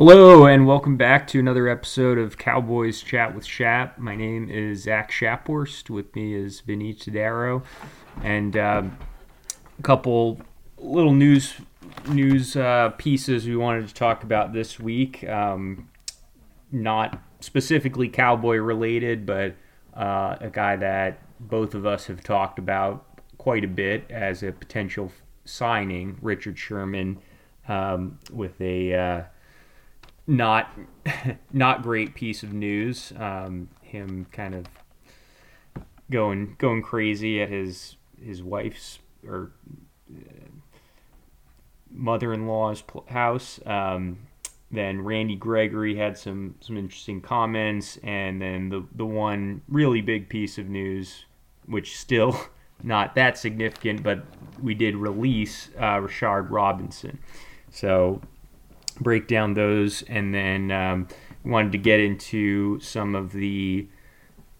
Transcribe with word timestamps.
Hello, 0.00 0.46
and 0.46 0.66
welcome 0.66 0.96
back 0.96 1.26
to 1.26 1.38
another 1.38 1.68
episode 1.68 2.16
of 2.16 2.38
Cowboys 2.38 3.02
Chat 3.02 3.34
with 3.34 3.44
Shap. 3.44 3.98
My 3.98 4.16
name 4.16 4.48
is 4.48 4.84
Zach 4.84 5.10
Shaphorst. 5.10 5.90
With 5.90 6.16
me 6.16 6.32
is 6.32 6.60
Vinny 6.60 6.94
Tadaro, 6.94 7.62
and 8.22 8.56
um, 8.56 8.96
a 9.78 9.82
couple 9.82 10.40
little 10.78 11.12
news 11.12 11.52
news 12.08 12.56
uh, 12.56 12.94
pieces 12.96 13.46
we 13.46 13.56
wanted 13.56 13.88
to 13.88 13.92
talk 13.92 14.22
about 14.22 14.54
this 14.54 14.80
week. 14.80 15.22
Um, 15.28 15.90
not 16.72 17.20
specifically 17.40 18.08
cowboy 18.08 18.56
related, 18.56 19.26
but 19.26 19.54
uh, 19.92 20.36
a 20.40 20.48
guy 20.50 20.76
that 20.76 21.18
both 21.38 21.74
of 21.74 21.84
us 21.84 22.06
have 22.06 22.24
talked 22.24 22.58
about 22.58 23.04
quite 23.36 23.64
a 23.64 23.68
bit 23.68 24.10
as 24.10 24.42
a 24.42 24.50
potential 24.50 25.12
signing, 25.44 26.16
Richard 26.22 26.58
Sherman, 26.58 27.18
um, 27.68 28.18
with 28.32 28.58
a 28.62 28.94
uh, 28.94 29.22
not 30.30 30.72
not 31.52 31.82
great 31.82 32.14
piece 32.14 32.42
of 32.42 32.52
news. 32.52 33.12
Um, 33.18 33.68
him 33.82 34.26
kind 34.30 34.54
of 34.54 34.66
going 36.10 36.54
going 36.58 36.82
crazy 36.82 37.42
at 37.42 37.48
his 37.48 37.96
his 38.22 38.42
wife's 38.42 39.00
or 39.26 39.52
uh, 40.10 40.48
mother-in-law's 41.90 42.82
house. 43.08 43.60
Um, 43.66 44.20
then 44.70 45.02
Randy 45.02 45.34
Gregory 45.34 45.96
had 45.96 46.16
some 46.16 46.54
some 46.60 46.76
interesting 46.76 47.20
comments, 47.20 47.98
and 48.04 48.40
then 48.40 48.68
the 48.68 48.86
the 48.94 49.06
one 49.06 49.62
really 49.68 50.00
big 50.00 50.28
piece 50.28 50.58
of 50.58 50.68
news, 50.68 51.24
which 51.66 51.98
still 51.98 52.40
not 52.84 53.16
that 53.16 53.36
significant, 53.36 54.04
but 54.04 54.24
we 54.62 54.74
did 54.74 54.94
release 54.94 55.70
uh, 55.76 55.96
Rashard 55.96 56.50
Robinson. 56.50 57.18
So 57.72 58.20
break 59.00 59.26
down 59.26 59.54
those, 59.54 60.02
and 60.02 60.34
then 60.34 60.70
um, 60.70 61.08
wanted 61.44 61.72
to 61.72 61.78
get 61.78 62.00
into 62.00 62.78
some 62.80 63.14
of 63.14 63.32
the 63.32 63.88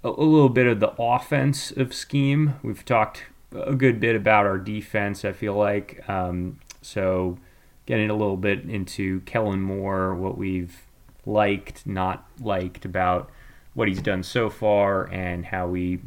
a, 0.03 0.09
a 0.09 0.11
little 0.11 0.49
bit 0.49 0.67
of 0.67 0.81
the 0.81 0.93
offense 0.99 1.71
of 1.71 1.95
scheme. 1.95 2.55
We've 2.63 2.85
talked 2.85 3.25
a 3.53 3.75
good 3.75 4.01
bit 4.01 4.17
about 4.17 4.47
our 4.47 4.59
defense. 4.59 5.25
I 5.25 5.33
feel 5.33 5.55
like 5.55 6.09
um, 6.09 6.59
so 6.83 7.39
getting 7.87 8.11
a 8.11 8.15
little 8.15 8.37
bit 8.37 8.65
into 8.65 9.21
Kellen 9.23 9.61
Moore, 9.61 10.15
what 10.15 10.39
we've 10.39 10.83
liked, 11.27 11.87
not 11.87 12.29
liked 12.41 12.85
about 12.85 13.31
what 13.75 13.89
he's 13.89 14.03
done 14.03 14.23
so 14.23 14.51
far, 14.51 15.09
and 15.13 15.47
how 15.47 15.67
we, 15.67 16.01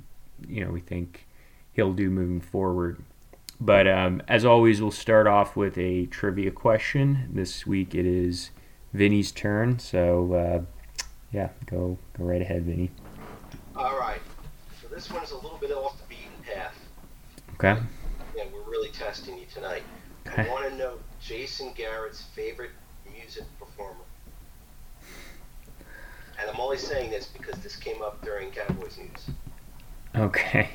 you 0.47 0.64
know, 0.64 0.72
we 0.72 0.80
think 0.80 1.28
he'll 1.73 1.94
do 1.94 2.09
moving 2.09 2.42
forward. 2.42 3.02
But 3.59 3.88
um, 3.88 4.22
as 4.28 4.46
always, 4.46 4.82
we'll 4.82 4.92
start 4.92 5.28
off 5.28 5.56
with 5.56 5.78
a 5.78 6.06
trivia 6.08 6.52
question. 6.52 7.30
This 7.34 7.66
week 7.66 7.96
it 7.96 8.06
is 8.06 8.52
Vinny's 8.94 9.32
turn, 9.32 9.80
so 9.80 10.34
uh, 10.34 11.04
yeah, 11.32 11.50
go 11.66 11.98
go 12.18 12.24
right 12.26 12.42
ahead, 12.42 12.64
Vinny. 12.64 12.92
All 13.76 13.98
right. 13.98 14.22
So 14.81 14.88
this 14.88 15.09
one's 15.12 15.31
a 15.31 15.36
little 15.36 15.58
bit 15.58 15.72
off 15.72 15.98
the 15.98 16.08
beaten 16.08 16.31
path. 16.44 16.76
Okay. 17.54 17.81
Yeah, 18.36 18.44
we're 18.54 18.70
really 18.70 18.90
testing 18.90 19.38
you 19.38 19.46
tonight. 19.54 19.84
Okay. 20.28 20.48
I 20.48 20.52
want 20.52 20.69
to 20.69 20.75
know 20.78 20.94
Jason 21.22 21.74
Garrett's 21.74 22.22
favorite 22.36 22.72
music 23.12 23.46
performer. 23.59 23.96
And 26.40 26.50
I'm 26.50 26.59
only 26.59 26.78
saying 26.78 27.12
this 27.12 27.28
because 27.28 27.62
this 27.62 27.75
came 27.75 28.02
up 28.02 28.24
during 28.24 28.52
Cowboys 28.52 28.97
news. 28.97 29.36
Okay. 30.16 30.69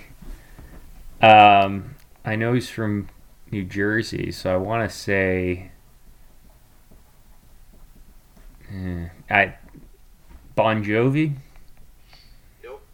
Um, 1.21 1.95
I 2.29 2.37
know 2.37 2.53
he's 2.53 2.69
from 2.69 3.09
New 3.51 3.65
Jersey, 3.65 4.33
so 4.33 4.53
I 4.53 4.59
want 4.59 4.89
to 4.89 4.95
say, 4.95 5.71
eh, 8.71 9.09
I 9.31 9.55
Bon 10.55 10.85
Jovi. 10.85 11.37
Nope. 12.63 12.87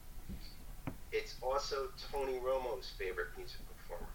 It's 1.11 1.35
also 1.43 1.89
Tony 2.13 2.39
Romo's 2.39 2.93
favorite 2.97 3.31
music 3.37 3.59
performer. 3.77 4.07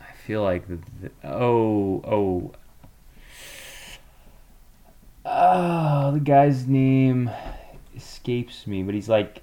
I 0.00 0.14
feel 0.26 0.42
like 0.42 0.66
the, 0.66 0.78
the 1.02 1.10
oh 1.22 2.00
oh 2.06 2.52
oh 5.26 6.12
the 6.12 6.20
guy's 6.20 6.66
name 6.66 7.30
escapes 7.94 8.66
me, 8.66 8.82
but 8.82 8.94
he's 8.94 9.10
like 9.10 9.42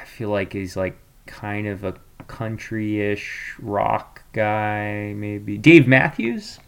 I 0.00 0.04
feel 0.20 0.28
like 0.28 0.52
he's 0.52 0.76
like 0.76 0.98
kind 1.24 1.66
of 1.66 1.82
a 1.82 1.94
country-ish 2.26 3.54
rock 3.58 4.22
guy, 4.34 5.14
maybe 5.16 5.56
Dave 5.56 5.88
Matthews. 5.88 6.58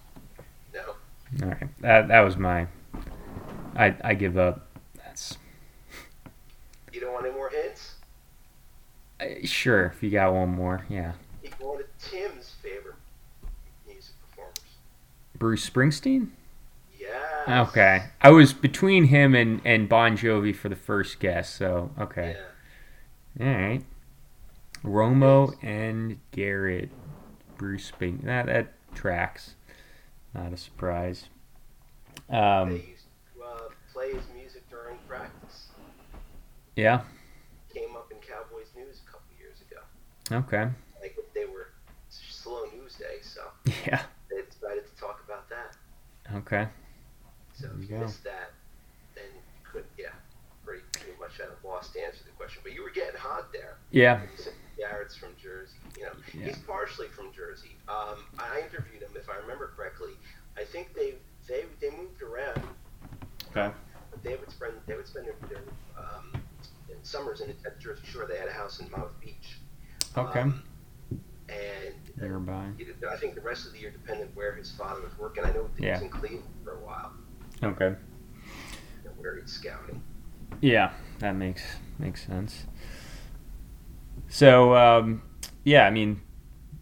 No. 0.72 0.80
All 1.42 1.48
right, 1.50 1.68
that 1.82 2.08
that 2.08 2.20
was 2.20 2.38
my. 2.38 2.66
I 3.76 3.94
I 4.02 4.14
give 4.14 4.38
up. 4.38 4.68
That's 4.96 5.36
You 6.94 7.00
don't 7.02 7.12
want 7.12 7.26
any 7.26 7.34
more 7.34 7.50
hints? 7.50 7.96
uh, 9.20 9.26
sure 9.44 9.92
if 9.94 10.02
you 10.02 10.08
got 10.08 10.32
one 10.32 10.48
more, 10.48 10.86
yeah. 10.88 11.12
One 11.58 11.78
of 11.78 11.86
Tim's 11.98 12.54
favorite 12.62 12.94
music 13.86 14.14
performers. 14.30 14.54
Bruce 15.38 15.68
Springsteen. 15.68 16.28
Yeah. 16.98 17.64
Okay, 17.68 18.04
I 18.22 18.30
was 18.30 18.54
between 18.54 19.04
him 19.04 19.34
and 19.34 19.60
and 19.62 19.90
Bon 19.90 20.16
Jovi 20.16 20.56
for 20.56 20.70
the 20.70 20.74
first 20.76 21.20
guess, 21.20 21.52
so 21.52 21.90
okay, 22.00 22.36
Yeah. 22.38 22.44
All 23.40 23.46
right. 23.46 23.82
Romo 24.84 25.54
and 25.62 26.18
Garrett, 26.32 26.90
Bruce 27.56 27.90
Springsteen. 27.90 28.24
That 28.24 28.46
that 28.46 28.72
tracks. 28.94 29.54
Not 30.34 30.52
a 30.52 30.56
surprise. 30.56 31.26
Um, 32.30 32.70
they 32.70 32.76
used 32.88 33.04
to 33.36 33.42
uh, 33.44 33.68
play 33.92 34.12
his 34.14 34.24
music 34.34 34.68
during 34.70 34.96
practice. 35.08 35.68
yeah. 36.76 37.02
Came 37.72 37.94
up 37.96 38.10
in 38.10 38.18
Cowboys 38.18 38.66
news 38.76 39.00
a 39.06 39.10
couple 39.10 39.26
years 39.38 39.56
ago. 39.70 39.80
Okay. 40.38 40.70
Like 41.00 41.16
they 41.34 41.44
were 41.46 41.68
slow 42.08 42.64
news 42.76 42.94
day, 42.96 43.18
so 43.22 43.42
Yeah. 43.86 44.02
they 44.30 44.42
decided 44.42 44.84
to 44.86 45.00
talk 45.00 45.22
about 45.24 45.48
that. 45.50 45.76
Okay. 46.36 46.66
So 47.54 47.66
There 47.68 47.76
if 47.82 47.90
you 47.90 47.96
you 47.96 48.02
missed 48.02 48.24
that, 48.24 48.52
then 49.14 49.24
you 49.34 49.40
could 49.70 49.84
yeah, 49.98 50.08
pretty 50.64 50.82
pretty 50.92 51.12
much 51.20 51.38
at 51.40 51.48
a 51.48 51.66
loss 51.66 51.90
to 51.92 52.00
But 52.62 52.72
you 52.72 52.82
were 52.82 52.90
getting 52.90 53.18
hot 53.18 53.52
there. 53.52 53.76
Yeah. 53.90 54.20
Garrett's 54.76 55.14
from 55.16 55.30
Jersey. 55.40 55.76
You 55.96 56.04
know, 56.04 56.12
Yeah. 56.34 56.46
he's 56.46 56.58
partially 56.58 57.08
from 57.08 57.32
Jersey. 57.32 57.76
Um, 57.88 58.16
I 58.38 58.60
interviewed 58.60 59.02
him, 59.02 59.10
if 59.14 59.28
I 59.28 59.36
remember 59.36 59.72
correctly. 59.76 60.12
I 60.56 60.64
think 60.64 60.94
they 60.94 61.14
they 61.48 61.64
they 61.80 61.90
moved 61.90 62.20
around. 62.22 62.62
Okay. 63.50 63.72
But 64.10 64.22
they 64.22 64.36
would 64.36 64.50
spend 64.50 64.72
they 64.86 64.94
would 64.96 65.06
spend 65.06 65.26
their, 65.26 65.34
their 65.48 65.62
um, 65.96 66.32
summers 67.02 67.40
in 67.40 67.50
at 67.64 67.78
Jersey 67.80 68.02
Shore. 68.06 68.26
They 68.26 68.38
had 68.38 68.48
a 68.48 68.52
house 68.52 68.80
in 68.80 68.90
Mount 68.90 69.18
Beach. 69.20 69.58
Okay. 70.16 70.40
Um, 70.40 70.62
and 71.48 71.94
Nearby. 72.16 72.68
I 73.10 73.16
think 73.16 73.34
the 73.34 73.40
rest 73.40 73.66
of 73.66 73.72
the 73.72 73.78
year 73.78 73.90
depended 73.90 74.34
where 74.34 74.54
his 74.54 74.70
father 74.72 75.00
was 75.02 75.16
working. 75.18 75.44
I 75.44 75.52
know 75.52 75.68
he 75.76 75.84
Yeah. 75.86 75.94
was 75.94 76.02
in 76.02 76.08
Cleveland 76.10 76.44
for 76.64 76.72
a 76.72 76.78
while, 76.80 77.12
Okay. 77.62 77.88
you 77.88 79.04
know, 79.04 79.10
where 79.18 79.36
he's 79.40 79.52
scouting. 79.52 80.02
Yeah, 80.60 80.92
that 81.18 81.32
makes 81.36 81.62
makes 82.02 82.26
sense. 82.26 82.66
So 84.28 84.74
um, 84.74 85.22
yeah, 85.64 85.86
I 85.86 85.90
mean, 85.90 86.20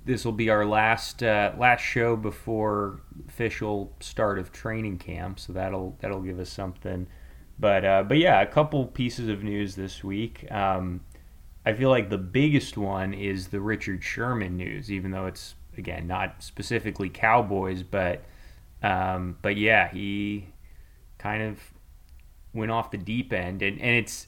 this 0.05 0.25
will 0.25 0.33
be 0.33 0.51
our 0.51 0.65
last 0.65 1.23
uh, 1.23 1.53
last 1.59 1.83
show 1.83 2.17
before 2.17 3.03
official 3.29 3.93
start 4.01 4.39
of 4.39 4.51
training 4.51 4.99
camp, 4.99 5.39
so 5.39 5.53
that'll 5.53 5.97
that'll 6.01 6.23
give 6.23 6.41
us 6.41 6.51
something. 6.51 7.07
But 7.59 7.85
uh, 7.85 8.03
but 8.05 8.19
yeah, 8.19 8.41
a 8.41 8.47
couple 8.47 8.87
pieces 8.87 9.29
of 9.29 9.43
news 9.43 9.77
this 9.77 10.03
week. 10.03 10.51
Um, 10.51 11.03
I 11.67 11.75
feel 11.75 11.91
like 11.91 12.09
the 12.09 12.19
biggest 12.19 12.79
one 12.79 13.13
is 13.13 13.49
the 13.49 13.61
Richard 13.61 14.03
Sherman 14.03 14.57
news, 14.57 14.91
even 14.91 15.11
though 15.11 15.27
it's 15.27 15.55
again 15.77 16.07
not 16.07 16.43
specifically 16.43 17.11
Cowboys, 17.11 17.83
but 17.83 18.25
um, 18.83 19.37
but 19.43 19.57
yeah, 19.57 19.91
he 19.91 20.47
kind 21.19 21.43
of 21.43 21.59
went 22.55 22.71
off 22.71 22.91
the 22.91 22.99
deep 22.99 23.33
end, 23.33 23.63
and, 23.63 23.81
and 23.81 23.97
it's 23.97 24.27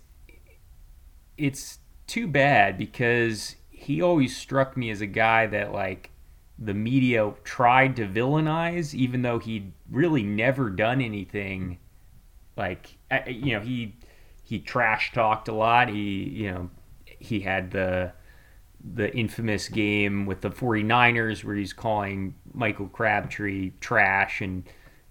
it's 1.36 1.78
too 2.06 2.26
bad 2.26 2.76
because 2.78 3.56
he 3.70 4.02
always 4.02 4.36
struck 4.36 4.76
me 4.76 4.90
as 4.90 5.00
a 5.00 5.06
guy 5.06 5.46
that 5.46 5.72
like 5.72 6.10
the 6.58 6.74
media 6.74 7.32
tried 7.44 7.96
to 7.96 8.06
villainize, 8.06 8.94
even 8.94 9.22
though 9.22 9.38
he'd 9.38 9.72
really 9.90 10.22
never 10.22 10.70
done 10.70 11.00
anything. 11.00 11.78
Like 12.56 12.98
you 13.26 13.52
know, 13.54 13.60
he 13.60 13.96
he 14.44 14.58
trash 14.58 15.12
talked 15.12 15.48
a 15.48 15.52
lot. 15.52 15.88
He 15.88 16.28
you 16.28 16.52
know 16.52 16.70
he 17.04 17.40
had 17.40 17.70
the 17.70 18.12
the 18.84 19.14
infamous 19.16 19.68
game 19.68 20.26
with 20.26 20.40
the 20.40 20.50
49ers 20.50 21.44
where 21.44 21.54
he's 21.54 21.72
calling 21.72 22.34
Michael 22.52 22.88
Crabtree 22.88 23.72
trash 23.80 24.40
and 24.40 24.64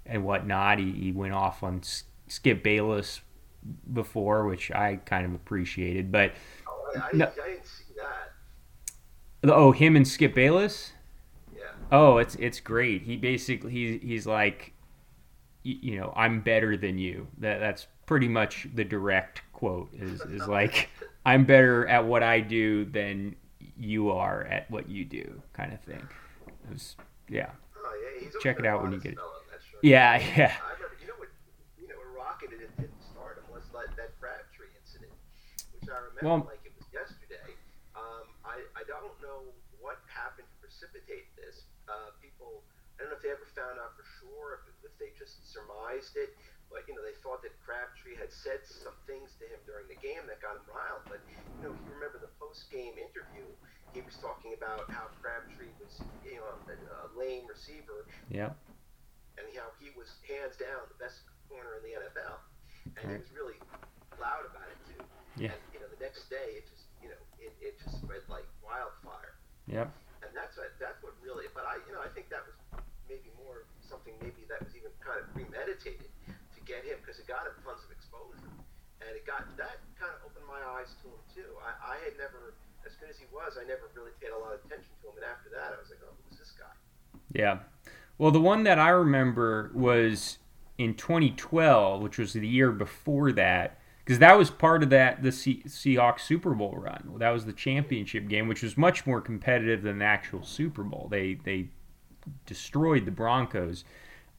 and 0.06 0.24
whatnot. 0.24 0.80
He, 0.80 0.92
he 0.92 1.12
went 1.12 1.34
off 1.34 1.64
on 1.64 1.82
Skip 2.28 2.64
Bayless 2.64 3.22
before, 3.94 4.46
which 4.48 4.72
I 4.72 4.98
kind 5.06 5.26
of 5.26 5.34
appreciated. 5.34 6.12
But 6.12 6.34
Oh, 6.68 6.92
I, 6.96 7.00
I, 7.00 7.10
No. 7.14 7.26
I 7.26 7.50
didn't 7.50 7.66
see 7.66 7.94
that. 7.98 9.52
oh, 9.52 9.72
him 9.72 9.96
and 9.96 10.08
Skip 10.08 10.34
Bayless. 10.34 10.94
Yeah. 11.56 11.64
Oh, 11.92 12.18
it's 12.18 12.36
it's 12.36 12.60
great. 12.60 13.04
He 13.04 13.18
basically 13.18 13.72
he, 13.72 13.98
he's 14.00 14.26
like, 14.26 14.74
you 15.64 16.00
know, 16.00 16.12
I'm 16.16 16.42
better 16.42 16.76
than 16.78 16.98
you. 16.98 17.28
That 17.40 17.60
that's 17.60 17.88
pretty 18.06 18.28
much 18.28 18.68
the 18.74 18.84
direct 18.84 19.42
quote. 19.54 19.90
Is 19.94 20.22
is 20.22 20.48
like, 20.48 20.90
I'm 21.26 21.46
better 21.46 21.88
at 21.88 22.06
what 22.06 22.24
I 22.24 22.40
do 22.40 22.86
than 22.86 23.36
you 23.78 24.12
are 24.12 24.44
at 24.44 24.70
what 24.70 24.90
you 24.90 25.06
do, 25.06 25.42
kind 25.54 25.74
of 25.74 25.82
thing. 25.82 26.02
It 26.48 26.72
was, 26.74 26.96
yeah. 27.30 27.50
Oh, 27.78 27.94
yeah 28.22 28.30
Check 28.42 28.60
it 28.60 28.66
out 28.66 28.84
when 28.84 28.92
you 28.92 29.00
get 29.00 29.14
it. 29.14 29.20
Yeah, 29.82 30.18
yeah. 30.38 30.54
I 30.62 30.74
remember, 30.74 30.98
you 31.02 31.08
know 31.08 31.14
what, 31.18 31.30
you 31.80 31.88
know 31.88 31.96
what 31.96 32.26
rocketed 32.26 32.62
it 32.62 32.70
at 32.78 32.90
stardom 33.12 33.44
was 33.52 33.64
like 33.74 33.96
that 33.98 34.14
Crabtree 34.20 34.68
incident, 34.82 35.12
Well- 36.22 36.46
like 36.48 36.62
it 36.66 36.74
was 36.78 36.88
yesterday. 36.94 37.56
Um, 37.98 38.26
I, 38.46 38.62
I 38.78 38.84
don't 38.88 39.14
know 39.22 39.52
what 39.84 40.00
happened 40.08 40.48
to 40.48 40.58
precipitate 40.64 41.28
this. 41.36 41.66
Uh, 41.90 42.16
people, 42.24 42.64
I 42.98 43.04
don't 43.04 43.12
know 43.12 43.18
if 43.20 43.24
they 43.26 43.34
ever 43.34 43.46
found 43.52 43.76
out 43.82 43.94
for 44.00 44.06
sure, 44.22 44.64
if, 44.64 44.92
if 44.92 44.94
they 45.02 45.12
just 45.20 45.44
surmised 45.52 46.16
it, 46.16 46.32
but 46.72 46.88
you 46.88 46.96
know 46.96 47.04
they 47.04 47.18
thought 47.20 47.44
that 47.44 47.52
Crabtree 47.60 48.16
had 48.16 48.32
said 48.32 48.64
some 48.64 48.96
things 49.04 49.36
to 49.44 49.46
him 49.50 49.60
during 49.68 49.92
the 49.92 50.00
game 50.00 50.24
that 50.32 50.40
got 50.40 50.56
him 50.56 50.64
riled. 50.72 51.04
But 51.12 51.20
you 51.28 51.36
know, 51.68 51.76
if 51.76 51.80
you 51.84 51.92
remember 51.92 52.22
the 52.24 52.32
post-game 52.40 52.96
interview, 52.96 53.44
he 53.92 54.00
was 54.00 54.16
talking 54.24 54.56
about 54.56 54.88
how 54.88 55.12
Crabtree 55.20 55.76
was, 55.84 56.00
you 56.24 56.40
know, 56.40 56.48
a, 56.48 56.56
a 56.72 57.08
lame 57.20 57.44
receiver 57.52 58.08
Yeah. 58.32 58.56
and 59.36 59.44
how 59.52 59.68
he 59.84 59.92
was 60.00 60.08
hands 60.24 60.56
down 60.56 60.88
the 60.88 60.96
best 60.96 61.28
corner 61.52 61.76
in 61.76 61.84
the 61.84 61.94
NFL, 62.08 62.40
and 63.04 63.12
he 63.12 63.20
was 63.20 63.28
really 63.36 63.60
loud 64.16 64.48
about 64.48 64.72
it 64.72 64.80
too. 64.88 65.04
Yeah. 65.36 65.52
And 65.52 65.60
you 65.60 65.60
know, 65.60 65.60
the 65.60 65.71
next 66.02 66.28
day 66.34 66.58
it 66.60 66.66
just, 66.68 66.90
you 67.00 67.08
know, 67.14 67.22
it, 67.40 67.54
it 67.62 67.78
just 67.80 68.02
spread 68.02 68.26
like 68.28 68.46
wildfire, 68.66 69.38
Yep. 69.70 69.88
and 70.26 70.32
that's 70.34 70.58
what 70.58 70.74
that's 70.82 70.98
what 71.06 71.14
really. 71.22 71.46
But 71.54 71.70
I, 71.70 71.78
you 71.86 71.94
know, 71.94 72.02
I 72.02 72.10
think 72.12 72.28
that 72.34 72.42
was 72.44 72.58
maybe 73.08 73.30
more 73.40 73.70
something 73.86 74.18
maybe 74.20 74.44
that 74.50 74.66
was 74.66 74.74
even 74.74 74.90
kind 75.00 75.22
of 75.22 75.30
premeditated 75.38 76.10
to 76.34 76.60
get 76.66 76.82
him 76.84 76.98
because 77.06 77.22
it 77.22 77.30
got 77.30 77.46
him 77.48 77.54
tons 77.64 77.86
of 77.86 77.92
exposure, 77.94 78.50
and 79.06 79.12
it 79.14 79.24
got 79.30 79.46
that 79.62 79.80
kind 79.96 80.12
of 80.18 80.26
opened 80.26 80.46
my 80.50 80.60
eyes 80.82 80.92
to 81.06 81.10
him 81.14 81.22
too. 81.32 81.50
I, 81.62 81.96
I 81.96 81.96
had 82.04 82.18
never. 82.18 82.58
As 82.84 82.98
good 82.98 83.12
as 83.12 83.18
he 83.22 83.26
was, 83.32 83.60
I 83.62 83.68
never 83.70 83.94
really 83.94 84.10
paid 84.20 84.32
a 84.34 84.38
lot 84.42 84.54
of 84.58 84.66
attention 84.66 84.90
to 85.06 85.10
him, 85.10 85.16
and 85.22 85.24
after 85.24 85.50
that, 85.54 85.70
I 85.70 85.80
was 85.80 85.94
like, 85.94 86.00
"Oh, 86.02 86.18
who's 86.26 86.40
this 86.40 86.50
guy?" 86.58 86.74
Yeah. 87.32 87.60
Well, 88.18 88.32
the 88.32 88.42
one 88.42 88.64
that 88.64 88.80
I 88.80 88.90
remember 88.90 89.70
was 89.76 90.40
in 90.80 90.96
2012, 90.96 92.02
which 92.02 92.18
was 92.18 92.34
the 92.34 92.48
year 92.48 92.72
before 92.72 93.32
that, 93.34 93.78
because 94.04 94.20
that 94.20 94.38
was 94.38 94.50
part 94.50 94.84
of 94.84 94.90
that 94.90 95.24
the 95.24 95.32
Se- 95.32 95.64
Seahawks 95.68 96.22
Super 96.22 96.54
Bowl 96.54 96.76
run. 96.78 97.14
That 97.18 97.30
was 97.32 97.46
the 97.46 97.54
championship 97.54 98.28
game, 98.28 98.48
which 98.48 98.64
was 98.64 98.78
much 98.78 99.06
more 99.06 99.22
competitive 99.22 99.84
than 99.84 100.00
the 100.00 100.06
actual 100.06 100.44
Super 100.44 100.84
Bowl. 100.84 101.08
They 101.10 101.36
they 101.36 101.70
destroyed 102.46 103.06
the 103.06 103.12
Broncos. 103.12 103.84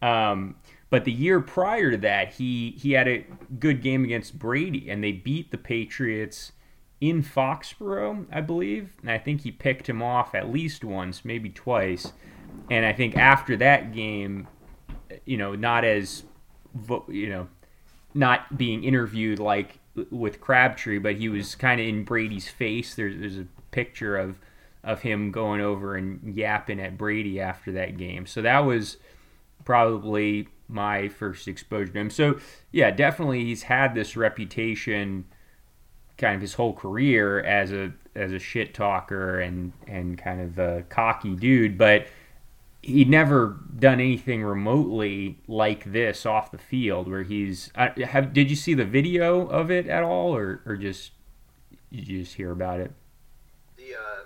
Um, 0.00 0.56
but 0.91 1.05
the 1.05 1.12
year 1.12 1.41
prior 1.41 1.91
to 1.93 1.97
that, 1.99 2.35
he 2.35 2.76
he 2.79 2.93
had 2.93 3.09
a 3.09 3.25
good 3.59 3.82
game 3.82 4.05
against 4.05 4.38
Brady, 4.38 4.91
and 4.91 5.03
they 5.03 5.12
beat 5.12 5.50
the 5.50 5.59
Patriots 5.59 6.53
in 7.00 7.23
Foxborough, 7.23 8.26
I 8.31 8.41
believe. 8.41 8.93
And 9.00 9.11
I 9.11 9.19
think 9.19 9.41
he 9.41 9.50
picked 9.50 9.88
him 9.88 10.03
off 10.03 10.35
at 10.35 10.50
least 10.50 10.85
once, 10.85 11.25
maybe 11.25 11.49
twice. 11.50 12.12
And 12.70 12.87
I 12.87 12.93
think 12.93 13.17
after 13.17 13.56
that 13.56 13.93
game, 13.93 14.47
you 15.25 15.37
know, 15.37 15.55
not 15.55 15.85
as, 15.85 16.23
you 17.09 17.29
know, 17.29 17.49
not 18.14 18.56
being 18.56 18.85
interviewed 18.85 19.38
like 19.38 19.79
with 20.11 20.41
Crabtree, 20.41 20.99
but 20.99 21.17
he 21.17 21.29
was 21.29 21.55
kind 21.55 21.81
of 21.81 21.87
in 21.87 22.05
Brady's 22.05 22.49
face. 22.49 22.94
There's 22.94 23.19
there's 23.19 23.38
a 23.38 23.47
picture 23.70 24.17
of 24.17 24.38
of 24.85 25.03
him 25.03 25.31
going 25.31 25.61
over 25.61 25.97
and 25.97 26.35
yapping 26.37 26.81
at 26.81 26.99
Brady 26.99 27.41
after 27.41 27.70
that 27.73 27.97
game. 27.97 28.26
So 28.26 28.43
that 28.43 28.61
was 28.61 28.97
probably 29.64 30.49
my 30.69 31.09
first 31.09 31.47
exposure 31.47 31.93
to 31.93 31.99
him. 31.99 32.11
So 32.11 32.38
yeah, 32.73 32.91
definitely 32.91 33.44
he's 33.44 33.64
had 33.64 33.94
this 33.94 34.17
reputation 34.17 35.26
kind 36.19 36.35
of 36.35 36.41
his 36.41 36.55
whole 36.55 36.73
career 36.73 37.41
as 37.41 37.73
a 37.73 37.93
as 38.14 38.32
a 38.32 38.38
shit 38.38 38.75
talker 38.75 39.41
and 39.41 39.73
and 39.87 40.19
kind 40.19 40.41
of 40.41 40.59
a 40.59 40.82
cocky 40.88 41.35
dude, 41.35 41.79
but 41.79 42.06
he'd 42.82 43.08
never 43.08 43.58
done 43.79 44.00
anything 44.00 44.43
remotely 44.43 45.38
like 45.46 45.90
this 45.93 46.26
off 46.26 46.50
the 46.50 46.58
field 46.58 47.08
where 47.08 47.23
he's 47.23 47.70
I, 47.76 47.93
have 48.05 48.32
did 48.32 48.50
you 48.50 48.56
see 48.56 48.75
the 48.75 48.84
video 48.84 49.46
of 49.46 49.70
it 49.70 49.87
at 49.87 50.02
all 50.02 50.34
or 50.34 50.61
or 50.67 50.76
just 50.76 51.12
you 51.90 52.02
just 52.02 52.34
hear 52.34 52.50
about 52.50 52.81
it 52.81 52.90
The 53.76 53.94
uh, 53.94 54.25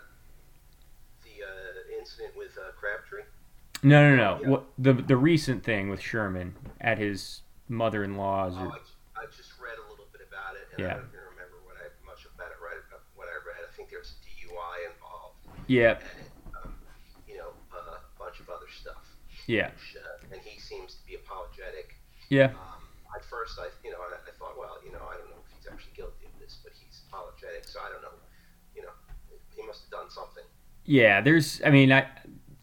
the 1.25 1.45
uh, 1.45 1.99
incident 1.99 2.37
with 2.37 2.57
uh, 2.59 2.73
Crabtree. 2.81 3.23
no 3.83 4.11
no 4.11 4.17
no 4.17 4.41
Yeah. 4.43 4.49
what 4.49 4.65
the 4.79 4.93
the 4.95 5.17
recent 5.17 5.63
thing 5.63 5.89
with 5.91 6.01
Sherman 6.01 6.55
at 6.81 6.99
his 6.99 7.43
mother-in-law's 7.69 8.55
Oh, 8.57 8.61
or, 8.67 8.73
I, 8.73 9.23
I 9.23 9.27
just 9.37 9.53
read 9.61 9.77
a 9.79 9.91
little 9.91 10.07
bit 10.13 10.23
about 10.27 10.55
it, 10.55 10.69
and 10.73 10.81
Yeah. 10.81 10.95
I 10.95 10.97
don't 10.97 11.09
even 11.13 11.27
remember 11.35 11.59
what 11.67 11.77
I 11.77 11.89
much 12.07 12.25
about 12.35 12.49
it. 12.53 12.59
Right, 12.63 12.79
what 13.17 13.29
I 13.29 13.37
read. 13.45 13.61
I 13.69 13.73
think 13.77 13.91
there 13.91 13.99
was 13.99 14.15
a 14.15 14.19
DUI 14.25 14.77
involved, 14.95 15.37
yeah 15.67 15.99
and 15.99 16.65
um, 16.65 16.75
you 17.29 17.37
know 17.37 17.51
a 17.75 17.99
bunch 18.19 18.39
of 18.41 18.49
other 18.49 18.71
stuff. 18.71 19.03
Yeah 19.47 19.71
and 20.33 20.41
he 20.43 20.61
seems 20.61 20.95
to 20.95 21.07
be 21.07 21.15
apologetic. 21.15 21.95
yeah 22.29 22.47
Um, 22.47 22.83
at 23.15 23.25
first, 23.25 23.59
I 23.59 23.69
you 23.85 23.91
know 23.91 23.99
I, 23.99 24.15
I 24.15 24.33
thought, 24.39 24.59
well, 24.59 24.77
you 24.85 24.93
know, 24.93 25.01
I 25.09 25.17
don't 25.17 25.31
know 25.31 25.41
if 25.45 25.53
he's 25.57 25.67
actually 25.71 25.93
guilty 25.97 26.27
of 26.27 26.39
this, 26.41 26.59
but 26.63 26.73
he's 26.79 27.03
apologetic, 27.09 27.67
so 27.67 27.81
I 27.81 27.91
don't 27.93 28.03
know. 28.03 28.17
You 28.75 28.83
know, 28.83 28.95
he 29.55 29.67
must 29.67 29.83
have 29.83 29.91
done 29.91 30.11
something. 30.11 30.45
Yeah, 30.85 31.21
there's. 31.21 31.63
I 31.65 31.71
mean, 31.71 31.93
I 31.93 32.07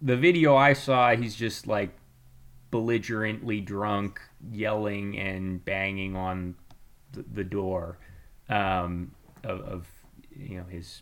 the 0.01 0.17
video 0.17 0.55
I 0.55 0.73
saw, 0.73 1.15
he's 1.15 1.35
just 1.35 1.65
like 1.67 1.91
belligerently 2.71 3.61
drunk, 3.61 4.19
yelling 4.51 5.17
and 5.17 5.63
banging 5.63 6.15
on 6.15 6.55
the, 7.13 7.23
the 7.33 7.43
door 7.43 7.97
um, 8.49 9.11
of, 9.43 9.61
of 9.61 9.87
you 10.35 10.57
know 10.57 10.65
his 10.69 11.01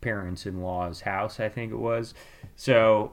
parents-in-law's 0.00 1.00
house. 1.02 1.40
I 1.40 1.48
think 1.48 1.72
it 1.72 1.78
was. 1.78 2.12
So 2.56 3.12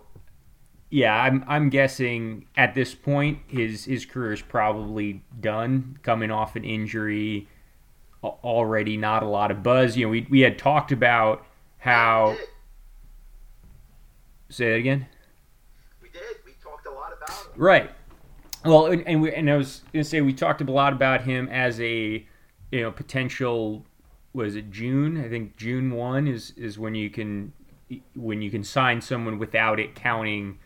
yeah, 0.90 1.16
I'm 1.16 1.44
I'm 1.48 1.70
guessing 1.70 2.48
at 2.58 2.74
this 2.74 2.96
point 2.96 3.40
his 3.48 3.86
his 3.86 4.06
career 4.06 4.34
is 4.34 4.42
probably 4.42 5.24
done, 5.40 6.00
coming 6.02 6.32
off 6.32 6.56
an 6.56 6.64
injury. 6.64 7.48
Already 8.24 8.98
not 8.98 9.24
a 9.24 9.28
lot 9.28 9.52
of 9.52 9.64
buzz. 9.64 9.96
You 9.96 10.06
know, 10.06 10.10
we 10.10 10.28
we 10.30 10.42
had 10.42 10.58
talked 10.58 10.92
about 10.92 11.46
how 11.78 12.36
say 14.50 14.72
that 14.72 14.76
again. 14.76 15.06
We 16.02 16.10
did. 16.10 16.22
We 16.46 16.54
talked 16.62 16.88
a 16.88 16.92
lot 16.92 17.14
about 17.14 17.30
him. 17.30 17.52
Right. 17.56 17.92
Well, 18.66 18.88
and 18.88 19.08
and, 19.08 19.22
we, 19.22 19.34
and 19.34 19.50
I 19.50 19.56
was 19.56 19.84
gonna 19.94 20.04
say 20.04 20.22
we 20.22 20.34
talked 20.34 20.62
a 20.62 20.72
lot 20.72 20.92
about 20.92 21.22
him 21.22 21.48
as 21.50 21.80
a 21.80 22.26
you 22.72 22.82
know 22.82 22.92
potential. 22.92 23.86
Was 24.34 24.56
it 24.56 24.70
June? 24.72 25.24
I 25.24 25.30
think 25.30 25.56
June 25.56 25.92
one 25.92 26.28
is 26.28 26.52
is 26.58 26.78
when 26.78 26.96
you 26.96 27.10
can 27.10 27.54
when 28.16 28.42
you 28.42 28.52
can 28.52 28.64
sign 28.64 29.02
someone 29.02 29.38
without 29.40 29.80
it 29.80 29.96
counting. 29.96 30.60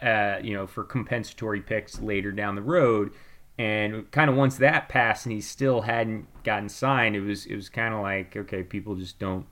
Uh, 0.00 0.38
you 0.42 0.54
know, 0.54 0.66
for 0.66 0.82
compensatory 0.82 1.60
picks 1.60 2.00
later 2.00 2.32
down 2.32 2.54
the 2.54 2.62
road, 2.62 3.12
and 3.58 4.10
kind 4.10 4.30
of 4.30 4.36
once 4.36 4.56
that 4.56 4.88
passed, 4.88 5.26
and 5.26 5.32
he 5.32 5.40
still 5.40 5.82
hadn't 5.82 6.26
gotten 6.42 6.68
signed, 6.68 7.14
it 7.16 7.20
was 7.20 7.46
it 7.46 7.54
was 7.54 7.68
kind 7.68 7.92
of 7.94 8.00
like 8.00 8.36
okay, 8.36 8.62
people 8.62 8.94
just 8.94 9.18
don't 9.18 9.46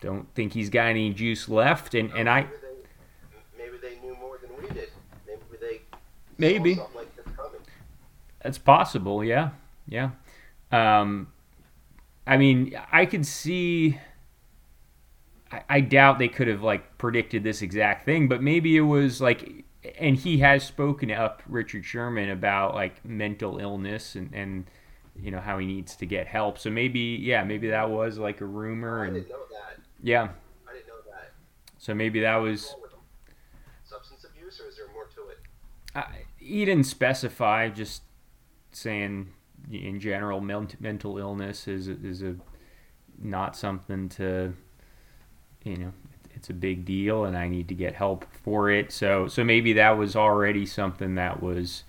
don't 0.00 0.32
think 0.34 0.52
he's 0.52 0.70
got 0.70 0.86
any 0.86 1.12
juice 1.12 1.48
left, 1.48 1.94
and 1.94 2.12
and 2.12 2.28
I 2.28 2.42
maybe 2.42 2.52
they, 2.62 3.64
maybe 3.64 3.76
they 3.82 4.06
knew 4.06 4.14
more 4.16 4.38
than 4.40 4.50
we 4.62 4.68
did. 4.72 4.90
Maybe 5.26 5.40
they 5.60 5.80
Maybe. 6.38 6.76
like. 6.94 7.08
That's 8.42 8.58
possible, 8.58 9.22
yeah. 9.22 9.50
Yeah. 9.86 10.10
Um, 10.72 11.28
I 12.26 12.36
mean, 12.36 12.78
I 12.90 13.06
could 13.06 13.26
see. 13.26 13.98
I, 15.50 15.62
I 15.68 15.80
doubt 15.80 16.18
they 16.18 16.28
could 16.28 16.48
have 16.48 16.62
like 16.62 16.98
predicted 16.98 17.42
this 17.42 17.62
exact 17.62 18.04
thing, 18.04 18.28
but 18.28 18.42
maybe 18.42 18.76
it 18.76 18.82
was 18.82 19.20
like, 19.20 19.64
and 19.98 20.16
he 20.16 20.38
has 20.38 20.62
spoken 20.64 21.10
up 21.10 21.42
Richard 21.46 21.84
Sherman 21.84 22.30
about 22.30 22.74
like 22.74 23.04
mental 23.04 23.58
illness 23.58 24.14
and 24.14 24.32
and 24.34 24.66
you 25.20 25.30
know 25.30 25.40
how 25.40 25.58
he 25.58 25.66
needs 25.66 25.96
to 25.96 26.06
get 26.06 26.26
help. 26.26 26.58
So 26.58 26.70
maybe, 26.70 27.18
yeah, 27.20 27.44
maybe 27.44 27.68
that 27.68 27.90
was 27.90 28.18
like 28.18 28.40
a 28.40 28.46
rumor, 28.46 29.02
I 29.02 29.06
and 29.06 29.14
didn't 29.14 29.28
know 29.28 29.36
that. 29.50 29.82
yeah, 30.02 30.28
I 30.68 30.72
didn't 30.74 30.86
know 30.88 30.94
that. 31.10 31.32
so 31.78 31.94
maybe 31.94 32.20
that 32.20 32.36
was 32.36 32.68
wrong 32.72 32.82
with 32.82 32.92
him? 32.92 32.98
Substance 33.84 34.24
abuse, 34.24 34.60
or 34.60 34.68
is 34.68 34.76
there 34.76 34.86
more 34.94 35.06
to 35.14 35.28
it? 35.30 35.38
I, 35.94 36.24
he 36.38 36.64
didn't 36.64 36.84
specify, 36.84 37.68
just 37.68 38.02
saying 38.72 39.30
in 39.70 40.00
general, 40.00 40.40
men- 40.40 40.68
mental 40.78 41.18
illness 41.18 41.68
is 41.68 41.88
is 41.88 42.22
a 42.22 42.36
not 43.22 43.54
something 43.56 44.08
to, 44.08 44.54
you 45.64 45.76
know, 45.76 45.92
it's 46.34 46.50
a 46.50 46.54
big 46.54 46.84
deal, 46.84 47.24
and 47.24 47.36
I 47.36 47.48
need 47.48 47.68
to 47.68 47.74
get 47.74 47.94
help 47.94 48.24
for 48.42 48.70
it. 48.70 48.92
So 48.92 49.28
so 49.28 49.44
maybe 49.44 49.72
that 49.74 49.98
was 49.98 50.16
already 50.16 50.66
something 50.66 51.14
that 51.16 51.42
was, 51.42 51.84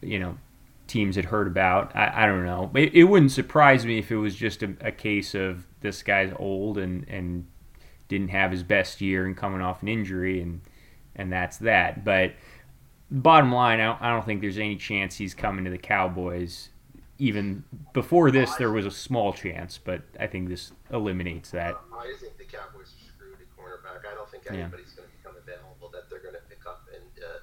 you 0.00 0.18
know, 0.18 0.38
teams 0.86 1.16
had 1.16 1.26
heard 1.26 1.46
about. 1.46 1.94
I, 1.94 2.24
I 2.24 2.26
don't 2.26 2.44
know. 2.44 2.70
It, 2.74 2.94
it 2.94 3.04
wouldn't 3.04 3.32
surprise 3.32 3.86
me 3.86 3.98
if 3.98 4.10
it 4.10 4.16
was 4.16 4.34
just 4.34 4.62
a, 4.62 4.74
a 4.80 4.92
case 4.92 5.34
of 5.34 5.66
this 5.80 6.02
guy's 6.02 6.32
old 6.38 6.78
and 6.78 7.08
and 7.08 7.46
didn't 8.08 8.28
have 8.28 8.50
his 8.50 8.62
best 8.62 9.00
year 9.00 9.24
and 9.24 9.36
coming 9.36 9.60
off 9.60 9.82
an 9.82 9.88
injury 9.88 10.40
and 10.40 10.60
and 11.16 11.32
that's 11.32 11.58
that. 11.58 12.04
But 12.04 12.32
bottom 13.10 13.52
line, 13.52 13.80
I 13.80 13.84
don't, 13.84 14.02
I 14.02 14.10
don't 14.10 14.24
think 14.24 14.40
there's 14.40 14.58
any 14.58 14.76
chance 14.76 15.16
he's 15.16 15.34
coming 15.34 15.64
to 15.64 15.70
the 15.70 15.78
Cowboys. 15.78 16.70
Even 17.18 17.64
before 17.92 18.30
this, 18.30 18.54
there 18.54 18.70
was 18.70 18.86
a 18.86 18.90
small 18.90 19.32
chance, 19.32 19.78
but 19.78 20.02
I 20.18 20.26
think 20.26 20.48
this 20.48 20.72
eliminates 20.90 21.50
that. 21.50 21.76
I 21.92 22.14
think 22.18 22.38
the 22.38 22.44
Cowboys 22.44 22.86
are 22.86 23.04
screwed 23.06 23.34
at 23.34 23.38
cornerback. 24.50 24.58
I 24.58 24.66
don't 24.66 24.74
anybody's 24.74 24.92
going 24.92 25.08
to 25.08 25.14
become 25.16 25.36
available 25.38 25.88
that 25.94 26.10
they're 26.10 26.22
going 26.22 26.34
to 26.36 26.46
pick 26.50 26.66
up 26.66 26.86
and 26.90 27.10
uh, 27.22 27.40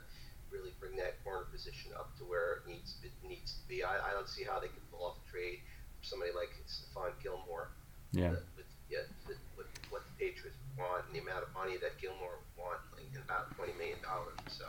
really 0.52 0.72
bring 0.80 0.96
that 1.00 1.20
corner 1.24 1.46
position 1.52 1.92
up 1.96 2.16
to 2.20 2.24
where 2.24 2.62
it 2.64 2.68
needs 2.68 2.96
it 3.04 3.12
needs 3.24 3.60
to 3.60 3.64
be. 3.68 3.84
I, 3.84 3.96
I 4.00 4.12
don't 4.12 4.30
see 4.30 4.44
how 4.44 4.60
they 4.60 4.68
can 4.72 4.84
pull 4.92 5.04
off 5.08 5.18
a 5.20 5.26
trade 5.30 5.60
for 6.00 6.06
somebody 6.06 6.32
like 6.36 6.52
Stephon 6.68 7.12
Gilmore. 7.24 7.72
Yeah. 8.12 8.32
With, 8.56 8.68
yeah, 8.90 9.04
with, 9.28 9.38
with 9.58 9.68
what 9.90 10.04
the 10.08 10.14
Patriots 10.16 10.56
want 10.80 11.04
and 11.08 11.16
the 11.16 11.20
amount 11.20 11.44
of 11.44 11.52
money 11.54 11.76
that 11.84 12.00
Gilmore 12.00 12.40
would 12.40 12.56
want, 12.56 12.80
like 12.96 13.08
about 13.20 13.52
twenty 13.56 13.74
million 13.76 14.00
dollars. 14.04 14.40
So 14.48 14.66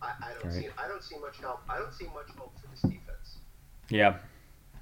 I, 0.00 0.14
I 0.22 0.30
don't 0.38 0.50
Right. 0.54 0.62
see 0.62 0.68
I 0.78 0.86
don't 0.86 1.02
see 1.02 1.18
much 1.18 1.38
help. 1.38 1.60
I 1.68 1.78
don't 1.78 1.92
see 1.92 2.06
much 2.14 2.30
hope 2.38 2.54
for 2.60 2.66
this 2.70 2.82
defense. 2.82 3.38
Yeah. 3.90 4.18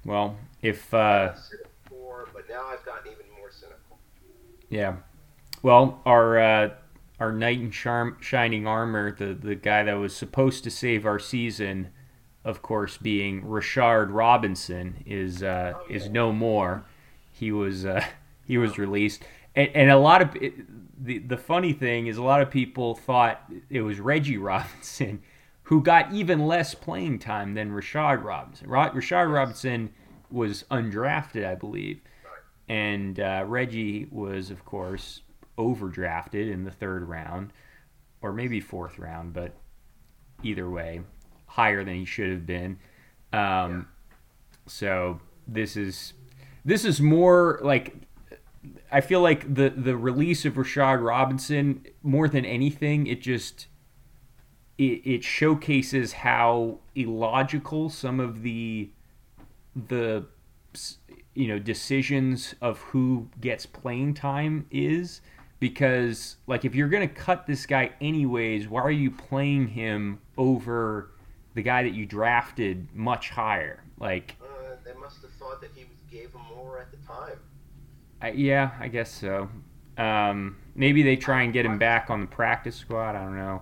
Well, 0.05 0.37
if 0.61 0.93
uh, 0.93 1.33
I've 1.33 1.39
said 1.39 1.59
it 1.65 1.69
before, 1.83 2.29
but 2.33 2.47
now 2.49 2.65
I've 2.67 2.85
gotten 2.85 3.11
even 3.11 3.25
more 3.37 3.51
cynical. 3.51 3.97
yeah, 4.69 4.95
well, 5.61 6.01
our 6.05 6.39
uh, 6.39 6.69
our 7.19 7.31
knight 7.31 7.59
in 7.59 7.71
charm, 7.71 8.17
shining 8.19 8.67
armor, 8.67 9.11
the 9.11 9.33
the 9.33 9.55
guy 9.55 9.83
that 9.83 9.93
was 9.93 10.15
supposed 10.15 10.63
to 10.63 10.71
save 10.71 11.05
our 11.05 11.19
season, 11.19 11.89
of 12.43 12.61
course, 12.61 12.97
being 12.97 13.43
Rashard 13.43 14.07
Robinson, 14.11 15.03
is 15.05 15.43
uh, 15.43 15.73
Oh, 15.75 15.85
is 15.89 16.09
no 16.09 16.31
more. 16.31 16.85
He 17.31 17.51
was 17.51 17.85
uh, 17.85 18.03
he 18.45 18.57
was 18.57 18.77
released, 18.77 19.23
and, 19.55 19.69
and 19.73 19.91
a 19.91 19.97
lot 19.97 20.21
of 20.21 20.35
it, 20.35 20.53
the 21.03 21.19
the 21.19 21.37
funny 21.37 21.73
thing 21.73 22.07
is 22.07 22.17
a 22.17 22.23
lot 22.23 22.41
of 22.41 22.49
people 22.49 22.95
thought 22.95 23.43
it 23.69 23.81
was 23.81 23.99
Reggie 23.99 24.37
Robinson. 24.51 25.21
Who 25.65 25.81
got 25.81 26.11
even 26.11 26.47
less 26.47 26.75
playing 26.75 27.19
time 27.19 27.53
than 27.53 27.71
Rashard 27.71 28.25
Robinson? 28.25 28.67
Ra- 28.67 28.91
Rashard 28.91 29.31
Robinson 29.33 29.93
was 30.29 30.65
undrafted, 30.69 31.45
I 31.45 31.55
believe 31.55 32.01
and 32.71 33.19
uh, 33.19 33.43
Reggie 33.45 34.07
was, 34.11 34.49
of 34.49 34.63
course, 34.63 35.21
overdrafted 35.61 36.51
in 36.51 36.63
the 36.63 36.71
third 36.71 37.07
round, 37.07 37.51
or 38.21 38.33
maybe 38.33 38.59
fourth 38.59 38.99
round, 38.99 39.33
but 39.33 39.53
either 40.43 40.69
way, 40.69 41.01
higher 41.45 41.83
than 41.83 41.95
he 41.95 42.05
should 42.05 42.29
have 42.29 42.45
been. 42.45 42.77
Um, 43.33 43.87
So 44.67 45.19
this 45.47 45.75
is 45.75 46.13
this 46.63 46.85
is 46.85 47.01
more 47.01 47.59
like 47.63 47.95
I 48.91 49.01
feel 49.01 49.21
like 49.21 49.53
the 49.53 49.69
the 49.69 49.97
release 49.97 50.45
of 50.45 50.53
Rashad 50.53 51.03
Robinson 51.03 51.85
more 52.03 52.27
than 52.29 52.45
anything, 52.45 53.07
it 53.07 53.21
just 53.21 53.67
it, 54.77 55.01
it 55.03 55.23
showcases 55.23 56.13
how 56.13 56.79
illogical 56.95 57.89
some 57.89 58.19
of 58.19 58.43
the 58.43 58.91
the 59.75 60.25
you 61.33 61.47
know 61.47 61.59
decisions 61.59 62.55
of 62.61 62.79
who 62.79 63.27
gets 63.39 63.65
playing 63.65 64.13
time 64.13 64.65
is 64.71 65.21
because 65.61 66.37
like 66.47 66.65
if 66.65 66.75
you're 66.75 66.89
going 66.89 67.07
to 67.07 67.13
cut 67.15 67.45
this 67.47 67.65
guy 67.65 67.91
anyways 68.01 68.67
why 68.67 68.81
are 68.81 68.91
you 68.91 69.09
playing 69.11 69.67
him 69.69 70.19
over 70.37 71.11
the 71.53 71.61
guy 71.61 71.83
that 71.83 71.93
you 71.93 72.05
drafted 72.05 72.85
much 72.93 73.29
higher 73.29 73.81
like 73.99 74.35
Uh, 74.41 74.75
they 74.83 74.93
must 74.99 75.21
have 75.21 75.31
thought 75.33 75.61
that 75.61 75.69
he 75.75 75.83
was, 75.83 75.93
gave 76.11 76.33
him 76.33 76.41
more 76.57 76.79
at 76.79 76.91
the 76.91 76.97
time. 77.07 77.37
I, 78.21 78.31
yeah 78.31 78.71
i 78.79 78.87
guess 78.89 79.09
so 79.09 79.49
um, 79.97 80.57
maybe 80.73 81.03
they 81.03 81.15
try 81.15 81.43
and 81.43 81.53
get 81.53 81.65
him 81.65 81.77
back 81.77 82.09
on 82.09 82.21
the 82.21 82.27
practice 82.27 82.75
squad 82.75 83.15
i 83.15 83.23
don't 83.23 83.37
know 83.37 83.61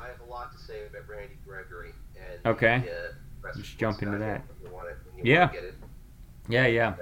I 0.00 0.06
have 0.08 0.20
a 0.26 0.30
lot 0.30 0.52
to 0.52 0.58
say 0.58 0.86
about 0.86 1.08
Randy 1.08 1.36
Gregory 1.46 1.92
and 2.16 2.46
Okay. 2.46 2.84
The, 3.42 3.48
uh, 3.48 3.52
Just 3.56 3.78
jump 3.78 4.02
into 4.02 4.18
that. 4.18 4.42
When 4.60 4.68
you 4.68 4.74
want 4.74 4.88
it, 4.88 4.96
when 5.06 5.24
you 5.26 5.32
Yeah. 5.32 5.40
want 5.46 5.52
to 5.54 5.60
get 5.60 5.68
it. 5.68 5.74
yeah 6.48 6.66
yeah 6.66 6.94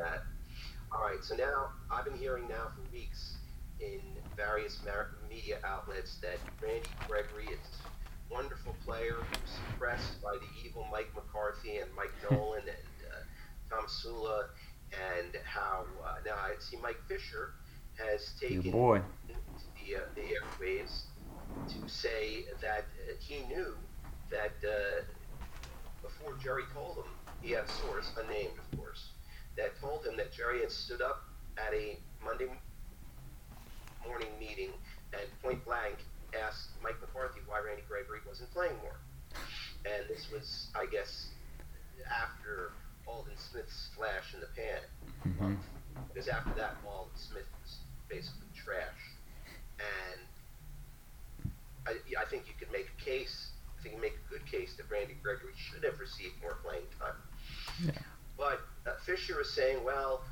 All 0.94 1.02
right. 1.02 1.22
So 1.24 1.34
now 1.34 1.70
I've 1.90 2.04
been 2.04 2.14
hearing 2.16 2.46
now 2.48 2.68
for 2.76 2.82
weeks 2.92 3.11
various 4.36 4.78
media 5.28 5.58
outlets 5.64 6.16
that 6.22 6.38
Randy 6.62 6.88
Gregory 7.08 7.46
is 7.46 7.58
a 8.30 8.34
wonderful 8.34 8.74
player 8.84 9.16
who's 9.18 9.50
suppressed 9.70 10.22
by 10.22 10.32
the 10.32 10.66
evil 10.66 10.86
Mike 10.90 11.10
McCarthy 11.14 11.78
and 11.78 11.90
Mike 11.96 12.12
Nolan 12.30 12.62
and 12.62 12.70
uh, 13.10 13.76
Tomsula, 13.76 14.44
and 14.92 15.36
how 15.44 15.84
uh, 16.04 16.14
now 16.24 16.34
I 16.34 16.54
see 16.58 16.76
Mike 16.82 17.00
Fisher 17.08 17.54
has 17.98 18.34
your 18.40 18.50
taken 18.50 18.70
boy. 18.72 19.00
the, 19.28 19.96
uh, 19.96 20.00
the 20.14 20.22
airwaves 20.22 21.02
to 21.68 21.88
say 21.88 22.44
that 22.60 22.84
uh, 23.08 23.12
he 23.20 23.42
knew 23.46 23.74
that 24.30 24.52
uh, 24.66 25.02
before 26.02 26.34
Jerry 26.42 26.64
told 26.74 26.96
him, 26.96 27.12
he 27.42 27.52
had 27.52 27.64
a 27.64 27.68
source, 27.68 28.10
unnamed 28.18 28.58
of 28.58 28.78
course, 28.78 29.10
that 29.56 29.78
told 29.80 30.06
him 30.06 30.16
that 30.16 30.32
Jerry 30.32 30.60
had 30.60 30.70
stood 30.70 31.02
up 31.02 31.24
at 31.58 31.74
a 31.74 31.98
Monday 32.24 32.46
morning 34.06 34.28
meeting 34.40 34.70
and 35.12 35.22
point 35.42 35.64
blank 35.64 35.96
asked 36.32 36.70
Mike 36.82 37.00
McCarthy 37.00 37.40
why 37.46 37.60
Randy 37.60 37.82
Gregory 37.88 38.20
wasn't 38.26 38.50
playing 38.52 38.76
more. 38.82 38.96
And 39.84 40.08
this 40.08 40.28
was, 40.32 40.68
I 40.74 40.86
guess, 40.86 41.28
after 42.08 42.72
Aldon 43.06 43.36
Smith's 43.50 43.88
flash 43.96 44.32
in 44.34 44.40
the 44.40 44.46
pan 44.56 44.82
Mhm. 45.26 45.58
because 46.08 46.28
after 46.28 46.54
that, 46.54 46.76
Aldon 46.86 47.16
Smith 47.16 47.46
was 47.62 47.78
basically 48.08 48.48
trash. 48.56 49.00
And 49.78 50.20
I, 51.86 51.98
I 52.20 52.24
think 52.30 52.46
you 52.46 52.54
could 52.58 52.70
make 52.70 52.86
a 52.98 53.04
case. 53.04 53.50
I 53.78 53.82
think 53.82 53.96
you 53.96 54.00
make 54.00 54.14
a 54.14 54.28
good 54.30 54.46
case 54.46 54.74
that 54.76 54.88
Randy 54.90 55.14
Gregory 55.22 55.52
should 55.56 55.82
have 55.84 55.98
received 55.98 56.40
more 56.40 56.54
playing 56.62 56.86
time. 56.98 57.18
Yeah. 57.84 57.98
But 58.38 58.60
uh, 58.86 58.94
Fisher 59.04 59.36
was 59.38 59.52
saying, 59.52 59.82
well, 59.84 60.22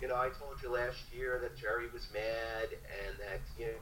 you 0.00 0.08
know, 0.08 0.16
I 0.16 0.28
told 0.28 0.60
you 0.62 0.72
last 0.72 1.00
year 1.12 1.38
that 1.42 1.56
Jerry 1.56 1.88
was 1.92 2.06
mad 2.12 2.68
and 2.72 3.16
that 3.18 3.40
you 3.58 3.66
know 3.66 3.80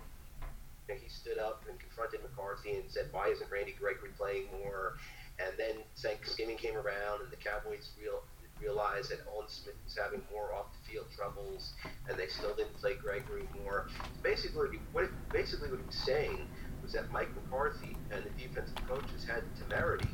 he 0.93 1.09
stood 1.09 1.39
up 1.39 1.63
and 1.69 1.79
confronted 1.81 2.21
McCarthy 2.23 2.77
and 2.77 2.85
said, 2.89 3.09
why 3.11 3.29
isn't 3.29 3.51
Randy 3.51 3.75
Gregory 3.79 4.11
playing 4.19 4.47
more? 4.63 4.95
And 5.41 5.57
then 5.59 5.83
Thanksgiving 5.99 6.57
came 6.57 6.77
around 6.77 7.25
and 7.25 7.31
the 7.31 7.41
Cowboys 7.41 7.91
real, 7.99 8.23
realized 8.61 9.11
that 9.11 9.25
Owen 9.35 9.49
Smith 9.49 9.75
was 9.83 9.97
having 9.97 10.21
more 10.31 10.53
off 10.55 10.67
the 10.77 10.93
field 10.93 11.07
troubles 11.17 11.73
and 12.09 12.19
they 12.19 12.29
still 12.29 12.55
didn't 12.55 12.77
play 12.79 12.95
Gregory 13.01 13.49
more. 13.65 13.87
Basically, 14.23 14.79
what 14.93 15.05
it, 15.05 15.11
basically 15.33 15.71
what 15.71 15.81
he 15.81 15.87
was 15.87 15.97
saying 15.97 16.39
was 16.83 16.93
that 16.93 17.11
Mike 17.11 17.33
McCarthy 17.35 17.97
and 18.15 18.23
the 18.23 18.31
defensive 18.37 18.77
coaches 18.87 19.25
had 19.25 19.43
the 19.43 19.65
temerity 19.65 20.13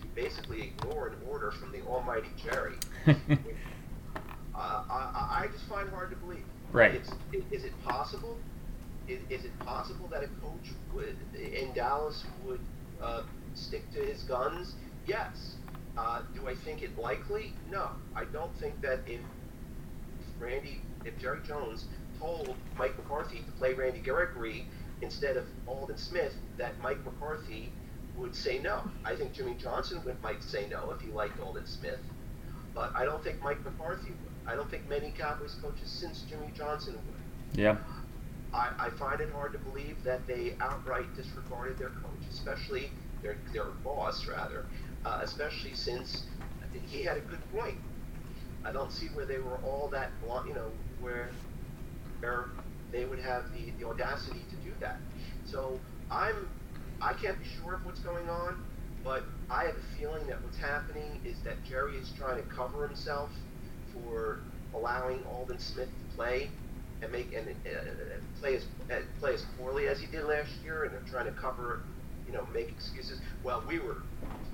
to 0.00 0.08
basically 0.16 0.72
ignore 0.72 1.08
an 1.08 1.14
order 1.28 1.52
from 1.52 1.70
the 1.72 1.82
almighty 1.84 2.32
Jerry. 2.40 2.80
Uh, 4.56 4.84
I, 4.90 5.42
I 5.44 5.48
just 5.52 5.64
find 5.64 5.88
hard 5.90 6.10
to 6.10 6.16
believe. 6.16 6.44
Right. 6.72 6.94
It's, 6.94 7.10
is, 7.32 7.44
is 7.50 7.64
it 7.64 7.72
possible? 7.84 8.38
Is, 9.06 9.20
is 9.28 9.44
it 9.44 9.58
possible 9.60 10.08
that 10.08 10.22
a 10.22 10.28
coach 10.40 10.72
would 10.94 11.16
in 11.34 11.72
Dallas 11.74 12.24
would 12.44 12.60
uh, 13.02 13.22
stick 13.54 13.82
to 13.92 14.00
his 14.00 14.22
guns? 14.22 14.74
Yes. 15.06 15.56
Uh, 15.96 16.22
do 16.34 16.48
I 16.48 16.54
think 16.54 16.82
it 16.82 16.98
likely? 16.98 17.52
No. 17.70 17.90
I 18.14 18.24
don't 18.24 18.54
think 18.58 18.80
that 18.80 19.00
if 19.06 19.20
Randy, 20.38 20.80
if 21.04 21.18
Jerry 21.18 21.40
Jones 21.46 21.84
told 22.18 22.54
Mike 22.78 22.96
McCarthy 22.96 23.38
to 23.38 23.52
play 23.58 23.74
Randy 23.74 24.00
Gregory 24.00 24.66
instead 25.02 25.36
of 25.36 25.44
Aldon 25.66 25.98
Smith, 25.98 26.34
that 26.56 26.78
Mike 26.82 27.04
McCarthy 27.04 27.70
would 28.16 28.34
say 28.34 28.58
no. 28.58 28.82
I 29.04 29.14
think 29.14 29.34
Jimmy 29.34 29.54
Johnson 29.60 30.00
would, 30.04 30.22
might 30.22 30.42
say 30.42 30.66
no 30.70 30.90
if 30.92 31.00
he 31.00 31.12
liked 31.12 31.38
Aldon 31.40 31.66
Smith, 31.66 32.00
but 32.74 32.90
I 32.94 33.04
don't 33.04 33.22
think 33.22 33.42
Mike 33.42 33.62
McCarthy 33.62 34.08
would. 34.08 34.25
I 34.48 34.54
don't 34.54 34.70
think 34.70 34.88
many 34.88 35.12
Cowboys 35.16 35.56
coaches 35.60 35.88
since 35.88 36.24
Jimmy 36.28 36.50
Johnson 36.56 36.94
would. 36.94 37.60
yeah 37.60 37.76
I, 38.54 38.70
I 38.78 38.90
find 38.90 39.20
it 39.20 39.30
hard 39.32 39.52
to 39.52 39.58
believe 39.58 40.02
that 40.04 40.26
they 40.26 40.52
outright 40.60 41.14
disregarded 41.16 41.78
their 41.78 41.90
coach, 41.90 42.22
especially 42.30 42.90
their 43.22 43.36
their 43.52 43.66
boss 43.84 44.26
rather, 44.26 44.64
uh, 45.04 45.18
especially 45.22 45.74
since 45.74 46.24
he 46.72 47.02
had 47.02 47.16
a 47.16 47.20
good 47.20 47.40
point. 47.52 47.76
I 48.64 48.72
don't 48.72 48.90
see 48.92 49.06
where 49.14 49.26
they 49.26 49.38
were 49.38 49.58
all 49.58 49.88
that 49.92 50.10
you 50.46 50.54
know, 50.54 50.70
where 51.00 51.30
where 52.20 52.46
they 52.92 53.04
would 53.04 53.20
have 53.20 53.44
the, 53.54 53.72
the 53.78 53.86
audacity 53.86 54.40
to 54.50 54.56
do 54.56 54.72
that. 54.80 55.00
So 55.44 55.78
I'm 56.10 56.48
I 57.00 57.12
can't 57.12 57.38
be 57.38 57.44
sure 57.60 57.74
of 57.74 57.84
what's 57.84 58.00
going 58.00 58.28
on, 58.28 58.56
but 59.04 59.26
I 59.50 59.64
have 59.64 59.74
a 59.76 59.98
feeling 59.98 60.26
that 60.28 60.42
what's 60.42 60.58
happening 60.58 61.20
is 61.24 61.38
that 61.40 61.62
Jerry 61.68 61.96
is 61.96 62.10
trying 62.16 62.36
to 62.36 62.48
cover 62.48 62.86
himself 62.86 63.30
for 64.02 64.40
allowing 64.74 65.18
Aldon 65.24 65.58
Smith 65.58 65.88
to 65.88 66.16
play 66.16 66.50
and 67.02 67.12
make 67.12 67.32
and 67.36 67.48
uh, 67.48 67.70
play 68.40 68.56
as 68.56 68.66
play 69.20 69.34
as 69.34 69.44
poorly 69.56 69.88
as 69.88 70.00
he 70.00 70.06
did 70.06 70.24
last 70.24 70.50
year, 70.64 70.84
and 70.84 70.92
they're 70.92 71.00
trying 71.06 71.26
to 71.26 71.32
cover, 71.32 71.82
you 72.26 72.32
know, 72.32 72.46
make 72.52 72.70
excuses. 72.70 73.20
Well, 73.44 73.62
we 73.68 73.78
were 73.78 73.98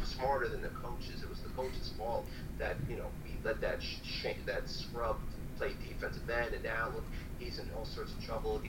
smarter 0.02 0.48
than 0.48 0.62
the 0.62 0.70
coaches. 0.70 1.22
It 1.22 1.28
was 1.28 1.40
the 1.40 1.50
coaches' 1.50 1.92
fault 1.96 2.26
that 2.58 2.76
you 2.88 2.96
know 2.96 3.10
we 3.24 3.38
let 3.44 3.60
that 3.60 3.82
sh- 3.82 4.26
that 4.46 4.68
scrub 4.68 5.16
play 5.58 5.70
defensive 5.80 6.28
end, 6.30 6.54
and 6.54 6.62
now 6.64 6.90
look, 6.94 7.06
he's 7.38 7.58
in 7.58 7.66
all 7.76 7.84
sorts 7.84 8.12
of 8.14 8.20
trouble 8.20 8.60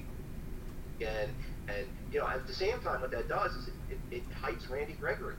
again. 0.99 1.29
And 1.67 1.87
you 2.11 2.19
know, 2.19 2.27
at 2.27 2.45
the 2.47 2.53
same 2.53 2.79
time, 2.83 3.01
what 3.01 3.11
that 3.11 3.29
does 3.29 3.53
is 3.53 3.67
it, 3.67 3.73
it, 3.89 3.99
it 4.11 4.23
hypes 4.43 4.69
Randy 4.69 4.95
Gregory, 4.99 5.35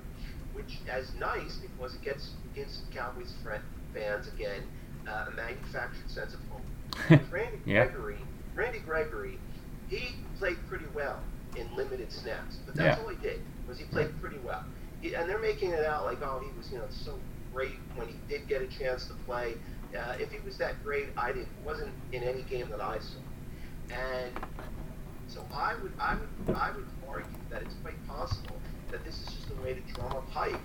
which 0.53 0.83
is 0.99 1.13
nice 1.19 1.59
because 1.61 1.95
it 1.95 2.03
gets 2.03 2.35
gives 2.55 2.83
Cowboys 2.95 3.35
fans 3.95 4.29
again 4.29 4.63
uh, 5.09 5.27
a 5.29 5.37
manufactured 5.37 6.11
sense 6.11 6.35
of 6.35 6.41
home. 6.49 7.21
Randy 7.31 7.59
yeah. 7.65 7.87
Gregory, 7.87 8.19
Randy 8.55 8.79
Gregory, 8.81 9.39
he 9.89 10.15
played 10.39 10.57
pretty 10.69 10.87
well 10.95 11.21
in 11.57 11.75
limited 11.77 12.11
snaps, 12.13 12.59
but 12.67 12.75
that's 12.75 12.99
yeah. 12.99 13.05
all 13.05 13.11
he 13.11 13.17
did 13.17 13.41
was 13.69 13.79
he 13.79 13.85
played 13.85 14.11
pretty 14.21 14.39
well. 14.45 14.65
He, 15.01 15.15
and 15.15 15.29
they're 15.29 15.39
making 15.39 15.71
it 15.71 15.85
out 15.85 16.05
like, 16.05 16.23
oh, 16.23 16.43
he 16.45 16.57
was 16.57 16.71
you 16.71 16.79
know 16.79 16.87
so 16.91 17.19
great 17.53 17.77
when 17.97 18.09
he 18.09 18.15
did 18.29 18.49
get 18.49 18.63
a 18.63 18.67
chance 18.67 19.07
to 19.07 19.15
play. 19.27 19.55
Uh, 19.97 20.17
if 20.19 20.33
he 20.33 20.39
was 20.45 20.59
that 20.59 20.83
great, 20.83 21.07
I 21.17 21.29
didn't 21.33 21.49
wasn't 21.65 21.93
in 22.13 22.23
any 22.23 22.43
game 22.43 22.69
that 22.71 22.81
I 22.81 22.99
saw. 22.99 23.95
And 23.95 24.33
so 25.29 25.45
I 25.53 25.75
would 25.83 25.93
I 26.01 26.17
would 26.17 26.57
I 26.57 26.71
would 26.73 26.87
argue 27.09 27.31
that 27.51 27.63
it's 27.63 27.75
quite 27.83 27.95
possible 28.07 28.57
that 28.91 29.05
this 29.05 29.21
is 29.21 29.35
just 29.35 29.51
a 29.51 29.63
way 29.63 29.75
to 29.75 29.81
drum 29.95 30.13
up 30.13 30.29
hype 30.31 30.61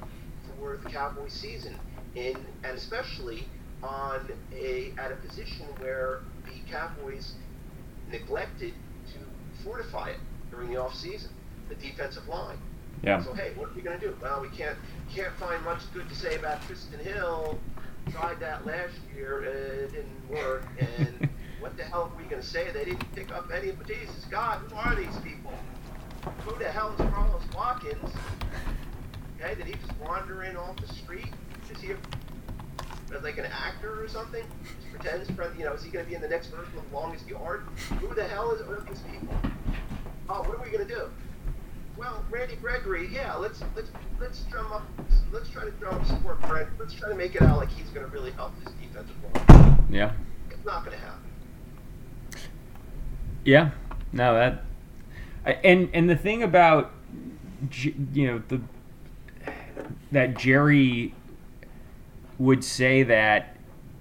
for 0.58 0.77
the 0.77 0.89
Cowboys 0.89 1.34
season, 1.34 1.77
in 2.15 2.36
and 2.63 2.77
especially 2.77 3.46
on 3.83 4.29
a 4.53 4.93
at 4.98 5.12
a 5.12 5.15
position 5.15 5.65
where 5.79 6.21
the 6.45 6.71
Cowboys 6.71 7.33
neglected 8.12 8.74
to 9.13 9.63
fortify 9.63 10.09
it 10.09 10.19
during 10.51 10.69
the 10.69 10.77
off 10.77 10.95
season, 10.95 11.29
the 11.69 11.75
defensive 11.75 12.27
line. 12.27 12.57
Yeah. 13.03 13.24
So 13.24 13.33
hey, 13.33 13.53
what 13.55 13.69
are 13.69 13.74
we 13.74 13.81
gonna 13.81 14.00
do? 14.00 14.15
Well, 14.21 14.41
we 14.41 14.50
can't 14.50 14.77
can't 15.13 15.33
find 15.38 15.63
much 15.63 15.81
good 15.93 16.07
to 16.09 16.15
say 16.15 16.36
about 16.36 16.62
Trysten 16.62 17.00
Hill. 17.00 17.57
Tried 18.12 18.39
that 18.39 18.65
last 18.65 18.95
year, 19.15 19.43
uh, 19.43 19.83
it 19.83 19.91
didn't 19.91 20.29
work. 20.29 20.65
And 20.79 21.29
what 21.59 21.77
the 21.77 21.83
hell 21.83 22.12
are 22.12 22.17
we 22.21 22.29
gonna 22.29 22.43
say? 22.43 22.71
They 22.71 22.86
didn't 22.86 23.15
pick 23.15 23.31
up 23.31 23.50
any 23.55 23.69
of 23.69 23.88
Jesus. 23.88 24.25
God, 24.29 24.62
who 24.69 24.75
are 24.75 24.95
these 24.95 25.15
people? 25.24 25.53
Who 26.45 26.57
the 26.59 26.69
hell 26.69 26.91
is 26.91 26.98
Carlos 27.12 27.43
Watkins? 27.55 28.12
Okay, 29.39 29.55
did 29.55 29.67
he 29.67 29.74
just 29.74 29.98
wander 30.01 30.43
in 30.43 30.57
off 30.57 30.75
the 30.77 30.93
street? 30.93 31.31
Is 31.71 31.81
he 31.81 31.91
a, 31.91 31.98
like 33.24 33.38
an 33.38 33.46
actor 33.46 34.01
or 34.01 34.08
something? 34.08 34.44
Just 34.63 34.92
pretends, 34.92 35.58
you 35.58 35.66
know, 35.66 35.74
is 35.74 35.84
he 35.84 35.89
going 35.89 36.06
to 36.06 36.10
be 36.10 36.16
in 36.16 36.22
the 36.22 36.28
next 36.28 36.48
version 36.48 36.78
of 36.78 36.94
Longest 36.94 37.28
Yard? 37.28 37.63
Who 38.00 38.13
the 38.13 38.24
hell 38.24 38.51
is 38.51 38.62
these 38.86 39.01
people? 39.12 39.36
Oh, 40.30 40.42
what 40.44 40.60
are 40.60 40.63
we 40.63 40.70
going 40.70 40.88
to 40.88 40.94
do? 40.94 41.10
Well, 41.98 42.24
Randy 42.30 42.56
Gregory, 42.56 43.10
yeah, 43.12 43.36
let's 43.36 43.62
let's 43.75 43.92
let's 44.22 44.44
drum 44.44 44.72
up, 44.72 44.84
let's 45.34 45.50
try 45.50 45.66
to 45.66 45.72
drum 45.72 45.96
up 45.96 46.06
support 46.06 46.42
for 46.44 46.58
it. 46.58 46.70
Let's 46.80 46.94
try 46.94 47.10
to 47.10 47.16
make 47.16 47.36
it 47.36 47.42
out 47.42 47.58
like 47.58 47.70
he's 47.70 47.89
going 47.89 48.06
to 48.06 48.12
really 48.12 48.32
help 48.32 48.54
this 48.63 48.74
defensive 48.82 49.16
line. 49.50 49.86
Yeah. 49.89 50.13
It's 50.50 50.63
not 50.66 50.86
going 50.86 50.98
to 50.98 51.04
happen. 51.04 51.30
Yeah. 53.44 53.72
No, 54.13 54.34
that. 54.36 54.63
And 55.63 55.89
and 55.94 56.10
the 56.10 56.16
thing 56.16 56.44
about, 56.44 56.92
you 58.13 58.28
know 58.28 58.42
the. 58.48 58.62
That 60.12 60.38
Jerry 60.38 61.13
would 62.39 62.63
say 62.63 63.03
that 63.03 63.55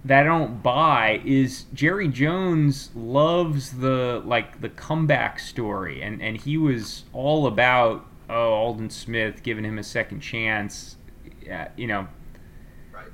that 0.04 0.21
I 0.21 0.25
don't 0.25 0.62
buy 0.62 1.21
is 1.25 1.66
Jerry 1.75 2.09
Jones 2.09 2.90
loves 2.94 3.72
the 3.72 4.22
like 4.24 4.61
the 4.61 4.68
comeback 4.70 5.38
story, 5.38 6.03
and 6.03 6.22
and 6.22 6.37
he 6.37 6.57
was 6.57 7.05
all 7.12 7.46
about 7.46 8.07
oh 8.31 8.53
Aldon 8.53 8.90
Smith 8.90 9.42
giving 9.42 9.64
him 9.64 9.79
a 9.79 9.83
second 9.83 10.20
chance, 10.20 10.96
yeah, 11.44 11.68
you 11.77 11.88
know. 11.88 12.07
Right. 12.92 13.09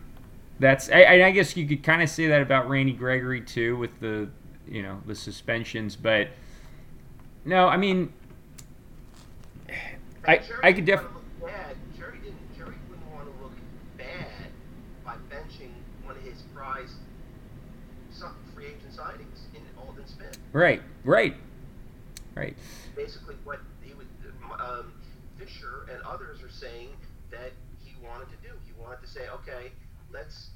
That's 0.60 0.90
I, 0.90 1.22
I 1.24 1.30
guess 1.30 1.56
you 1.56 1.66
could 1.66 1.82
kind 1.82 2.02
of 2.02 2.08
say 2.08 2.28
that 2.28 2.42
about 2.42 2.68
Randy 2.68 2.92
Gregory 2.92 3.40
too 3.40 3.76
with 3.76 3.98
the 4.00 4.28
you 4.68 4.82
know 4.82 5.00
the 5.06 5.14
suspensions, 5.14 5.96
but 5.96 6.28
no, 7.46 7.66
I 7.66 7.78
mean, 7.78 8.12
I 10.28 10.40
I 10.62 10.72
could 10.72 10.84
definitely 10.84 11.23
Right, 20.54 20.78
right, 21.02 21.34
right. 22.38 22.54
Basically, 22.94 23.34
what 23.42 23.58
he 23.82 23.90
would, 23.98 24.06
um, 24.62 24.94
Fisher 25.34 25.90
and 25.90 25.98
others 26.06 26.46
are 26.46 26.54
saying 26.54 26.94
that 27.34 27.50
he 27.82 27.90
wanted 27.98 28.30
to 28.30 28.38
do. 28.38 28.54
He 28.62 28.70
wanted 28.78 29.02
to 29.02 29.10
say, 29.10 29.26
okay, 29.42 29.74
let's 30.14 30.54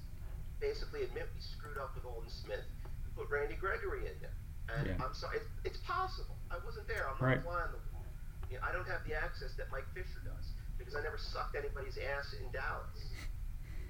basically 0.63 1.03
admit 1.03 1.27
we 1.35 1.43
screwed 1.43 1.83
up 1.83 1.99
with 1.99 2.07
Aldon 2.07 2.31
Smith, 2.31 2.63
and 2.87 3.11
put 3.19 3.27
Randy 3.27 3.59
Gregory 3.59 4.07
in 4.07 4.15
there. 4.23 4.39
And 4.71 4.87
yeah. 4.87 5.03
I'm 5.03 5.19
sorry, 5.19 5.43
it's, 5.43 5.75
it's, 5.75 5.83
possible. 5.83 6.39
I 6.47 6.63
wasn't 6.63 6.87
there. 6.87 7.11
I'm 7.11 7.19
not 7.19 7.35
right. 7.35 7.43
flying 7.43 7.75
the 7.75 7.83
wall. 7.91 8.07
You 8.55 8.63
know, 8.63 8.63
I 8.63 8.71
don't 8.71 8.87
have 8.87 9.03
the 9.03 9.19
access 9.19 9.59
that 9.59 9.67
Mike 9.75 9.91
Fisher 9.99 10.23
does 10.23 10.55
because 10.79 10.95
I 10.95 11.03
never 11.03 11.19
sucked 11.19 11.59
anybody's 11.59 11.99
ass 11.99 12.39
in 12.39 12.47
Dallas. 12.55 13.03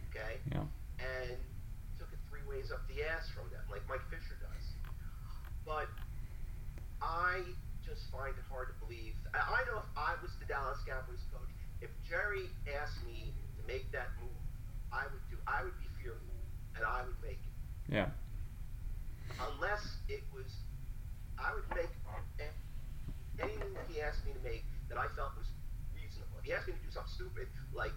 Okay? 0.08 0.40
Yeah. 0.56 0.64
And 1.04 1.36
took 2.00 2.08
it 2.16 2.20
three 2.32 2.46
ways 2.48 2.72
up 2.72 2.80
the 2.88 3.04
ass 3.04 3.28
from 3.28 3.52
them, 3.52 3.60
like 3.68 3.84
Mike 3.92 4.06
Fisher 4.08 4.40
does. 4.40 4.57
But 5.68 5.92
I 7.04 7.44
just 7.84 8.08
find 8.08 8.32
it 8.32 8.46
hard 8.48 8.72
to 8.72 8.76
believe. 8.80 9.12
I 9.36 9.60
know 9.68 9.84
if 9.84 9.90
I 9.92 10.16
was 10.24 10.32
the 10.40 10.48
Dallas 10.48 10.80
Cowboys 10.88 11.20
coach, 11.28 11.52
if 11.84 11.92
Jerry 12.08 12.48
asked 12.72 13.04
me 13.04 13.36
to 13.60 13.62
make 13.68 13.92
that 13.92 14.08
move, 14.16 14.32
I 14.88 15.04
would 15.12 15.20
do. 15.28 15.36
I 15.44 15.68
would 15.68 15.76
be 15.76 15.92
fearful, 16.00 16.40
and 16.72 16.88
I 16.88 17.04
would 17.04 17.20
make 17.20 17.36
it. 17.36 17.54
Yeah. 17.92 18.08
Unless 19.36 19.84
it 20.08 20.24
was, 20.32 20.48
I 21.36 21.52
would 21.52 21.68
make 21.76 21.92
any 23.38 23.54
move 23.60 23.76
he 23.92 24.00
asked 24.00 24.24
me 24.24 24.32
to 24.32 24.42
make 24.42 24.64
that 24.88 24.96
I 24.96 25.06
felt 25.14 25.36
was 25.36 25.52
reasonable. 25.92 26.40
If 26.40 26.48
he 26.48 26.56
asked 26.56 26.66
me 26.66 26.74
to 26.74 26.82
do 26.82 26.90
something 26.90 27.12
stupid, 27.12 27.46
like 27.76 27.94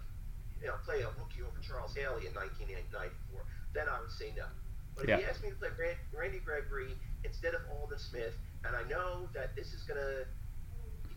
you 0.60 0.68
know, 0.68 0.76
play 0.86 1.02
a 1.02 1.10
rookie 1.18 1.42
over 1.42 1.56
Charles 1.64 1.96
Haley 1.96 2.28
in 2.28 2.36
1994, 2.36 3.42
then 3.74 3.88
I 3.88 3.98
would 3.98 4.12
say 4.12 4.30
no. 4.36 4.46
But 4.94 5.08
if 5.08 5.08
yeah. 5.08 5.16
he 5.18 5.24
asked 5.24 5.42
me 5.42 5.50
to 5.50 5.58
play 5.58 5.72
Randy 6.12 6.38
Gregory 6.44 6.94
instead 7.24 7.54
of 7.54 7.60
Aldon 7.70 7.98
Smith 7.98 8.34
and 8.64 8.76
I 8.76 8.88
know 8.88 9.28
that 9.34 9.54
this 9.56 9.72
is 9.74 9.82
gonna 9.82 10.24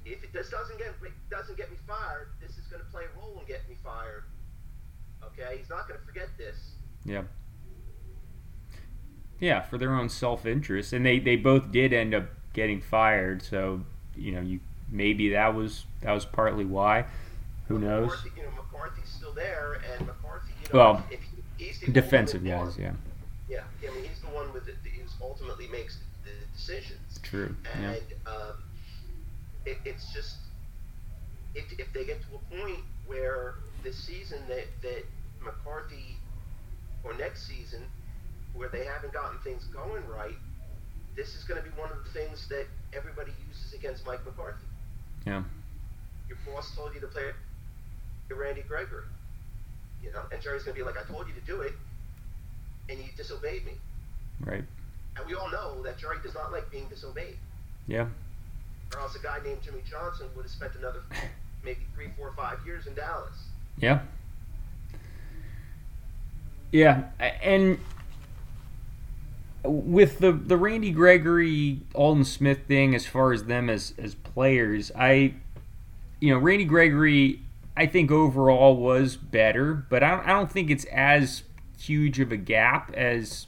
if 0.05 0.23
it 0.23 0.33
this 0.33 0.49
doesn't 0.49 0.77
get 0.77 0.93
doesn't 1.29 1.57
get 1.57 1.71
me 1.71 1.77
fired, 1.87 2.29
this 2.39 2.57
is 2.57 2.65
gonna 2.67 2.83
play 2.91 3.03
a 3.03 3.19
role 3.19 3.39
in 3.39 3.47
getting 3.47 3.69
me 3.69 3.75
fired. 3.83 4.23
Okay, 5.23 5.57
he's 5.57 5.69
not 5.69 5.87
gonna 5.87 5.99
forget 6.05 6.29
this. 6.37 6.73
Yeah. 7.03 7.23
Yeah, 9.39 9.61
for 9.61 9.77
their 9.77 9.93
own 9.93 10.09
self 10.09 10.45
interest, 10.45 10.93
and 10.93 11.05
they 11.05 11.19
they 11.19 11.35
both 11.35 11.71
did 11.71 11.91
end 11.91 12.13
up 12.13 12.25
getting 12.53 12.81
fired. 12.81 13.41
So 13.41 13.81
you 14.15 14.31
know, 14.31 14.41
you 14.41 14.59
maybe 14.89 15.29
that 15.29 15.53
was 15.53 15.85
that 16.01 16.13
was 16.13 16.25
partly 16.25 16.65
why. 16.65 17.05
Who 17.67 17.79
knows? 17.79 18.09
McCarthy, 18.09 18.29
you 18.37 18.43
know, 18.43 18.51
McCarthy's 18.51 19.09
still 19.09 19.33
there, 19.33 19.81
and 19.91 20.05
McCarthy, 20.05 20.53
you 20.61 20.73
know, 20.73 20.79
well, 20.79 21.05
if 21.09 21.19
he's 21.57 21.79
the 21.79 21.91
defensive 21.91 22.45
guys. 22.45 22.77
Yeah, 22.77 22.93
decisions. 26.65 27.19
True. 27.21 27.55
And 27.73 28.01
yeah. 28.01 28.31
um, 28.31 28.55
it, 29.65 29.77
it's 29.85 30.13
just 30.13 30.35
if, 31.53 31.65
if 31.79 31.91
they 31.93 32.05
get 32.05 32.21
to 32.21 32.35
a 32.35 32.61
point 32.61 32.83
where 33.05 33.55
this 33.83 33.95
season 33.95 34.39
that, 34.47 34.65
that 34.81 35.05
McCarthy 35.43 36.17
or 37.03 37.13
next 37.15 37.47
season 37.47 37.81
where 38.53 38.69
they 38.69 38.85
haven't 38.85 39.13
gotten 39.13 39.37
things 39.39 39.65
going 39.65 40.03
right, 40.07 40.35
this 41.15 41.35
is 41.35 41.43
going 41.43 41.61
to 41.61 41.67
be 41.67 41.75
one 41.79 41.91
of 41.91 41.97
the 42.03 42.11
things 42.11 42.47
that 42.49 42.65
everybody 42.93 43.31
uses 43.47 43.73
against 43.73 44.05
Mike 44.05 44.25
McCarthy. 44.25 44.65
Yeah. 45.25 45.43
Your 46.27 46.37
boss 46.45 46.75
told 46.75 46.93
you 46.93 47.01
to 47.01 47.07
play 47.07 47.23
Randy 48.29 48.63
Gregory. 48.67 49.05
You 50.03 50.11
know, 50.11 50.21
and 50.31 50.41
Jerry's 50.41 50.63
going 50.63 50.75
to 50.75 50.81
be 50.81 50.85
like, 50.85 50.97
I 50.97 51.03
told 51.11 51.27
you 51.27 51.33
to 51.33 51.41
do 51.41 51.61
it, 51.61 51.73
and 52.89 52.99
you 52.99 53.05
disobeyed 53.17 53.65
me. 53.65 53.73
Right. 54.39 54.63
And 55.17 55.25
we 55.27 55.33
all 55.35 55.49
know 55.49 55.81
that 55.83 55.97
Jerry 55.97 56.17
does 56.23 56.33
not 56.33 56.51
like 56.51 56.69
being 56.71 56.87
disobeyed. 56.87 57.37
Yeah. 57.87 58.07
Or 58.93 59.01
else 59.01 59.15
a 59.15 59.19
guy 59.19 59.39
named 59.43 59.61
Jimmy 59.63 59.81
Johnson 59.89 60.27
would 60.35 60.43
have 60.43 60.51
spent 60.51 60.75
another 60.75 61.01
maybe 61.63 61.81
three, 61.95 62.09
four, 62.17 62.33
five 62.35 62.59
years 62.65 62.87
in 62.87 62.93
Dallas. 62.93 63.35
Yeah. 63.77 63.99
Yeah, 66.71 67.05
and 67.19 67.79
with 69.63 70.19
the 70.19 70.31
the 70.31 70.57
Randy 70.57 70.91
Gregory, 70.91 71.79
Aldon 71.93 72.25
Smith 72.25 72.65
thing, 72.67 72.93
as 72.93 73.05
far 73.05 73.31
as 73.31 73.45
them 73.45 73.69
as 73.69 73.93
as 73.97 74.15
players, 74.15 74.91
I, 74.93 75.35
you 76.19 76.33
know, 76.33 76.37
Randy 76.37 76.65
Gregory, 76.65 77.41
I 77.77 77.85
think 77.85 78.11
overall 78.11 78.75
was 78.75 79.15
better, 79.15 79.73
but 79.73 80.03
I 80.03 80.11
don't, 80.11 80.25
I 80.25 80.29
don't 80.29 80.51
think 80.51 80.69
it's 80.69 80.85
as 80.85 81.43
huge 81.79 82.19
of 82.19 82.31
a 82.31 82.37
gap 82.37 82.93
as 82.93 83.47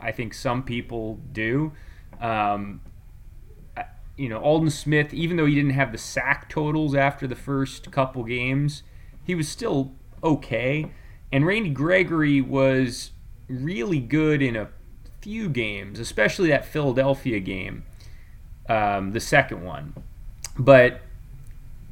I 0.00 0.12
think 0.12 0.34
some 0.34 0.62
people 0.62 1.20
do. 1.32 1.72
Um, 2.20 2.80
you 4.16 4.28
know, 4.28 4.38
Aldon 4.40 4.70
Smith, 4.70 5.12
even 5.12 5.36
though 5.36 5.46
he 5.46 5.54
didn't 5.54 5.72
have 5.72 5.92
the 5.92 5.98
sack 5.98 6.48
totals 6.48 6.94
after 6.94 7.26
the 7.26 7.34
first 7.34 7.90
couple 7.90 8.24
games, 8.24 8.82
he 9.24 9.34
was 9.34 9.48
still 9.48 9.92
okay. 10.22 10.90
And 11.30 11.44
Randy 11.46 11.70
Gregory 11.70 12.40
was 12.40 13.10
really 13.48 14.00
good 14.00 14.40
in 14.40 14.56
a 14.56 14.68
few 15.20 15.48
games, 15.48 15.98
especially 15.98 16.48
that 16.48 16.64
Philadelphia 16.64 17.40
game, 17.40 17.84
um, 18.68 19.12
the 19.12 19.20
second 19.20 19.64
one. 19.64 19.94
But 20.58 21.00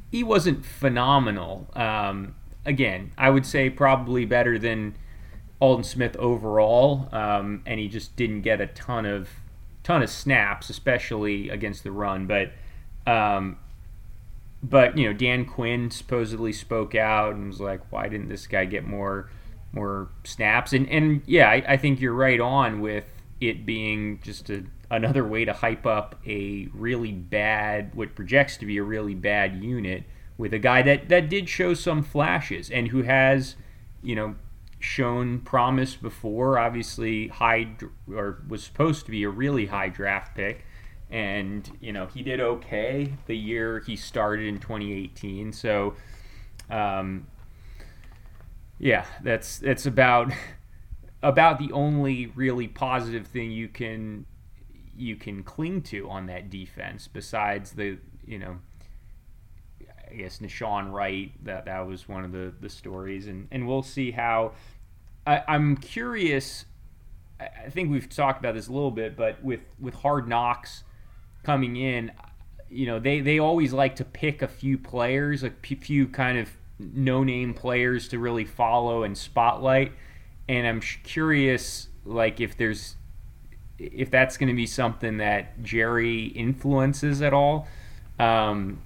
he 0.09 0.23
wasn't 0.23 0.65
phenomenal. 0.65 1.67
Um, 1.73 2.35
again, 2.65 3.11
I 3.17 3.29
would 3.29 3.45
say 3.45 3.69
probably 3.69 4.25
better 4.25 4.57
than 4.57 4.95
Aldon 5.61 5.83
Smith 5.83 6.15
overall, 6.17 7.07
um, 7.11 7.63
and 7.65 7.79
he 7.79 7.87
just 7.87 8.15
didn't 8.15 8.41
get 8.41 8.59
a 8.59 8.67
ton 8.67 9.05
of 9.05 9.29
ton 9.83 10.01
of 10.01 10.09
snaps, 10.09 10.69
especially 10.69 11.49
against 11.49 11.83
the 11.83 11.91
run. 11.91 12.27
But 12.27 12.51
um, 13.07 13.57
but 14.61 14.97
you 14.97 15.07
know, 15.07 15.13
Dan 15.13 15.45
Quinn 15.45 15.91
supposedly 15.91 16.51
spoke 16.51 16.95
out 16.95 17.35
and 17.35 17.47
was 17.47 17.61
like, 17.61 17.91
"Why 17.91 18.09
didn't 18.09 18.29
this 18.29 18.47
guy 18.47 18.65
get 18.65 18.85
more 18.85 19.29
more 19.71 20.09
snaps?" 20.23 20.73
And 20.73 20.89
and 20.89 21.21
yeah, 21.25 21.49
I, 21.49 21.63
I 21.67 21.77
think 21.77 22.01
you're 22.01 22.13
right 22.13 22.39
on 22.39 22.81
with 22.81 23.05
it 23.39 23.65
being 23.65 24.19
just 24.23 24.49
a, 24.49 24.63
another 24.89 25.25
way 25.25 25.45
to 25.45 25.53
hype 25.53 25.85
up 25.85 26.19
a 26.25 26.67
really 26.73 27.11
bad, 27.11 27.93
what 27.93 28.15
projects 28.15 28.57
to 28.57 28.65
be 28.65 28.77
a 28.77 28.83
really 28.83 29.13
bad 29.13 29.63
unit 29.63 30.03
with 30.37 30.53
a 30.53 30.59
guy 30.59 30.81
that 30.81 31.09
that 31.09 31.29
did 31.29 31.47
show 31.47 31.73
some 31.73 32.03
flashes 32.03 32.69
and 32.69 32.89
who 32.89 33.03
has, 33.03 33.55
you 34.01 34.15
know, 34.15 34.35
shown 34.85 35.39
promise 35.39 35.95
before. 35.95 36.59
Obviously, 36.59 37.27
high 37.27 37.67
or 38.13 38.43
was 38.47 38.63
supposed 38.63 39.05
to 39.05 39.11
be 39.11 39.23
a 39.23 39.29
really 39.29 39.65
high 39.65 39.89
draft 39.89 40.35
pick 40.35 40.65
and 41.09 41.77
you 41.81 41.93
know 41.93 42.07
he 42.07 42.23
did 42.23 42.39
okay 42.39 43.13
the 43.27 43.37
year 43.37 43.79
he 43.79 43.95
started 43.95 44.47
in 44.47 44.59
2018. 44.59 45.53
So, 45.53 45.95
um, 46.69 47.27
yeah, 48.79 49.05
that's 49.23 49.59
that's 49.59 49.85
about 49.85 50.31
about 51.23 51.59
the 51.59 51.71
only 51.71 52.27
really 52.27 52.67
positive 52.67 53.27
thing 53.27 53.51
you 53.51 53.67
can 53.67 54.25
you 54.97 55.15
can 55.15 55.43
cling 55.43 55.81
to 55.83 56.09
on 56.09 56.25
that 56.27 56.49
defense. 56.49 57.07
Besides 57.07 57.71
the 57.71 57.97
you 58.25 58.39
know. 58.39 58.57
I 60.07 60.17
guess 60.17 60.37
Nahshon 60.37 60.93
Wright 60.93 61.31
that 61.43 61.65
that 61.65 61.85
was 61.87 62.07
one 62.07 62.23
of 62.23 62.31
the, 62.31 62.53
the 62.61 62.69
stories 62.69 63.27
and, 63.27 63.47
and 63.51 63.67
we'll 63.67 63.83
see 63.83 64.11
how 64.11 64.53
I, 65.25 65.43
I'm 65.47 65.77
curious 65.77 66.65
I 67.39 67.69
think 67.69 67.91
we've 67.91 68.09
talked 68.09 68.39
about 68.39 68.55
this 68.55 68.67
a 68.67 68.71
little 68.71 68.91
bit, 68.91 69.17
but 69.17 69.43
with, 69.43 69.61
with 69.79 69.95
hard 69.95 70.27
knocks 70.27 70.83
coming 71.43 71.75
in, 71.75 72.11
you 72.69 72.85
know, 72.85 72.99
they, 72.99 73.19
they 73.19 73.39
always 73.39 73.73
like 73.73 73.97
to 73.97 74.05
pick 74.05 74.41
a 74.41 74.47
few 74.47 74.77
players, 74.77 75.43
a 75.43 75.49
few 75.49 76.07
kind 76.07 76.37
of 76.37 76.49
no 76.79 77.23
name 77.23 77.53
players 77.53 78.07
to 78.09 78.19
really 78.19 78.45
follow 78.45 79.03
and 79.03 79.17
spotlight. 79.17 79.91
And 80.47 80.65
I'm 80.65 80.79
curious, 80.79 81.89
like, 82.05 82.39
if 82.39 82.55
there's, 82.55 82.95
if 83.77 84.09
that's 84.09 84.37
going 84.37 84.49
to 84.49 84.55
be 84.55 84.67
something 84.67 85.17
that 85.17 85.61
Jerry 85.61 86.25
influences 86.27 87.21
at 87.21 87.33
all. 87.33 87.67
Um, 88.17 88.81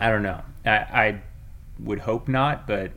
I 0.00 0.10
don't 0.10 0.22
know. 0.22 0.42
I, 0.64 0.70
I 0.70 1.20
would 1.78 2.00
hope 2.00 2.26
not, 2.26 2.66
but, 2.66 2.90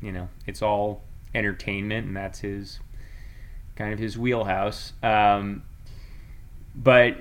you 0.00 0.12
know, 0.12 0.28
it's 0.46 0.62
all 0.62 1.02
entertainment, 1.36 2.06
and 2.06 2.16
that's 2.16 2.40
his 2.40 2.80
kind 3.76 3.92
of 3.92 3.98
his 3.98 4.18
wheelhouse. 4.18 4.94
Um, 5.02 5.62
but 6.74 7.16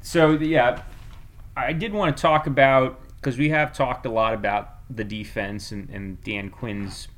so 0.00 0.32
yeah, 0.32 0.82
I 1.56 1.72
did 1.72 1.92
want 1.92 2.16
to 2.16 2.20
talk 2.20 2.46
about 2.46 3.00
because 3.16 3.38
we 3.38 3.50
have 3.50 3.72
talked 3.72 4.04
a 4.04 4.10
lot 4.10 4.34
about 4.34 4.78
the 4.90 5.04
defense 5.04 5.72
and, 5.72 5.88
and 5.90 6.22
Dan 6.22 6.50
Quinn's 6.50 7.08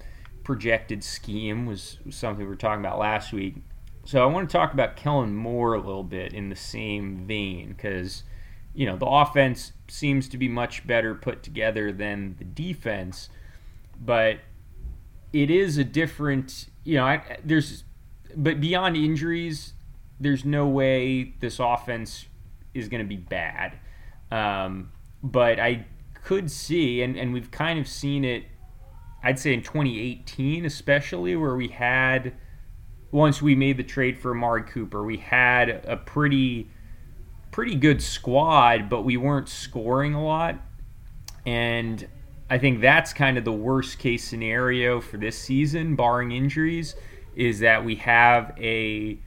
projected 0.45 1.03
scheme 1.03 1.67
was 1.67 1.99
something 2.11 2.45
we 2.45 2.49
were 2.49 2.57
talking 2.57 2.85
about 2.85 2.99
last 2.99 3.33
week. 3.33 3.57
So 4.05 4.23
I 4.23 4.27
want 4.27 4.49
to 4.49 4.53
talk 4.53 4.75
about 4.75 4.97
Kellen 4.97 5.35
Moore 5.35 5.73
a 5.73 5.81
little 5.81 6.05
bit 6.05 6.35
in 6.35 6.51
the 6.51 6.57
same 6.57 7.27
vein 7.27 7.69
because 7.71 8.23
you 8.75 8.87
know 8.87 8.97
the 8.97 9.07
offense 9.07 9.73
seems 9.89 10.29
to 10.29 10.39
be 10.39 10.49
much 10.49 10.87
better 10.87 11.15
put 11.15 11.43
together 11.43 11.91
than 11.91 12.37
the 12.39 12.45
defense, 12.45 13.31
but 13.99 14.39
it 15.35 15.51
is 15.51 15.77
a 15.77 15.85
different 15.85 16.69
you 16.85 16.97
know 16.97 17.05
I, 17.05 17.39
there's 17.45 17.85
but 18.37 18.61
beyond 18.61 18.97
injuries, 18.97 19.75
there's 20.19 20.45
no 20.45 20.67
way 20.67 21.35
this 21.41 21.59
offense 21.61 22.27
is 22.73 22.89
going 22.89 23.03
to 23.03 23.09
be 23.09 23.17
bad. 23.17 23.79
Um, 24.31 24.91
but 25.23 25.61
I 25.61 25.87
could 26.15 26.51
see, 26.51 27.03
and, 27.03 27.17
and 27.17 27.33
we've 27.33 27.51
kind 27.51 27.79
of 27.79 27.87
seen 27.87 28.25
it, 28.25 28.45
I'd 29.23 29.39
say 29.39 29.55
in 29.55 29.63
2018, 29.63 30.65
especially, 30.65 31.37
where 31.37 31.55
we 31.55 31.69
had, 31.69 32.35
once 33.11 33.41
we 33.41 33.55
made 33.55 33.77
the 33.77 33.85
trade 33.85 34.19
for 34.19 34.33
Amari 34.33 34.63
Cooper, 34.63 35.05
we 35.05 35.19
had 35.19 35.85
a 35.87 35.97
pretty 35.97 36.71
pretty 37.51 37.77
good 37.77 38.03
squad, 38.03 38.89
but 38.89 39.03
we 39.03 39.17
weren't 39.17 39.49
scoring 39.49 40.13
a 40.13 40.25
lot. 40.25 40.57
And 41.47 42.05
I 42.55 42.59
think 42.59 42.81
that's 42.81 43.13
kind 43.13 43.37
of 43.37 43.45
the 43.45 43.53
worst 43.53 43.99
case 43.99 44.23
scenario 44.23 45.01
for 45.01 45.17
this 45.17 45.37
season, 45.37 45.97
barring 45.97 46.31
injuries, 46.31 46.95
is 47.35 47.59
that 47.59 47.85
we 47.85 47.97
have 47.97 48.55
a 48.61 49.19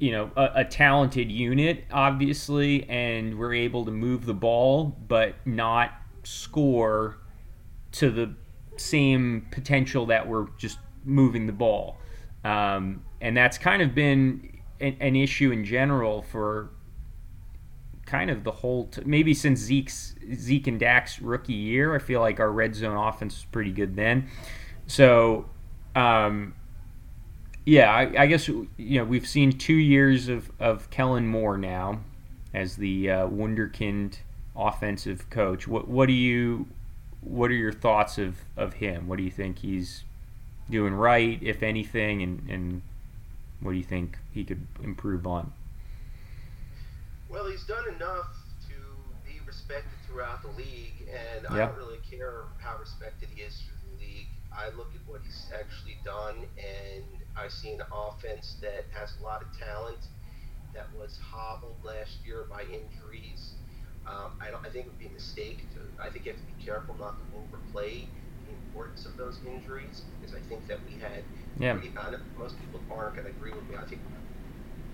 you 0.00 0.10
know 0.10 0.32
a, 0.34 0.50
a, 0.56 0.64
talented 0.64 1.30
unit 1.30 1.84
obviously 1.92 2.86
and 2.90 3.38
we're 3.38 3.54
able 3.54 3.84
to 3.84 3.92
move 3.92 4.26
the 4.26 4.34
ball 4.34 4.94
but 5.08 5.36
not 5.46 5.92
score 6.22 7.18
to 7.92 8.10
the 8.10 8.34
same 8.76 9.46
potential 9.52 10.06
that 10.06 10.26
we're 10.26 10.48
just 10.58 10.78
moving 11.04 11.46
the 11.46 11.52
ball. 11.52 11.98
Um, 12.44 13.04
and 13.20 13.36
that's 13.36 13.58
kind 13.58 13.80
of 13.80 13.94
been 13.94 14.58
an, 14.80 14.96
an, 14.98 15.14
issue 15.14 15.52
in 15.52 15.64
general 15.64 16.22
for 16.22 16.70
kind 18.06 18.30
of 18.30 18.44
the 18.44 18.52
whole 18.52 18.86
t- 18.86 19.02
maybe 19.04 19.34
since 19.34 19.60
Zeke's 19.60 20.14
Zeke 20.34 20.68
and 20.68 20.80
Dak's 20.80 21.20
rookie 21.20 21.52
year 21.52 21.94
I 21.94 21.98
feel 21.98 22.20
like 22.20 22.40
our 22.40 22.50
red 22.50 22.74
zone 22.74 22.96
offense 22.96 23.38
is 23.38 23.44
pretty 23.44 23.72
good 23.72 23.96
then 23.96 24.28
so 24.86 25.46
um, 25.96 26.54
yeah, 27.66 27.92
I, 27.92 28.22
I, 28.22 28.26
guess 28.26 28.46
you 28.46 28.68
know 28.78 29.04
we've 29.04 29.26
seen 29.26 29.50
two 29.50 29.74
years 29.74 30.28
of, 30.28 30.50
of 30.60 30.88
Kellen 30.90 31.26
Moore 31.26 31.58
now 31.58 32.00
as 32.54 32.76
the 32.76 33.10
uh, 33.10 33.26
Wunderkind 33.26 34.18
offensive 34.54 35.28
coach. 35.30 35.66
What 35.66 35.88
what 35.88 36.06
do 36.06 36.12
you 36.12 36.66
what 37.22 37.50
are 37.50 37.54
your 37.54 37.72
thoughts 37.72 38.18
of, 38.18 38.36
of 38.56 38.74
him? 38.74 39.08
What 39.08 39.16
do 39.16 39.24
you 39.24 39.32
think 39.32 39.58
he's 39.58 40.04
doing 40.70 40.94
right, 40.94 41.38
if 41.42 41.62
anything, 41.62 42.22
and, 42.22 42.48
and 42.48 42.82
what 43.60 43.72
do 43.72 43.78
you 43.78 43.84
think 43.84 44.18
he 44.32 44.44
could 44.44 44.64
improve 44.84 45.26
on? 45.26 45.52
Well, 47.28 47.50
he's 47.50 47.64
done 47.64 47.84
enough 47.94 48.30
to 48.68 48.78
be 49.26 49.40
respected 49.46 49.98
throughout 50.06 50.42
the 50.42 50.54
league, 50.54 51.08
and 51.10 51.42
yep. 51.42 51.50
I 51.50 51.58
don't 51.58 51.76
really 51.76 51.98
care 52.08 52.44
how 52.58 52.78
respected 52.78 53.28
he 53.34 53.42
is 53.42 53.62
through 53.66 53.90
the 53.90 54.04
league. 54.04 54.30
I 54.52 54.70
look 54.76 54.94
at 54.94 55.02
what 55.10 55.22
he's 55.22 55.50
actually 55.52 55.98
done, 56.04 56.46
and 56.56 57.04
I 57.36 57.48
see 57.48 57.72
an 57.72 57.82
offense 57.92 58.56
that 58.62 58.86
has 58.94 59.10
a 59.20 59.24
lot 59.24 59.42
of 59.42 59.48
talent 59.58 59.98
that 60.72 60.86
was 60.94 61.18
hobbled 61.18 61.76
last 61.84 62.18
year 62.24 62.46
by 62.48 62.62
injuries. 62.62 63.58
Um, 64.06 64.38
I, 64.40 64.50
don't, 64.50 64.64
I 64.64 64.70
think 64.70 64.86
it 64.86 64.94
would 64.94 65.02
be 65.02 65.10
a 65.10 65.16
mistake 65.18 65.66
to. 65.74 65.82
I 65.98 66.10
think 66.10 66.26
you 66.26 66.32
have 66.32 66.40
to 66.40 66.46
be 66.46 66.62
careful 66.62 66.94
not 66.94 67.18
to 67.18 67.24
overplay 67.34 68.06
the 68.46 68.54
importance 68.54 69.04
of 69.04 69.16
those 69.18 69.40
injuries 69.42 70.06
because 70.14 70.30
I 70.30 70.40
think 70.46 70.68
that 70.68 70.78
we 70.86 70.94
had. 71.02 71.26
Yeah. 71.58 71.74
Pretty, 71.74 71.90
most 72.38 72.54
people 72.60 72.80
aren't 72.86 73.16
going 73.16 73.26
to 73.26 73.34
agree 73.34 73.50
with 73.50 73.66
me. 73.68 73.74
I 73.74 73.88
think 73.88 74.00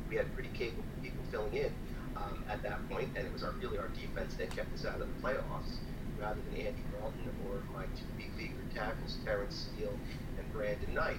we 0.09 0.17
had 0.17 0.33
pretty 0.33 0.51
capable 0.55 0.85
people 1.03 1.25
filling 1.31 1.53
in 1.55 1.73
um, 2.17 2.45
at 2.49 2.63
that 2.63 2.89
point, 2.89 3.09
and 3.17 3.27
it 3.27 3.33
was 3.33 3.43
our, 3.43 3.53
really 3.53 3.79
our 3.79 3.89
defense 3.89 4.35
that 4.35 4.55
kept 4.55 4.73
us 4.75 4.85
out 4.85 5.01
of 5.01 5.09
the 5.09 5.27
playoffs 5.27 5.79
rather 6.21 6.41
than 6.51 6.67
Andy 6.67 6.83
Dalton 6.93 7.31
or 7.49 7.63
my 7.75 7.85
two 7.97 8.07
big 8.17 8.31
leaguer 8.37 8.65
tackles, 8.75 9.17
Terence 9.25 9.69
Steele 9.75 9.99
and 10.39 10.53
Brandon 10.53 10.95
Knight 10.95 11.19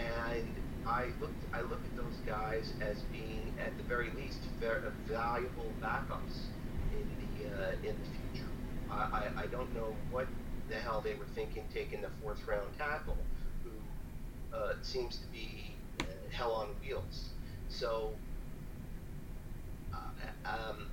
and 0.00 0.54
I 0.86 1.06
looked 1.20 1.44
I 1.52 1.60
look 1.62 1.80
at 1.84 1.96
those 1.96 2.16
guys 2.26 2.72
as 2.80 3.02
being 3.12 3.52
at 3.64 3.76
the 3.76 3.82
very 3.84 4.10
least 4.16 4.38
very 4.58 4.80
valuable 5.06 5.70
backups 5.82 6.48
in 6.92 7.06
the 7.18 7.50
uh, 7.50 7.72
in 7.82 7.96
the 7.96 8.08
future. 8.32 8.48
I, 8.90 8.94
I, 9.36 9.42
I 9.42 9.46
don't 9.46 9.72
know 9.74 9.94
what 10.10 10.26
the 10.68 10.76
hell 10.76 11.00
they 11.00 11.14
were 11.14 11.26
thinking 11.34 11.64
taking 11.72 12.00
the 12.00 12.10
fourth 12.22 12.46
round 12.46 12.68
tackle 12.78 13.16
who 13.62 13.70
uh, 14.56 14.74
seems 14.82 15.18
to 15.18 15.26
be 15.28 15.74
uh, 16.00 16.04
hell 16.30 16.52
on 16.52 16.68
wheels. 16.80 17.30
So, 17.68 18.12
uh, 18.14 18.29
um, 20.44 20.86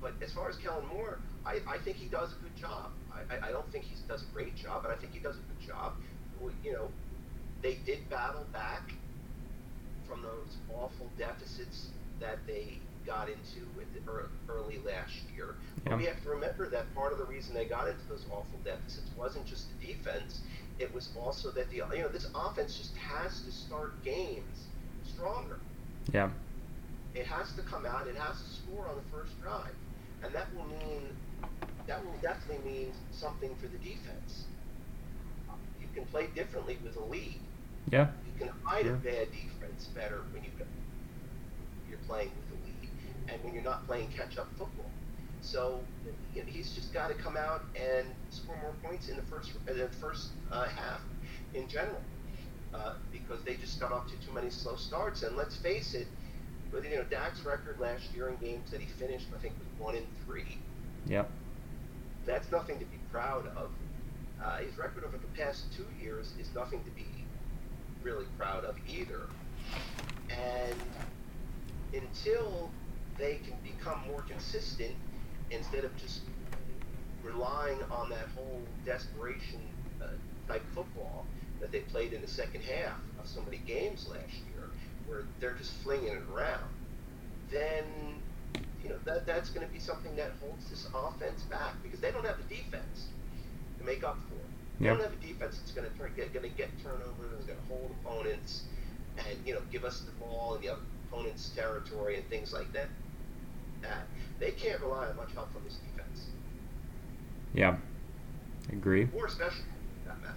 but 0.00 0.14
as 0.22 0.32
far 0.32 0.48
as 0.48 0.56
Kellen 0.56 0.86
Moore, 0.86 1.18
I, 1.44 1.60
I 1.68 1.78
think 1.78 1.96
he 1.96 2.08
does 2.08 2.32
a 2.32 2.42
good 2.42 2.56
job. 2.56 2.90
I, 3.12 3.48
I 3.48 3.50
don't 3.50 3.70
think 3.72 3.84
he 3.84 3.94
does 4.08 4.22
a 4.22 4.34
great 4.34 4.56
job, 4.56 4.82
but 4.82 4.90
I 4.90 4.96
think 4.96 5.12
he 5.12 5.20
does 5.20 5.36
a 5.36 5.40
good 5.40 5.66
job. 5.66 5.94
You 6.64 6.72
know, 6.72 6.88
they 7.62 7.78
did 7.84 8.08
battle 8.08 8.46
back 8.52 8.92
from 10.08 10.22
those 10.22 10.56
awful 10.74 11.10
deficits 11.18 11.88
that 12.18 12.38
they 12.46 12.78
got 13.06 13.28
into 13.28 13.66
early 14.48 14.78
last 14.86 15.14
year. 15.34 15.54
But 15.84 15.98
we 15.98 16.04
have 16.04 16.22
to 16.22 16.30
remember 16.30 16.68
that 16.68 16.92
part 16.94 17.12
of 17.12 17.18
the 17.18 17.24
reason 17.24 17.54
they 17.54 17.64
got 17.64 17.88
into 17.88 18.06
those 18.08 18.24
awful 18.30 18.58
deficits 18.64 19.10
wasn't 19.18 19.46
just 19.46 19.68
the 19.80 19.86
defense; 19.86 20.40
it 20.78 20.92
was 20.94 21.10
also 21.18 21.50
that 21.52 21.70
the 21.70 21.76
you 21.76 22.02
know 22.02 22.08
this 22.08 22.28
offense 22.34 22.76
just 22.76 22.96
has 22.96 23.42
to 23.42 23.52
start 23.52 24.02
games 24.04 24.66
stronger. 25.04 25.58
Yeah. 26.12 26.30
It 27.14 27.26
has 27.26 27.52
to 27.54 27.62
come 27.62 27.86
out. 27.86 28.06
It 28.06 28.16
has 28.16 28.42
to 28.42 28.48
score 28.48 28.88
on 28.88 28.96
the 28.96 29.02
first 29.10 29.40
drive, 29.40 29.74
and 30.22 30.32
that 30.34 30.54
will 30.54 30.66
mean 30.66 31.16
that 31.86 32.04
will 32.04 32.16
definitely 32.22 32.70
mean 32.70 32.92
something 33.10 33.56
for 33.56 33.66
the 33.66 33.78
defense. 33.78 34.46
You 35.80 35.88
can 35.94 36.04
play 36.06 36.28
differently 36.34 36.78
with 36.84 36.96
a 36.96 37.04
lead. 37.04 37.40
Yeah. 37.90 38.08
You 38.24 38.32
can 38.38 38.54
hide 38.62 38.86
a 38.86 38.92
bad 38.94 39.28
defense 39.32 39.88
better 39.94 40.22
when 40.32 40.44
you 40.44 40.50
you're 41.88 41.98
playing 42.06 42.30
with 42.36 42.58
a 42.58 42.64
lead, 42.64 42.88
and 43.28 43.42
when 43.42 43.54
you're 43.54 43.64
not 43.64 43.86
playing 43.86 44.08
catch-up 44.08 44.48
football. 44.56 44.90
So 45.40 45.80
you 46.34 46.42
know, 46.42 46.48
he's 46.48 46.72
just 46.72 46.92
got 46.92 47.08
to 47.08 47.14
come 47.14 47.36
out 47.36 47.64
and 47.74 48.06
score 48.28 48.56
more 48.62 48.74
points 48.82 49.08
in 49.08 49.16
the 49.16 49.22
first 49.22 49.50
in 49.68 49.78
the 49.78 49.88
first 49.88 50.30
uh, 50.52 50.66
half 50.68 51.00
in 51.54 51.66
general, 51.68 52.02
uh, 52.72 52.94
because 53.10 53.42
they 53.44 53.56
just 53.56 53.80
got 53.80 53.92
off 53.92 54.06
to 54.08 54.16
too 54.24 54.32
many 54.32 54.50
slow 54.50 54.76
starts. 54.76 55.22
And 55.22 55.36
let's 55.36 55.56
face 55.56 55.94
it, 55.94 56.06
but 56.70 56.84
you 56.84 56.96
know 56.96 57.04
Dak's 57.04 57.44
record 57.44 57.78
last 57.80 58.04
year 58.14 58.28
in 58.28 58.36
games 58.36 58.70
that 58.70 58.80
he 58.80 58.86
finished, 58.86 59.26
I 59.34 59.40
think, 59.40 59.54
was 59.58 59.68
one 59.78 59.94
in 59.94 60.04
three. 60.24 60.58
Yep. 61.06 61.30
That's 62.26 62.50
nothing 62.50 62.78
to 62.78 62.84
be 62.84 62.98
proud 63.10 63.46
of. 63.56 63.70
Uh, 64.42 64.58
his 64.58 64.76
record 64.78 65.04
over 65.04 65.18
the 65.18 65.26
past 65.38 65.64
two 65.76 65.86
years 66.02 66.32
is 66.38 66.48
nothing 66.54 66.82
to 66.84 66.90
be 66.90 67.06
really 68.02 68.26
proud 68.38 68.64
of 68.64 68.76
either. 68.88 69.26
And 70.30 70.76
until 71.92 72.70
they 73.18 73.40
can 73.44 73.56
become 73.62 74.00
more 74.08 74.22
consistent, 74.22 74.94
instead 75.50 75.84
of 75.84 75.96
just 75.96 76.20
relying 77.22 77.78
on 77.90 78.08
that 78.10 78.28
whole 78.34 78.62
desperation 78.86 79.60
uh, 80.00 80.06
type 80.48 80.62
football 80.74 81.26
that 81.60 81.70
they 81.70 81.80
played 81.80 82.12
in 82.12 82.22
the 82.22 82.28
second 82.28 82.62
half 82.62 82.96
of 83.20 83.28
so 83.28 83.42
many 83.42 83.58
games 83.58 84.06
last 84.08 84.32
year, 84.32 84.49
where 85.10 85.24
they're 85.40 85.54
just 85.54 85.72
flinging 85.82 86.08
it 86.08 86.22
around, 86.32 86.70
then 87.50 87.84
you 88.82 88.88
know 88.88 88.96
that 89.04 89.26
that's 89.26 89.50
going 89.50 89.66
to 89.66 89.72
be 89.72 89.80
something 89.80 90.14
that 90.16 90.30
holds 90.40 90.70
this 90.70 90.86
offense 90.94 91.42
back 91.42 91.74
because 91.82 92.00
they 92.00 92.12
don't 92.12 92.24
have 92.24 92.38
the 92.38 92.54
defense 92.54 93.08
to 93.78 93.84
make 93.84 94.04
up 94.04 94.16
for 94.28 94.36
it. 94.36 94.50
They 94.78 94.86
yep. 94.86 94.96
don't 94.96 95.04
have 95.04 95.12
a 95.12 95.26
defense 95.26 95.58
that's 95.58 95.72
going 95.72 95.90
to 95.90 95.98
turn, 95.98 96.12
get 96.16 96.32
going 96.32 96.48
to 96.48 96.56
get 96.56 96.70
turnovers 96.82 97.38
and 97.38 97.46
going 97.46 97.58
to 97.58 97.66
hold 97.68 97.90
opponents 98.02 98.62
and 99.18 99.36
you 99.44 99.52
know 99.52 99.60
give 99.72 99.84
us 99.84 100.00
the 100.00 100.12
ball 100.24 100.54
in 100.54 100.62
the 100.62 100.76
opponent's 101.12 101.50
territory 101.50 102.16
and 102.16 102.28
things 102.30 102.52
like 102.52 102.72
that. 102.72 102.88
That 103.82 104.06
they 104.38 104.52
can't 104.52 104.80
rely 104.80 105.08
on 105.08 105.16
much 105.16 105.32
help 105.34 105.52
from 105.52 105.64
this 105.64 105.78
defense. 105.90 106.26
Yeah, 107.52 107.76
agree. 108.70 109.08
Or 109.16 109.28
special 109.28 109.64
that 110.06 110.20
matter. 110.20 110.34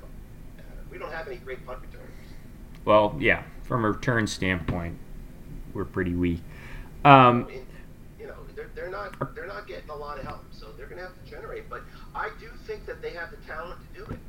Uh, 0.58 0.62
we 0.90 0.98
don't 0.98 1.12
have 1.12 1.28
any 1.28 1.38
great 1.38 1.66
punt 1.66 1.80
returners. 1.82 2.10
Well, 2.86 3.16
yeah, 3.20 3.44
from 3.64 3.86
a 3.86 3.92
return 3.92 4.28
standpoint, 4.28 4.98
we're 5.74 5.86
pretty 5.86 6.14
weak. 6.14 6.42
Um, 7.06 7.48
you 8.20 8.28
know, 8.28 8.36
they're, 8.56 8.70
they're 8.76 8.92
not 8.92 9.36
they're 9.36 9.48
not 9.48 9.68
getting 9.68 9.90
a 9.90 9.96
lot 9.96 10.20
of 10.20 10.26
help, 10.26 10.44
so 10.52 10.68
they're 10.78 10.86
going 10.86 11.00
to 11.00 11.08
have 11.08 11.24
to 11.24 11.30
generate. 11.30 11.70
But 11.70 11.82
I 12.16 12.30
do 12.40 12.50
think 12.68 12.86
that 12.86 13.02
they 13.02 13.12
have 13.12 13.32
the 13.32 13.38
talent 13.48 13.80
to 13.94 14.00
do 14.00 14.12
it. 14.12 14.20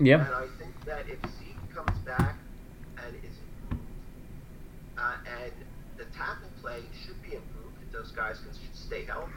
Yeah. 0.00 0.26
And 0.26 0.34
I 0.34 0.46
think 0.58 0.84
that 0.84 1.06
if 1.08 1.18
Zeke 1.38 1.74
comes 1.74 1.98
back 2.00 2.36
and 2.98 3.14
is 3.16 3.36
improved, 3.62 3.88
uh, 4.98 5.12
and 5.42 5.52
the 5.96 6.04
tackle 6.16 6.48
play 6.60 6.80
should 7.04 7.20
be 7.22 7.36
improved 7.36 7.76
if 7.86 7.92
those 7.92 8.10
guys 8.12 8.38
can 8.38 8.52
stay 8.74 9.04
healthy. 9.04 9.30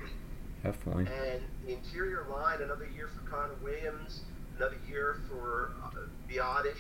Definitely. 0.64 1.06
And 1.06 1.42
the 1.66 1.74
interior 1.74 2.26
line, 2.30 2.62
another 2.62 2.88
year 2.96 3.10
for 3.16 3.30
Connor 3.30 3.54
Williams, 3.64 4.22
another 4.58 4.78
year 4.90 5.18
for 5.30 5.72
uh, 5.84 5.90
Biadasz. 6.30 6.74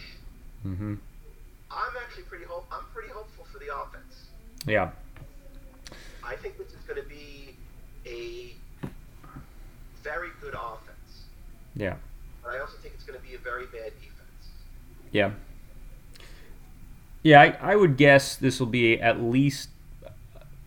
Mm-hmm. 0.65 0.95
I'm 1.71 1.93
actually 2.01 2.23
pretty 2.23 2.45
hope. 2.45 2.65
I'm 2.71 2.85
pretty 2.93 3.09
hopeful 3.09 3.45
for 3.51 3.59
the 3.59 3.75
offense. 3.75 4.25
Yeah. 4.65 4.91
I 6.23 6.35
think 6.35 6.57
this 6.57 6.67
is 6.67 6.81
going 6.87 7.01
to 7.01 7.07
be 7.07 7.55
a 8.05 8.53
very 10.03 10.29
good 10.41 10.53
offense. 10.53 11.25
Yeah. 11.75 11.95
But 12.43 12.53
I 12.53 12.59
also 12.59 12.77
think 12.81 12.93
it's 12.95 13.03
going 13.03 13.19
to 13.19 13.25
be 13.25 13.35
a 13.35 13.39
very 13.39 13.65
bad 13.65 13.91
defense. 13.99 14.49
Yeah. 15.11 15.31
Yeah, 17.23 17.41
I, 17.41 17.73
I 17.73 17.75
would 17.75 17.97
guess 17.97 18.35
this 18.35 18.59
will 18.59 18.67
be 18.67 18.99
at 19.01 19.21
least 19.21 19.69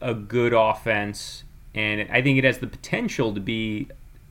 a 0.01 0.15
good 0.15 0.53
offense, 0.53 1.45
and 1.75 2.07
I 2.11 2.23
think 2.23 2.39
it 2.39 2.45
has 2.45 2.59
the 2.59 2.67
potential 2.67 3.33
to 3.35 3.41
be 3.41 3.89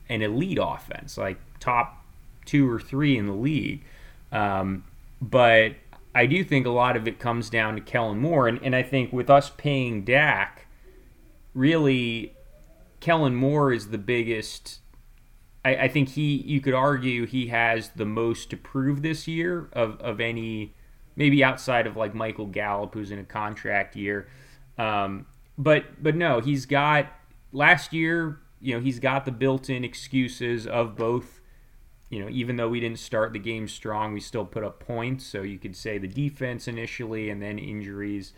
an 0.08 0.22
elite 0.22 0.58
offense, 0.60 1.16
like 1.16 1.38
top 1.58 2.04
two 2.44 2.70
or 2.70 2.80
three 2.80 3.16
in 3.16 3.26
the 3.26 3.32
league. 3.32 3.82
Um, 4.32 4.84
but 5.20 5.74
I 6.14 6.26
do 6.26 6.42
think 6.42 6.66
a 6.66 6.70
lot 6.70 6.96
of 6.96 7.06
it 7.06 7.18
comes 7.18 7.50
down 7.50 7.76
to 7.76 7.80
Kellen 7.80 8.18
Moore, 8.18 8.48
and, 8.48 8.60
and 8.62 8.74
I 8.74 8.82
think 8.82 9.12
with 9.12 9.30
us 9.30 9.50
paying 9.50 10.04
Dak, 10.04 10.66
really, 11.54 12.34
Kellen 12.98 13.34
Moore 13.34 13.72
is 13.72 13.88
the 13.88 13.98
biggest 13.98 14.80
I, 15.64 15.76
I 15.76 15.88
think 15.88 16.10
he 16.10 16.36
you 16.36 16.60
could 16.60 16.74
argue 16.74 17.26
he 17.26 17.48
has 17.48 17.90
the 17.90 18.04
most 18.04 18.50
to 18.50 18.56
prove 18.56 19.02
this 19.02 19.28
year 19.28 19.68
of, 19.72 20.00
of 20.00 20.20
any 20.20 20.74
maybe 21.16 21.44
outside 21.44 21.86
of 21.86 21.96
like 21.96 22.14
Michael 22.14 22.46
Gallup 22.46 22.94
who's 22.94 23.10
in 23.10 23.18
a 23.18 23.24
contract 23.24 23.96
year. 23.96 24.28
Um, 24.78 25.26
but 25.58 26.02
but 26.02 26.16
no, 26.16 26.40
he's 26.40 26.66
got 26.66 27.06
last 27.52 27.92
year, 27.92 28.38
you 28.60 28.74
know, 28.74 28.80
he's 28.80 28.98
got 28.98 29.24
the 29.24 29.32
built-in 29.32 29.84
excuses 29.84 30.66
of 30.66 30.96
both 30.96 31.39
you 32.10 32.18
know, 32.18 32.28
even 32.28 32.56
though 32.56 32.68
we 32.68 32.80
didn't 32.80 32.98
start 32.98 33.32
the 33.32 33.38
game 33.38 33.68
strong, 33.68 34.12
we 34.12 34.20
still 34.20 34.44
put 34.44 34.64
up 34.64 34.80
points. 34.80 35.24
So 35.24 35.42
you 35.42 35.58
could 35.58 35.76
say 35.76 35.96
the 35.96 36.08
defense 36.08 36.68
initially 36.68 37.30
and 37.30 37.40
then 37.40 37.58
injuries. 37.58 38.34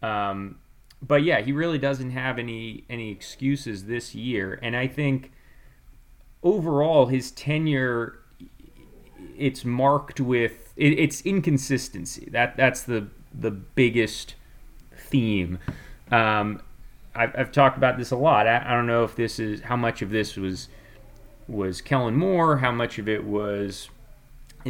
Um, 0.00 0.58
but 1.02 1.24
yeah, 1.24 1.40
he 1.40 1.52
really 1.52 1.78
doesn't 1.78 2.10
have 2.10 2.38
any 2.38 2.84
any 2.88 3.10
excuses 3.10 3.84
this 3.84 4.14
year, 4.14 4.58
and 4.62 4.74
I 4.74 4.86
think 4.86 5.32
overall 6.42 7.06
his 7.06 7.30
tenure 7.32 8.20
it's 9.36 9.64
marked 9.64 10.20
with 10.20 10.72
it, 10.76 10.98
it's 10.98 11.20
inconsistency. 11.22 12.28
That 12.30 12.56
that's 12.56 12.82
the 12.82 13.08
the 13.34 13.50
biggest 13.50 14.34
theme. 14.96 15.58
Um, 16.10 16.62
I've, 17.14 17.34
I've 17.36 17.52
talked 17.52 17.76
about 17.76 17.98
this 17.98 18.10
a 18.10 18.16
lot. 18.16 18.46
I, 18.46 18.64
I 18.66 18.72
don't 18.72 18.86
know 18.86 19.04
if 19.04 19.16
this 19.16 19.38
is 19.38 19.60
how 19.62 19.76
much 19.76 20.02
of 20.02 20.10
this 20.10 20.36
was 20.36 20.68
was 21.48 21.80
Kellen 21.80 22.16
Moore, 22.16 22.58
how 22.58 22.72
much 22.72 22.98
of 22.98 23.08
it 23.08 23.24
was 23.24 23.88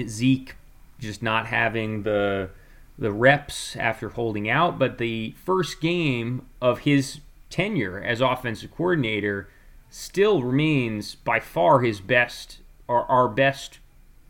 Zeke 0.06 0.56
just 0.98 1.22
not 1.22 1.46
having 1.46 2.02
the 2.02 2.50
the 2.98 3.12
reps 3.12 3.76
after 3.76 4.08
holding 4.10 4.48
out. 4.48 4.78
But 4.78 4.98
the 4.98 5.34
first 5.44 5.80
game 5.80 6.46
of 6.60 6.80
his 6.80 7.20
tenure 7.50 8.00
as 8.00 8.20
offensive 8.20 8.70
coordinator 8.74 9.48
still 9.90 10.42
remains 10.42 11.14
by 11.14 11.40
far 11.40 11.80
his 11.80 12.00
best 12.00 12.58
or 12.88 13.04
our 13.10 13.28
best 13.28 13.78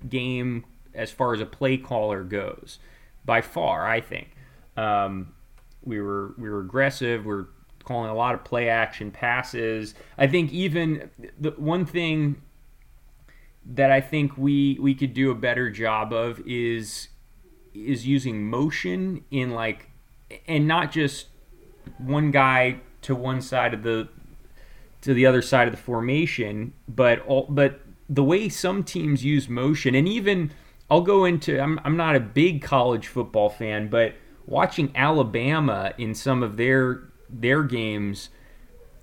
game 0.09 0.64
as 0.94 1.11
far 1.11 1.35
as 1.35 1.40
a 1.40 1.46
play 1.46 1.76
caller 1.76 2.24
goes. 2.24 2.78
By 3.24 3.40
far, 3.40 3.87
I 3.87 4.00
think. 4.00 4.30
Um, 4.76 5.35
we 5.85 6.00
were 6.00 6.35
we 6.37 6.50
were 6.50 6.61
aggressive. 6.61 7.24
We 7.24 7.32
are 7.32 7.48
calling 7.87 8.11
a 8.11 8.14
lot 8.14 8.35
of 8.35 8.44
play 8.44 8.68
action 8.68 9.11
passes. 9.11 9.94
I 10.18 10.27
think 10.27 10.53
even 10.53 11.11
the 11.40 11.53
one 11.53 11.87
thing 11.87 12.42
that 13.64 13.90
I 13.90 14.01
think 14.01 14.37
we 14.37 14.79
we 14.81 14.94
could 14.94 15.14
do 15.14 15.31
a 15.31 15.35
better 15.35 15.70
job 15.70 16.12
of 16.12 16.40
is 16.46 17.09
is 17.75 18.07
using 18.07 18.49
motion 18.49 19.25
in 19.31 19.51
like 19.51 19.90
and 20.46 20.66
not 20.66 20.92
just 20.92 21.27
one 21.99 22.31
guy 22.31 22.81
to 23.03 23.14
one 23.14 23.40
side 23.40 23.72
of 23.72 23.83
the 23.83 24.09
to 25.03 25.14
the 25.14 25.27
other 25.27 25.42
side 25.42 25.68
of 25.68 25.75
the 25.75 25.81
formation, 25.81 26.72
but 26.88 27.20
all, 27.20 27.46
but 27.49 27.81
the 28.09 28.25
way 28.25 28.49
some 28.49 28.83
teams 28.83 29.25
use 29.25 29.49
motion, 29.49 29.94
and 29.94 30.09
even 30.09 30.51
I'll 30.90 31.03
go 31.03 31.25
into 31.25 31.61
I'm 31.61 31.81
I'm 31.85 31.96
not 31.96 32.16
a 32.16 32.20
big 32.20 32.62
college 32.62 33.07
football 33.07 33.49
fan, 33.49 33.88
but 33.88 34.14
watching 34.46 34.92
Alabama 34.94 35.92
in 35.99 36.14
some 36.14 36.42
of 36.42 36.57
their 36.57 37.03
their 37.28 37.62
games, 37.62 38.30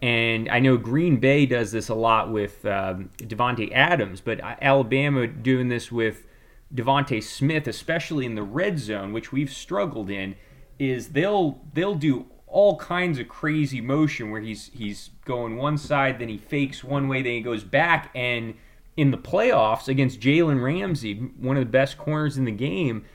and 0.01 0.49
I 0.49 0.59
know 0.59 0.75
Green 0.75 1.17
Bay 1.17 1.45
does 1.45 1.71
this 1.71 1.88
a 1.88 1.95
lot 1.95 2.29
with 2.29 2.65
um, 2.65 3.09
Davante 3.17 3.71
Adams, 3.71 4.19
but 4.19 4.41
Alabama 4.41 5.27
doing 5.27 5.69
this 5.69 5.91
with 5.91 6.27
DeVonta 6.75 7.23
Smith, 7.23 7.67
especially 7.67 8.25
in 8.25 8.36
the 8.36 8.43
red 8.43 8.79
zone, 8.79 9.13
which 9.13 9.31
we've 9.31 9.51
struggled 9.51 10.09
in, 10.09 10.36
is 10.77 11.09
they'll 11.09 11.62
they'll 11.73 11.95
do 11.95 12.25
all 12.47 12.77
kinds 12.77 13.17
of 13.17 13.27
crazy 13.27 13.79
motion 13.79 14.29
where 14.29 14.41
he's 14.41 14.71
he's 14.73 15.12
going 15.25 15.55
one 15.55 15.77
side, 15.77 16.19
then 16.19 16.29
he 16.29 16.38
fakes 16.38 16.83
one 16.83 17.07
way, 17.07 17.21
then 17.21 17.33
he 17.33 17.41
goes 17.41 17.63
back. 17.63 18.12
And 18.13 18.55
in 18.97 19.12
the 19.12 19.17
playoffs 19.17 19.88
against 19.88 20.19
Jalen 20.19 20.62
Ramsey, 20.62 21.15
one 21.15 21.57
of 21.57 21.62
the 21.62 21.71
best 21.71 21.97
corners 21.97 22.38
in 22.38 22.45
the 22.45 22.51
game, 22.51 23.05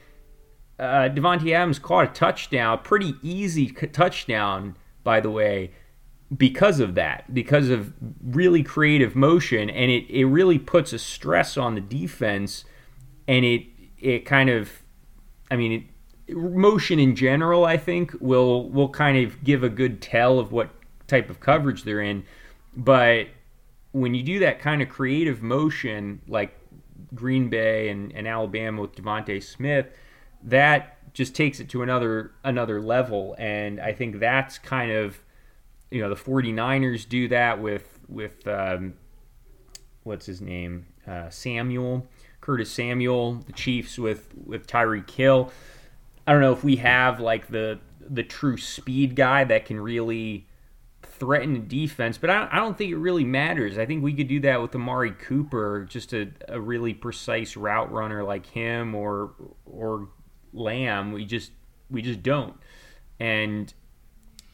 uh, 0.79 1.11
Adams 1.13 1.79
caught 1.79 2.05
a 2.05 2.13
touchdown, 2.13 2.81
pretty 2.83 3.15
easy 3.23 3.69
touchdown, 3.69 4.77
by 5.09 5.21
the 5.21 5.31
way, 5.31 5.71
because 6.37 6.81
of 6.81 6.95
that, 6.97 7.33
because 7.33 7.71
of 7.71 7.95
really 8.23 8.63
creative 8.63 9.17
motion, 9.17 9.71
and 9.71 9.91
it, 9.91 10.05
it 10.11 10.27
really 10.27 10.59
puts 10.59 10.93
a 10.93 10.99
stress 10.99 11.57
on 11.57 11.75
the 11.75 11.81
defense, 11.81 12.67
and 13.27 13.43
it 13.43 13.63
it 13.99 14.27
kind 14.27 14.51
of, 14.51 14.71
I 15.51 15.57
mean, 15.57 15.73
it, 16.27 16.37
motion 16.37 16.99
in 16.99 17.17
general, 17.17 17.65
I 17.65 17.79
think, 17.79 18.13
will 18.21 18.69
will 18.69 18.91
kind 18.91 19.17
of 19.25 19.43
give 19.43 19.63
a 19.63 19.71
good 19.71 20.03
tell 20.03 20.39
of 20.39 20.53
what 20.53 20.69
type 21.07 21.31
of 21.31 21.41
coverage 21.41 21.85
they're 21.85 22.03
in. 22.03 22.25
But 22.77 23.29
when 23.93 24.15
you 24.15 24.23
do 24.23 24.41
that 24.41 24.61
kind 24.61 24.83
of 24.83 24.91
creative 24.91 25.41
motion, 25.41 26.21
like 26.29 26.55
Green 27.15 27.49
Bay 27.49 27.89
and, 27.89 28.13
and 28.13 28.29
Alabama 28.29 28.83
with 28.83 28.95
DeVonta 28.95 29.43
Smith, 29.43 29.87
that 30.43 30.98
just 31.13 31.35
takes 31.35 31.61
it 31.61 31.69
to 31.71 31.83
another 31.83 32.33
another 32.45 32.81
level. 32.81 33.35
And 33.39 33.81
I 33.81 33.93
think 33.93 34.19
that's 34.19 34.59
kind 34.59 34.93
of 34.93 35.19
you 35.91 36.01
know 36.01 36.09
the 36.09 36.17
49ers 36.17 37.09
do 37.09 37.29
that 37.29 37.61
with 37.61 37.99
with 38.09 38.47
um, 38.47 38.95
what's 40.03 40.27
his 40.27 40.41
name 40.41 40.87
uh, 41.07 41.31
Samuel 41.31 42.07
Curtis 42.41 42.71
Samuel 42.71 43.35
the 43.47 43.53
Chiefs 43.53 43.99
with 43.99 44.29
with 44.45 44.67
Tyreek 44.67 45.11
Hill 45.11 45.51
I 46.29 46.33
don't 46.33 46.43
know 46.43 46.53
if 46.53 46.63
we 46.63 46.77
have 46.77 47.21
like 47.21 47.49
the 47.49 47.81
the 48.01 48.23
true 48.23 48.59
speed 48.59 49.17
guy 49.17 49.45
that 49.45 49.65
can 49.65 49.81
really 49.81 50.47
threaten 51.03 51.55
the 51.55 51.59
defense, 51.59 52.19
but 52.19 52.29
I, 52.29 52.49
I 52.53 52.57
don't 52.57 52.77
think 52.77 52.93
it 52.93 52.97
really 52.97 53.25
matters. 53.25 53.79
I 53.79 53.87
think 53.87 54.03
we 54.03 54.13
could 54.13 54.29
do 54.29 54.41
that 54.41 54.61
with 54.61 54.75
Amari 54.75 55.13
Cooper, 55.13 55.87
just 55.89 56.13
a, 56.13 56.29
a 56.47 56.61
really 56.61 56.93
precise 56.93 57.57
route 57.57 57.91
runner 57.91 58.23
like 58.25 58.45
him 58.45 58.95
or 58.95 59.33
or 59.65 60.11
Lamb. 60.53 61.13
We 61.13 61.25
just 61.25 61.53
we 61.91 62.03
just 62.03 62.23
don't, 62.23 62.55
and 63.19 63.73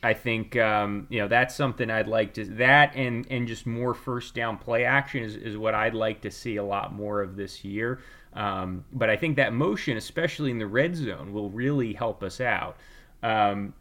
I 0.05 0.13
think 0.13 0.55
um, 0.57 1.07
you 1.09 1.19
know 1.19 1.29
that's 1.29 1.55
something 1.55 1.91
I'd 1.91 2.09
like 2.09 2.35
to 2.35 2.45
that 2.45 2.95
and 2.95 3.27
and 3.31 3.49
just 3.49 3.67
more 3.67 3.95
first 3.95 4.35
down 4.35 4.59
play 4.59 4.85
action 4.85 5.25
is, 5.25 5.35
is 5.35 5.57
what 5.57 5.75
I'd 5.75 5.95
like 5.95 6.21
to 6.23 6.31
see 6.31 6.57
a 6.57 6.65
lot 6.65 6.93
more 6.93 7.23
of 7.23 7.37
this 7.37 7.65
year. 7.65 8.01
Um, 8.35 8.85
but 8.93 9.09
I 9.09 9.17
think 9.17 9.37
that 9.37 9.55
motion, 9.55 9.97
especially 9.97 10.51
in 10.51 10.59
the 10.59 10.67
red 10.67 10.95
zone, 10.95 11.33
will 11.33 11.49
really 11.51 11.95
help 11.95 12.23
us 12.23 12.41
out. 12.41 12.77
Um, 13.23 13.73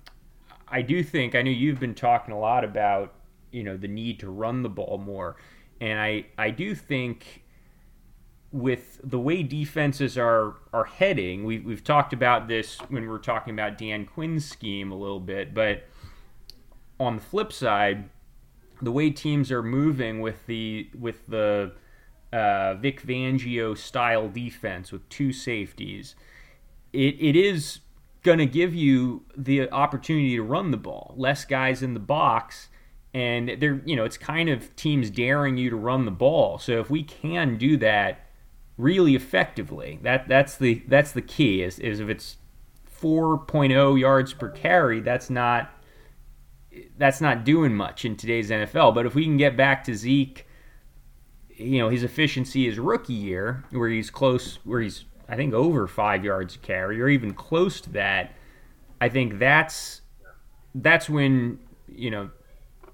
I 0.67 0.82
do 0.82 1.04
think 1.04 1.36
I 1.36 1.41
know 1.41 1.52
you've 1.52 1.80
been 1.80 1.95
talking 1.95 2.34
a 2.34 2.39
lot 2.39 2.63
about 2.63 3.13
you 3.52 3.63
know 3.63 3.76
the 3.76 3.89
need 3.89 4.19
to 4.21 4.30
run 4.30 4.63
the 4.63 4.69
ball 4.69 4.97
more, 4.97 5.36
and 5.82 5.99
I 5.99 6.26
I 6.38 6.52
do 6.52 6.73
think 6.73 7.42
with 8.53 9.01
the 9.03 9.19
way 9.19 9.41
defenses 9.41 10.17
are 10.17 10.53
are 10.71 10.85
heading, 10.85 11.43
we, 11.43 11.59
we've 11.59 11.83
talked 11.83 12.13
about 12.13 12.47
this 12.47 12.77
when 12.87 13.01
we 13.01 13.09
were 13.09 13.19
talking 13.19 13.53
about 13.53 13.77
Dan 13.77 14.05
Quinn's 14.05 14.47
scheme 14.47 14.91
a 14.91 14.95
little 14.95 15.19
bit, 15.19 15.53
but 15.53 15.83
on 16.99 17.15
the 17.15 17.21
flip 17.21 17.51
side, 17.51 18.09
the 18.81 18.91
way 18.91 19.09
teams 19.09 19.51
are 19.51 19.63
moving 19.63 20.21
with 20.21 20.45
the 20.45 20.87
with 20.97 21.25
the 21.27 21.73
uh, 22.31 22.75
Vic 22.75 23.01
Fangio 23.01 23.75
style 23.75 24.29
defense 24.29 24.91
with 24.91 25.07
two 25.09 25.33
safeties, 25.33 26.15
it, 26.93 27.15
it 27.19 27.35
is 27.35 27.79
going 28.21 28.37
to 28.37 28.45
give 28.45 28.73
you 28.73 29.23
the 29.35 29.69
opportunity 29.71 30.35
to 30.35 30.43
run 30.43 30.69
the 30.69 30.77
ball. 30.77 31.15
Less 31.17 31.43
guys 31.43 31.81
in 31.81 31.95
the 31.95 31.99
box, 31.99 32.69
and 33.15 33.57
they're 33.59 33.81
you 33.83 33.95
know 33.95 34.05
it's 34.05 34.17
kind 34.17 34.47
of 34.47 34.75
teams 34.75 35.09
daring 35.09 35.57
you 35.57 35.71
to 35.71 35.75
run 35.75 36.05
the 36.05 36.11
ball. 36.11 36.59
So 36.59 36.79
if 36.79 36.91
we 36.91 37.01
can 37.01 37.57
do 37.57 37.77
that 37.77 38.22
really 38.84 39.15
effectively. 39.15 40.00
That 40.04 40.28
that's 40.28 40.58
the 40.58 40.84
that's 40.88 41.13
the 41.13 41.22
key. 41.22 41.63
Is 41.63 41.80
is 41.80 42.00
if 42.00 42.10
it's 42.10 42.38
4.0 43.02 44.00
yards 44.00 44.34
per 44.34 44.50
carry, 44.50 45.00
that's 45.00 45.30
not 45.30 45.72
that's 46.98 47.22
not 47.22 47.43
doing 47.43 47.74
much 47.74 48.06
in 48.06 48.15
today's 48.15 48.50
NFL. 48.50 48.93
But 48.93 49.06
if 49.06 49.15
we 49.15 49.24
can 49.24 49.38
get 49.38 49.56
back 49.56 49.84
to 49.86 49.96
Zeke, 49.96 50.46
you 51.50 51.80
know, 51.80 51.89
his 51.89 52.04
efficiency 52.04 52.67
is 52.67 52.78
rookie 52.78 53.13
year, 53.13 53.63
where 53.72 53.89
he's 53.89 54.10
close, 54.10 54.60
where 54.63 54.82
he's 54.82 55.06
I 55.30 55.36
think 55.36 55.54
over 55.54 55.88
five 55.88 56.26
yards 56.26 56.56
a 56.56 56.60
carry, 56.60 57.02
or 57.02 57.08
even 57.08 57.34
close 57.34 57.80
to 57.82 57.89
that. 57.91 58.36
I 59.00 59.10
think 59.10 59.39
that's 59.39 60.02
that's 60.76 61.10
when 61.10 61.60
you 61.88 62.12
know 62.12 62.30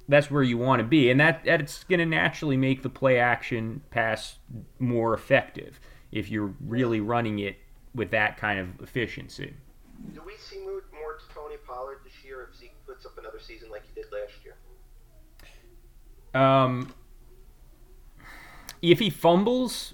that's 0.10 0.32
where 0.32 0.44
you 0.44 0.58
want 0.58 0.80
to 0.80 0.84
be, 0.84 1.10
and 1.12 1.20
that 1.20 1.46
that's 1.46 1.84
going 1.84 2.00
to 2.00 2.06
naturally 2.06 2.58
make 2.58 2.82
the 2.82 2.90
play 2.90 3.20
action 3.20 3.82
pass 3.92 4.40
more 4.80 5.14
effective 5.14 5.80
if 6.12 6.30
you're 6.30 6.54
really 6.60 7.00
running 7.00 7.40
it 7.40 7.58
with 7.94 8.10
that 8.12 8.38
kind 8.38 8.60
of 8.60 8.82
efficiency. 8.82 9.54
Do 10.14 10.22
we 10.26 10.34
see 10.38 10.60
more 10.66 10.82
to 11.14 11.34
Tony 11.34 11.58
Pollard 11.66 12.00
this 12.04 12.14
year 12.26 12.50
if 12.52 12.60
Zeke 12.60 12.74
puts 12.88 13.06
up 13.06 13.18
another 13.20 13.40
season 13.40 13.70
like 13.70 13.84
he 13.86 14.02
did 14.02 14.12
last 14.12 14.34
year? 14.44 14.56
Um, 16.34 16.94
if 18.82 18.98
he 18.98 19.12
fumbles, 19.12 19.94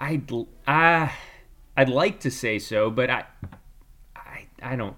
I'd 0.00 0.30
I, 0.66 1.12
I'd 1.76 1.88
like 1.88 2.20
to 2.20 2.30
say 2.30 2.58
so, 2.58 2.90
but 2.90 3.08
I, 3.08 3.24
I 4.16 4.46
I 4.60 4.74
don't 4.74 4.96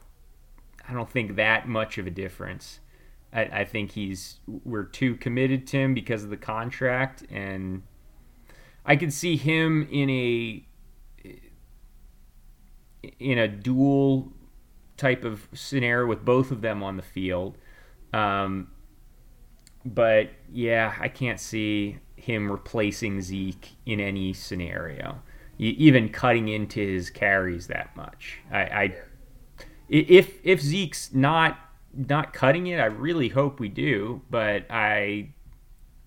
I 0.88 0.94
don't 0.94 1.11
think 1.11 1.37
that 1.37 1.68
much 1.68 1.98
of 1.98 2.07
a 2.07 2.11
difference. 2.11 2.81
I, 3.33 3.42
I 3.42 3.64
think 3.64 3.92
he's 3.92 4.40
we're 4.47 4.85
too 4.85 5.16
committed 5.16 5.66
to 5.68 5.79
him 5.79 5.95
because 5.95 6.25
of 6.25 6.31
the 6.31 6.37
contract, 6.37 7.25
and 7.31 7.83
I 8.85 8.97
could 8.97 9.12
see 9.12 9.37
him 9.37 9.88
in 9.90 10.11
a 10.11 10.66
in 13.18 13.38
a 13.38 13.49
dual 13.49 14.33
type 14.97 15.25
of 15.25 15.49
scenario 15.53 16.07
with 16.07 16.25
both 16.25 16.51
of 16.51 16.61
them 16.61 16.83
on 16.83 16.97
the 16.97 17.03
field. 17.03 17.59
Um, 18.12 18.68
but 19.85 20.31
yeah, 20.53 20.95
I 21.01 21.09
can't 21.09 21.40
see 21.40 21.99
him 22.16 22.51
replacing 22.51 23.21
Zeke 23.21 23.71
in 23.85 23.99
any 23.99 24.33
scenario, 24.33 25.23
even 25.59 26.09
cutting 26.09 26.49
into 26.49 26.81
his 26.81 27.11
carries 27.11 27.66
that 27.66 27.97
much. 27.97 28.38
I, 28.51 28.61
I 28.61 28.97
if 29.88 30.38
if 30.45 30.61
Zeke's 30.61 31.12
not 31.12 31.59
not 31.94 32.33
cutting 32.33 32.66
it. 32.68 32.78
I 32.78 32.87
really 32.87 33.28
hope 33.28 33.61
we 33.61 33.68
do, 33.68 34.22
but 34.31 34.66
I 34.70 35.31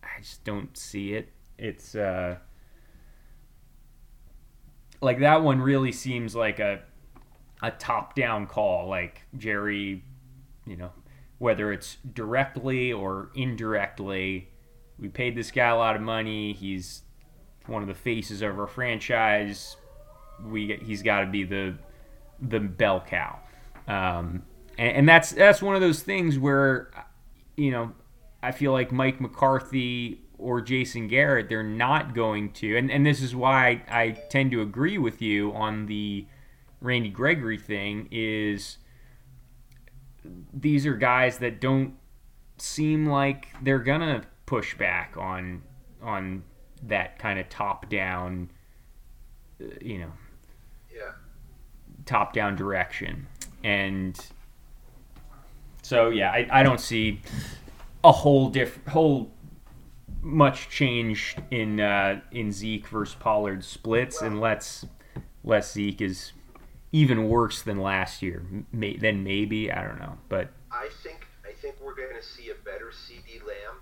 I 0.04 0.20
just 0.22 0.44
don't 0.44 0.76
see 0.78 1.14
it. 1.14 1.30
It's 1.58 1.96
uh 1.96 2.38
like 5.02 5.20
that 5.20 5.44
one 5.44 5.62
really 5.62 5.92
seems 5.92 6.36
like 6.36 6.60
a 6.60 6.82
a 7.62 7.72
top 7.72 8.16
down 8.16 8.48
call 8.48 8.88
like 8.88 9.22
Jerry, 9.38 10.04
you 10.66 10.76
know, 10.76 10.92
whether 11.38 11.72
it's 11.72 11.98
directly 12.14 12.92
or 12.92 13.30
indirectly, 13.36 14.50
we 15.00 15.10
paid 15.10 15.36
this 15.36 15.52
guy 15.52 15.70
a 15.70 15.76
lot 15.76 15.96
of 15.96 16.02
money. 16.02 16.54
He's 16.54 17.04
one 17.68 17.82
of 17.82 17.88
the 17.88 17.96
faces 17.96 18.42
of 18.42 18.60
our 18.60 18.68
franchise. 18.68 19.78
We 20.44 20.80
he's 20.84 21.02
got 21.02 21.22
to 21.22 21.28
be 21.28 21.44
the 21.44 21.76
the 22.42 22.60
bell 22.60 23.04
cow. 23.06 23.40
Um, 23.88 24.44
and, 24.78 24.98
and 24.98 25.10
that's 25.10 25.32
that's 25.32 25.62
one 25.62 25.76
of 25.76 25.82
those 25.82 26.02
things 26.02 26.38
where, 26.38 26.92
you 27.56 27.72
know, 27.72 27.94
I 28.42 28.52
feel 28.52 28.72
like 28.72 28.92
Mike 28.92 29.20
McCarthy 29.20 30.22
or 30.38 30.62
Jason 30.62 31.08
Garrett, 31.08 31.50
they're 31.50 31.64
not 31.64 32.14
going 32.14 32.52
to, 32.52 32.76
and, 32.78 32.92
and 32.92 33.06
this 33.06 33.22
is 33.22 33.34
why 33.36 33.82
I, 33.90 34.02
I 34.02 34.12
tend 34.30 34.52
to 34.52 34.62
agree 34.62 34.98
with 34.98 35.22
you 35.22 35.54
on 35.54 35.86
the 35.86 36.28
Randy 36.82 37.10
Gregory 37.10 37.58
thing, 37.58 38.08
is 38.12 38.78
these 40.54 40.86
are 40.86 40.94
guys 40.94 41.38
that 41.40 41.62
don't 41.62 41.96
seem 42.58 43.08
like 43.08 43.48
they're 43.64 43.80
gonna 43.80 44.24
push 44.46 44.78
back 44.78 45.16
on 45.18 45.62
on 46.02 46.44
that 46.84 47.18
kind 47.18 47.40
of 47.40 47.50
top 47.50 47.90
down, 47.90 48.52
uh, 49.62 49.66
you 49.82 50.00
know, 50.00 50.12
yeah, 50.94 51.12
top 52.06 52.34
down 52.34 52.56
direction, 52.56 53.28
and 53.64 54.28
so 55.86 56.10
yeah, 56.10 56.32
I, 56.32 56.48
I 56.52 56.64
don't 56.64 56.80
see 56.80 57.22
a 58.04 58.12
whole 58.12 58.50
diff 58.50 58.80
whole 58.88 59.32
much 60.20 60.68
change 60.68 61.38
in 61.52 61.80
uh, 61.80 62.22
in 62.32 62.52
Zeke 62.52 62.88
versus 62.88 63.14
Pollard 63.14 63.64
splits, 63.64 64.20
unless 64.20 64.84
less 65.44 65.74
Zeke 65.74 66.02
is 66.02 66.32
even 66.92 67.30
worse 67.30 67.62
than 67.62 67.80
last 67.80 68.24
year. 68.24 68.44
May, 68.72 68.98
then 68.98 69.24
maybe 69.24 69.72
I 69.72 69.84
don't 69.84 70.00
know, 70.00 70.18
but 70.28 70.50
I 70.72 70.90
think 71.04 71.28
I 71.48 71.52
think 71.54 71.76
we're 71.80 71.94
going 71.94 72.16
to 72.16 72.24
see 72.24 72.50
a 72.50 72.56
better 72.66 72.92
CeeDee 72.92 73.46
Lamb. 73.46 73.78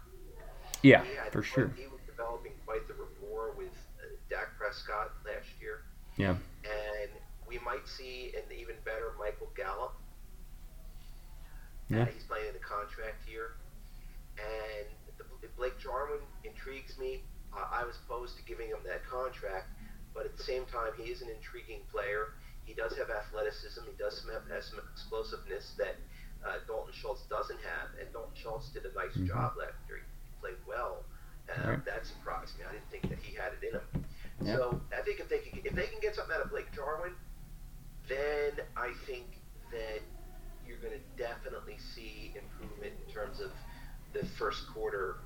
Yeah, 0.82 1.06
for 1.32 1.42
sure. 1.42 1.72
He 1.78 1.88
was 1.88 2.02
developing 2.06 2.52
quite 2.66 2.86
the 2.90 2.96
rapport 2.96 3.54
with 3.58 3.72
uh, 4.02 4.08
Dak 4.30 4.58
Prescott 4.58 5.14
last 5.26 5.48
year. 5.62 5.84
Yeah, 6.18 6.36
and 6.66 7.12
we 7.48 7.60
might 7.60 7.88
see 7.88 8.34
an 8.36 8.44
even 8.52 8.76
better 8.84 9.14
Michael 9.18 9.48
Gallup 9.56 9.94
yeah. 11.90 12.06
he's 12.12 12.24
playing 12.24 12.48
in 12.48 12.56
the 12.56 12.64
contract 12.64 13.24
here. 13.26 13.60
And 14.40 14.88
the, 15.18 15.26
Blake 15.58 15.78
Jarwin 15.78 16.24
intrigues 16.44 16.98
me. 16.98 17.22
Uh, 17.54 17.70
I 17.70 17.86
was 17.86 17.96
opposed 18.06 18.36
to 18.38 18.44
giving 18.44 18.68
him 18.68 18.82
that 18.90 19.06
contract, 19.06 19.70
but 20.14 20.26
at 20.26 20.34
the 20.38 20.44
same 20.44 20.66
time, 20.74 20.92
he 20.98 21.14
is 21.14 21.22
an 21.22 21.30
intriguing 21.30 21.86
player. 21.94 22.34
He 22.66 22.74
does 22.74 22.98
have 22.98 23.14
athleticism. 23.14 23.86
He 23.86 23.98
does 24.00 24.24
have, 24.32 24.48
some 24.64 24.80
explosiveness 24.82 25.76
that 25.78 26.00
uh, 26.42 26.64
Dalton 26.66 26.94
Schultz 26.96 27.22
doesn't 27.30 27.60
have. 27.62 27.94
And 28.00 28.10
Dalton 28.12 28.34
Schultz 28.40 28.70
did 28.74 28.88
a 28.88 28.94
nice 28.96 29.14
mm-hmm. 29.14 29.30
job 29.30 29.54
last 29.60 29.78
year. 29.86 30.02
He 30.02 30.08
played 30.42 30.60
well. 30.66 31.06
Uh, 31.52 31.76
right. 31.76 31.86
That 31.86 32.08
surprised 32.08 32.58
me. 32.58 32.64
I 32.64 32.72
didn't 32.72 32.90
think 32.90 33.04
that 33.12 33.20
he 33.20 33.36
had 33.36 33.52
it 33.54 33.62
in 33.62 33.74
him. 33.76 34.06
Yep. 34.42 34.58
So 34.58 34.82
I 34.96 35.04
think 35.04 35.20
if 35.20 35.28
they 35.28 35.40
can 35.40 35.60
if 35.64 35.76
they 35.76 35.88
can 35.92 36.00
get 36.02 36.16
something 36.16 36.34
out 36.34 36.42
of 36.42 36.50
Blake 36.50 36.72
Jarwin, 36.74 37.12
then 38.08 38.64
I 38.76 38.96
think 39.06 39.28
that 39.72 40.00
going 40.84 40.94
to 40.94 41.24
definitely 41.24 41.78
see 41.96 42.34
improvement 42.36 42.94
in 43.08 43.14
terms 43.14 43.40
of 43.40 43.52
the 44.14 44.26
first 44.38 44.68
quarter 44.68 45.18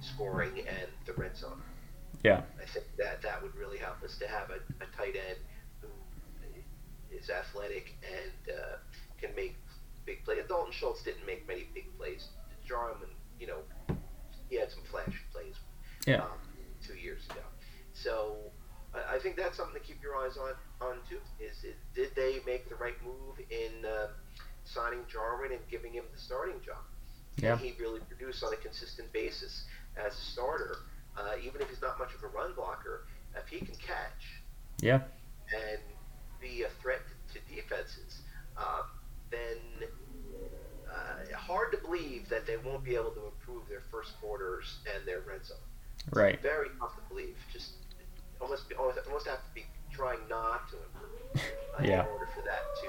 scoring 0.00 0.58
and 0.58 0.88
the 1.06 1.12
red 1.14 1.36
zone. 1.36 1.62
Yeah. 2.22 2.42
I 2.60 2.66
think 2.66 2.86
that 2.98 3.22
that 3.22 3.42
would 3.42 3.54
really 3.54 3.78
help 3.78 4.02
us 4.02 4.18
to 4.18 4.26
have 4.26 4.50
a, 4.50 4.60
a 4.82 4.88
tight 4.96 5.14
end 5.16 5.38
who 5.80 5.88
is 7.16 7.30
athletic 7.30 7.94
and 8.02 8.56
uh, 8.56 8.76
can 9.20 9.34
make 9.36 9.56
big 10.04 10.24
plays. 10.24 10.40
Dalton 10.48 10.72
Schultz 10.72 11.02
didn't 11.02 11.26
make 11.26 11.46
many 11.46 11.68
big 11.74 11.96
plays. 11.96 12.28
Jarwin, 12.66 13.08
you 13.38 13.46
know, 13.46 13.60
he 14.48 14.56
had 14.56 14.70
some 14.70 14.82
flash 14.90 15.14
plays 15.32 15.54
yeah. 16.06 16.22
um, 16.22 16.38
two 16.86 16.94
years 16.94 17.24
ago. 17.26 17.40
So 17.92 18.36
I, 18.94 19.16
I 19.16 19.18
think 19.18 19.36
that's 19.36 19.56
something 19.56 19.80
to 19.80 19.86
keep 19.86 20.02
your 20.02 20.16
eyes 20.16 20.36
on 20.36 20.54
on 20.80 20.96
too. 21.08 21.18
Is 21.40 21.64
it, 21.64 21.76
did 21.94 22.14
they 22.16 22.40
make 22.46 22.68
the 22.68 22.74
right 22.76 22.96
move 23.04 23.38
in 23.50 23.84
uh, 23.84 24.08
signing 24.74 25.00
Jarwin 25.10 25.52
and 25.52 25.60
giving 25.70 25.92
him 25.92 26.04
the 26.12 26.18
starting 26.18 26.60
job? 26.64 26.82
Yeah. 27.36 27.56
Can 27.56 27.66
he 27.66 27.74
really 27.80 28.00
produce 28.00 28.42
on 28.42 28.52
a 28.52 28.56
consistent 28.56 29.12
basis 29.12 29.64
as 29.96 30.12
a 30.12 30.24
starter? 30.32 30.78
uh, 31.16 31.34
even 31.44 31.60
if 31.60 31.68
he's 31.68 31.82
not 31.82 31.98
much 31.98 32.14
of 32.14 32.22
a 32.22 32.28
run 32.28 32.52
blocker, 32.54 33.06
if 33.36 33.48
he 33.48 33.58
can 33.58 33.74
catch 33.76 34.42
yeah. 34.80 35.00
and 35.54 35.80
be 36.40 36.62
a 36.62 36.68
threat 36.82 37.00
to 37.32 37.54
defenses, 37.54 38.22
um, 38.56 38.84
then 39.30 39.88
uh, 40.88 41.36
hard 41.36 41.72
to 41.72 41.78
believe 41.78 42.28
that 42.28 42.46
they 42.46 42.56
won't 42.56 42.84
be 42.84 42.94
able 42.94 43.10
to 43.10 43.26
improve 43.26 43.68
their 43.68 43.82
first 43.90 44.18
quarters 44.20 44.78
and 44.94 45.06
their 45.06 45.20
red 45.20 45.44
zone. 45.44 45.56
Right. 46.12 46.40
Very 46.42 46.68
tough 46.78 46.94
to 46.96 47.02
believe. 47.08 47.36
Just 47.52 47.72
almost 48.40 48.64
almost, 48.78 48.98
almost 49.06 49.26
have 49.26 49.38
to 49.38 49.54
be 49.54 49.64
trying 49.92 50.18
not 50.28 50.68
to 50.70 50.76
improve 50.76 51.48
uh, 51.78 51.82
yeah. 51.82 52.02
in 52.02 52.08
order 52.08 52.28
for 52.34 52.42
that 52.42 52.62
to 52.82 52.88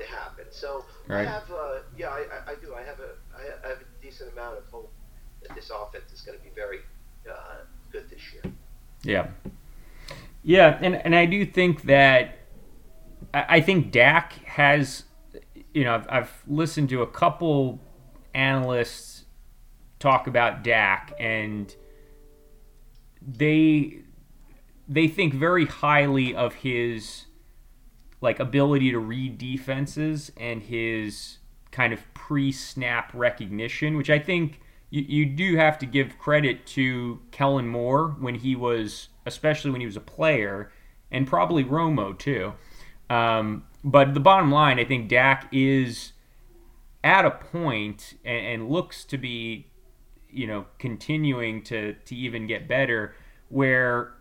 to 0.00 0.06
happen. 0.06 0.44
So 0.50 0.84
right. 1.06 1.26
I 1.26 1.30
have, 1.30 1.50
uh, 1.50 1.78
yeah, 1.96 2.08
I, 2.08 2.52
I, 2.52 2.54
do. 2.60 2.74
I 2.74 2.82
have 2.82 3.00
a 3.00 3.12
I 3.36 3.68
have 3.68 3.78
a 3.78 4.02
decent 4.02 4.32
amount 4.32 4.58
of 4.58 4.64
hope 4.66 4.92
that 5.42 5.54
this 5.54 5.70
offense 5.70 6.12
is 6.12 6.20
going 6.20 6.38
to 6.38 6.44
be 6.44 6.50
very 6.54 6.80
uh, 7.30 7.64
good 7.92 8.08
this 8.10 8.20
year. 8.32 8.42
Yeah. 9.02 9.28
Yeah, 10.42 10.78
and, 10.80 10.94
and 10.96 11.14
I 11.14 11.26
do 11.26 11.44
think 11.44 11.82
that 11.82 12.38
I 13.34 13.60
think 13.60 13.92
Dak 13.92 14.32
has, 14.44 15.04
you 15.74 15.84
know, 15.84 15.94
I've, 15.94 16.06
I've 16.08 16.42
listened 16.46 16.88
to 16.90 17.02
a 17.02 17.06
couple 17.06 17.78
analysts 18.34 19.24
talk 19.98 20.26
about 20.26 20.64
Dak, 20.64 21.12
and 21.20 21.74
they 23.20 23.98
they 24.88 25.06
think 25.06 25.34
very 25.34 25.66
highly 25.66 26.34
of 26.34 26.54
his 26.54 27.26
like 28.20 28.38
ability 28.38 28.90
to 28.90 28.98
read 28.98 29.38
defenses 29.38 30.30
and 30.36 30.62
his 30.62 31.38
kind 31.70 31.92
of 31.92 32.02
pre-snap 32.14 33.12
recognition, 33.14 33.96
which 33.96 34.10
I 34.10 34.18
think 34.18 34.60
you, 34.90 35.02
you 35.02 35.26
do 35.26 35.56
have 35.56 35.78
to 35.78 35.86
give 35.86 36.18
credit 36.18 36.66
to 36.66 37.20
Kellen 37.30 37.68
Moore 37.68 38.16
when 38.18 38.34
he 38.36 38.56
was, 38.56 39.08
especially 39.24 39.70
when 39.70 39.80
he 39.80 39.86
was 39.86 39.96
a 39.96 40.00
player, 40.00 40.72
and 41.10 41.26
probably 41.26 41.64
Romo 41.64 42.18
too. 42.18 42.52
Um, 43.08 43.64
but 43.82 44.14
the 44.14 44.20
bottom 44.20 44.50
line, 44.50 44.78
I 44.78 44.84
think 44.84 45.08
Dak 45.08 45.48
is 45.52 46.12
at 47.02 47.24
a 47.24 47.30
point 47.30 48.14
and, 48.24 48.46
and 48.46 48.70
looks 48.70 49.04
to 49.06 49.18
be, 49.18 49.66
you 50.28 50.46
know, 50.46 50.66
continuing 50.78 51.62
to 51.64 51.94
to 51.94 52.14
even 52.14 52.46
get 52.46 52.68
better, 52.68 53.16
where 53.48 54.12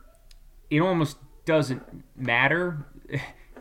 it 0.69 0.79
almost 0.79 1.17
doesn't 1.45 1.83
matter 2.15 2.85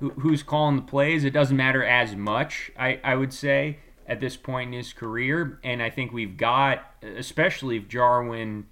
who's 0.00 0.42
calling 0.42 0.76
the 0.76 0.82
plays. 0.82 1.24
It 1.24 1.32
doesn't 1.32 1.56
matter 1.56 1.84
as 1.84 2.14
much, 2.14 2.70
I, 2.78 3.00
I 3.04 3.14
would 3.14 3.32
say 3.32 3.78
at 4.06 4.20
this 4.20 4.36
point 4.36 4.68
in 4.68 4.78
his 4.78 4.92
career. 4.92 5.60
And 5.62 5.82
I 5.82 5.90
think 5.90 6.12
we've 6.12 6.36
got, 6.36 6.94
especially 7.02 7.76
if 7.76 7.88
Jarwin 7.88 8.66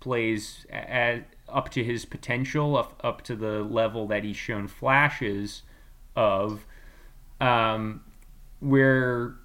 plays 0.00 0.66
at, 0.70 1.24
up 1.48 1.68
to 1.70 1.84
his 1.84 2.04
potential, 2.04 2.76
up, 2.76 3.00
up 3.04 3.22
to 3.22 3.36
the 3.36 3.62
level 3.62 4.06
that 4.08 4.24
he's 4.24 4.36
shown 4.36 4.66
flashes 4.66 5.62
of, 6.16 6.66
um, 7.40 8.02
where 8.58 9.36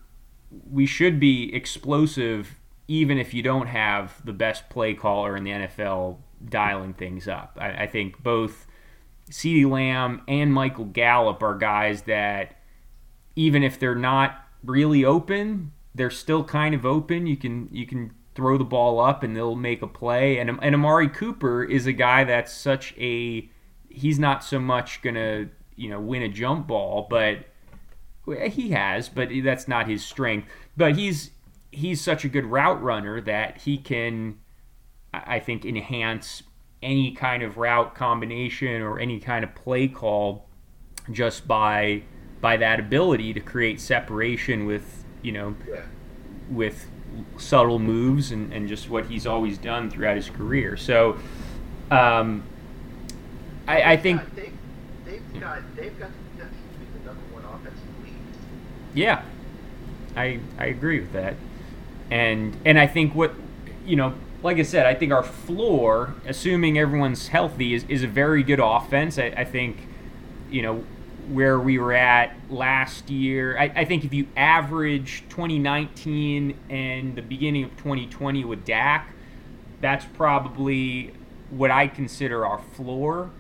we 0.72 0.86
should 0.86 1.20
be 1.20 1.54
explosive 1.54 2.60
even 2.88 3.18
if 3.18 3.34
you 3.34 3.42
don't 3.42 3.68
have 3.68 4.24
the 4.26 4.34
best 4.34 4.70
play 4.70 4.94
caller 4.94 5.36
in 5.36 5.44
the 5.44 5.52
NFL 5.52 6.18
dialing 6.48 6.94
things 6.94 7.28
up. 7.28 7.58
I, 7.60 7.84
I 7.84 7.88
think 7.88 8.22
both 8.22 8.68
CeeDee 9.30 9.70
Lamb 9.70 10.22
and 10.28 10.54
Michael 10.54 10.86
Gallup 10.86 11.42
are 11.42 11.56
guys 11.56 12.04
that 12.04 12.60
even 13.36 13.64
if 13.64 13.80
they're 13.80 13.96
not 13.96 14.46
really 14.64 15.04
open, 15.04 15.72
they're 15.94 16.12
still 16.12 16.44
kind 16.44 16.76
of 16.76 16.86
open. 16.86 17.28
You 17.28 17.38
can 17.38 17.70
you 17.72 17.86
can 17.86 18.14
throw 18.36 18.58
the 18.58 18.64
ball 18.64 19.00
up 19.00 19.24
and 19.24 19.36
they'll 19.36 19.56
make 19.56 19.82
a 19.82 19.88
play. 19.88 20.38
And 20.38 20.60
and 20.62 20.76
Amari 20.76 21.10
Cooper 21.10 21.64
is 21.64 21.88
a 21.88 21.94
guy 21.94 22.24
that's 22.24 22.54
such 22.54 22.94
a 22.98 23.50
he's 23.90 24.20
not 24.20 24.44
so 24.44 24.60
much 24.60 25.02
gonna 25.02 25.50
you 25.76 25.90
know 25.90 26.00
win 26.00 26.22
a 26.22 26.30
jump 26.30 26.68
ball, 26.68 27.08
but 27.10 27.46
he 28.50 28.72
has, 28.72 29.10
but 29.10 29.30
that's 29.44 29.68
not 29.68 29.88
his 29.88 30.06
strength. 30.06 30.48
But 30.76 30.96
he's 30.96 31.32
he's 31.72 32.02
such 32.02 32.26
a 32.26 32.30
good 32.30 32.46
route 32.46 32.82
runner 32.82 33.22
that 33.22 33.62
he 33.62 33.78
can, 33.78 34.40
I 35.14 35.40
think, 35.40 35.66
enhance 35.66 36.44
any 36.82 37.12
kind 37.12 37.44
of 37.44 37.58
route 37.58 37.96
combination 37.96 38.82
or 38.82 39.00
any 39.00 39.20
kind 39.20 39.44
of 39.44 39.54
play 39.56 39.88
call 39.88 40.46
just 41.12 41.48
by 41.48 42.04
by 42.42 42.58
that 42.58 42.80
ability 42.80 43.34
to 43.34 43.40
create 43.40 43.80
separation 43.80 44.66
with 44.66 45.04
you 45.22 45.32
know 45.32 45.56
yeah. 45.68 45.82
with 46.50 46.88
subtle 47.38 47.80
moves 47.80 48.32
and, 48.32 48.54
and 48.54 48.68
just 48.68 48.90
what 48.90 49.06
he's 49.06 49.26
always 49.26 49.58
done 49.58 49.90
throughout 49.90 50.16
his 50.16 50.30
career. 50.30 50.76
So 50.76 51.18
um, 51.90 52.44
I, 53.68 53.94
I 53.94 53.98
think 53.98 54.22
they've, 54.36 54.54
they've 55.06 55.42
got 55.42 55.62
they've 55.76 55.98
got 55.98 56.10
the 56.12 56.44
potential 56.44 56.58
to 56.74 56.80
be 56.80 57.00
the 57.00 57.06
number 57.06 57.34
one 57.34 57.46
offensive 57.46 58.04
league. 58.04 58.14
Yeah, 58.94 59.24
I 60.16 60.40
I 60.58 60.66
agree 60.66 61.00
with 61.00 61.14
that, 61.14 61.36
and 62.12 62.56
and 62.66 62.78
I 62.80 62.88
think 62.88 63.16
what 63.16 63.34
you 63.86 63.96
know, 63.96 64.14
like 64.46 64.60
I 64.60 64.62
said, 64.62 64.86
I 64.86 64.94
think 64.94 65.12
our 65.12 65.24
floor, 65.24 66.14
assuming 66.28 66.78
everyone's 66.78 67.30
healthy, 67.30 67.74
is, 67.74 67.84
is 67.90 68.04
a 68.04 68.08
very 68.08 68.44
good 68.44 68.60
offense. 68.62 69.18
I, 69.18 69.34
I 69.36 69.44
think, 69.44 69.76
you 70.52 70.62
know, 70.62 70.84
where 71.32 71.60
we 71.60 71.80
were 71.80 71.94
at 71.94 72.36
last 72.52 73.10
year. 73.10 73.58
I, 73.58 73.72
I, 73.76 73.86
think 73.86 74.06
if 74.06 74.14
you 74.14 74.28
average 74.38 75.24
2019 75.30 76.56
and 76.70 77.16
the 77.16 77.24
beginning 77.24 77.64
of 77.64 77.72
2020 77.78 78.46
with 78.46 78.64
Dak, 78.64 79.16
that's 79.82 80.06
probably 80.14 81.12
what 81.50 81.72
I 81.72 81.88
consider 81.88 82.46
our 82.46 82.60
floor, 82.76 83.32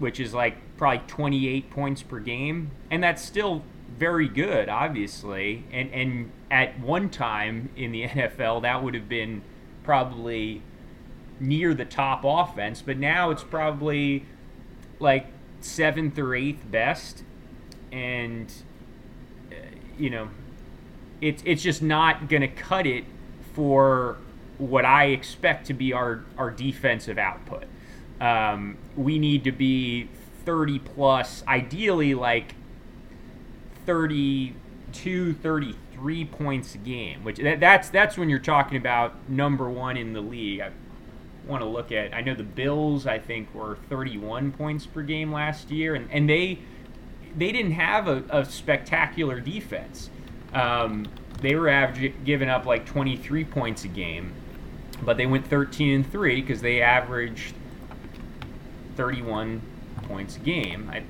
which 0.00 0.18
is 0.18 0.34
like 0.34 0.56
probably 0.76 1.06
28 1.06 1.70
points 1.70 2.02
per 2.02 2.18
game. 2.18 2.72
And 2.90 3.04
that's 3.04 3.22
still 3.22 3.62
very 3.96 4.26
good, 4.26 4.68
obviously. 4.68 5.62
And, 5.70 5.92
and 5.92 6.32
at 6.50 6.80
one 6.80 7.08
time 7.08 7.70
in 7.76 7.92
the 7.92 8.02
NFL, 8.08 8.62
that 8.62 8.82
would 8.82 8.94
have 8.94 9.08
been 9.08 9.42
probably 9.82 10.62
near 11.38 11.74
the 11.74 11.84
top 11.84 12.22
offense, 12.24 12.82
but 12.82 12.98
now 12.98 13.30
it's 13.30 13.42
probably 13.42 14.24
like 14.98 15.26
seventh 15.60 16.18
or 16.18 16.34
eighth 16.34 16.70
best, 16.70 17.24
and 17.90 18.52
uh, 19.50 19.54
you 19.98 20.10
know, 20.10 20.28
it's 21.20 21.42
it's 21.46 21.62
just 21.62 21.82
not 21.82 22.28
going 22.28 22.42
to 22.42 22.48
cut 22.48 22.86
it 22.86 23.04
for 23.54 24.18
what 24.58 24.84
I 24.84 25.06
expect 25.06 25.66
to 25.68 25.74
be 25.74 25.92
our 25.92 26.24
our 26.36 26.50
defensive 26.50 27.18
output. 27.18 27.64
Um, 28.20 28.76
we 28.96 29.18
need 29.18 29.44
to 29.44 29.52
be 29.52 30.08
30 30.44 30.78
plus, 30.80 31.42
ideally 31.48 32.14
like 32.14 32.54
32, 34.92 35.34
33 35.34 36.24
points 36.26 36.74
a 36.74 36.78
game, 36.78 37.24
which 37.24 37.38
that, 37.38 37.60
that's 37.60 37.88
that's 37.90 38.16
when 38.16 38.28
you're 38.28 38.38
talking 38.38 38.76
about 38.76 39.28
number 39.28 39.68
one 39.68 39.96
in 39.96 40.12
the 40.12 40.20
league. 40.20 40.60
I, 40.60 40.70
want 41.46 41.62
to 41.62 41.68
look 41.68 41.90
at. 41.90 42.14
I 42.14 42.20
know 42.20 42.34
the 42.34 42.42
Bills. 42.42 43.06
I 43.06 43.18
think 43.18 43.52
were 43.54 43.76
31 43.88 44.52
points 44.52 44.86
per 44.86 45.02
game 45.02 45.32
last 45.32 45.70
year, 45.70 45.94
and, 45.94 46.10
and 46.10 46.28
they 46.28 46.58
they 47.36 47.50
didn't 47.52 47.72
have 47.72 48.08
a, 48.08 48.24
a 48.30 48.44
spectacular 48.44 49.40
defense. 49.40 50.10
Um, 50.52 51.06
they 51.40 51.54
were 51.54 51.68
averaging 51.68 52.14
giving 52.24 52.48
up 52.48 52.66
like 52.66 52.86
23 52.86 53.44
points 53.44 53.84
a 53.84 53.88
game, 53.88 54.32
but 55.02 55.16
they 55.16 55.26
went 55.26 55.46
13 55.46 55.94
and 55.94 56.12
three 56.12 56.40
because 56.40 56.60
they 56.60 56.82
averaged 56.82 57.54
31 58.96 59.62
points 60.02 60.36
a 60.36 60.40
game. 60.40 60.90
I, 60.92 60.98
am 60.98 61.06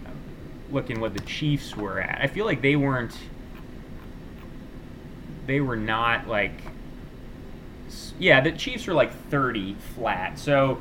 looking 0.71 1.01
what 1.01 1.15
the 1.15 1.21
Chiefs 1.21 1.77
were 1.77 2.01
at. 2.01 2.21
I 2.23 2.29
feel 2.29 2.47
like 2.47 2.63
they 2.63 2.77
weren't. 2.77 3.17
They 5.51 5.61
were 5.61 5.75
not 5.75 6.29
like 6.29 6.53
yeah, 8.21 8.41
the 8.41 8.53
Chiefs 8.53 8.87
are 8.87 8.95
like 8.95 9.13
30 9.31 9.75
flat. 9.97 10.39
So 10.39 10.81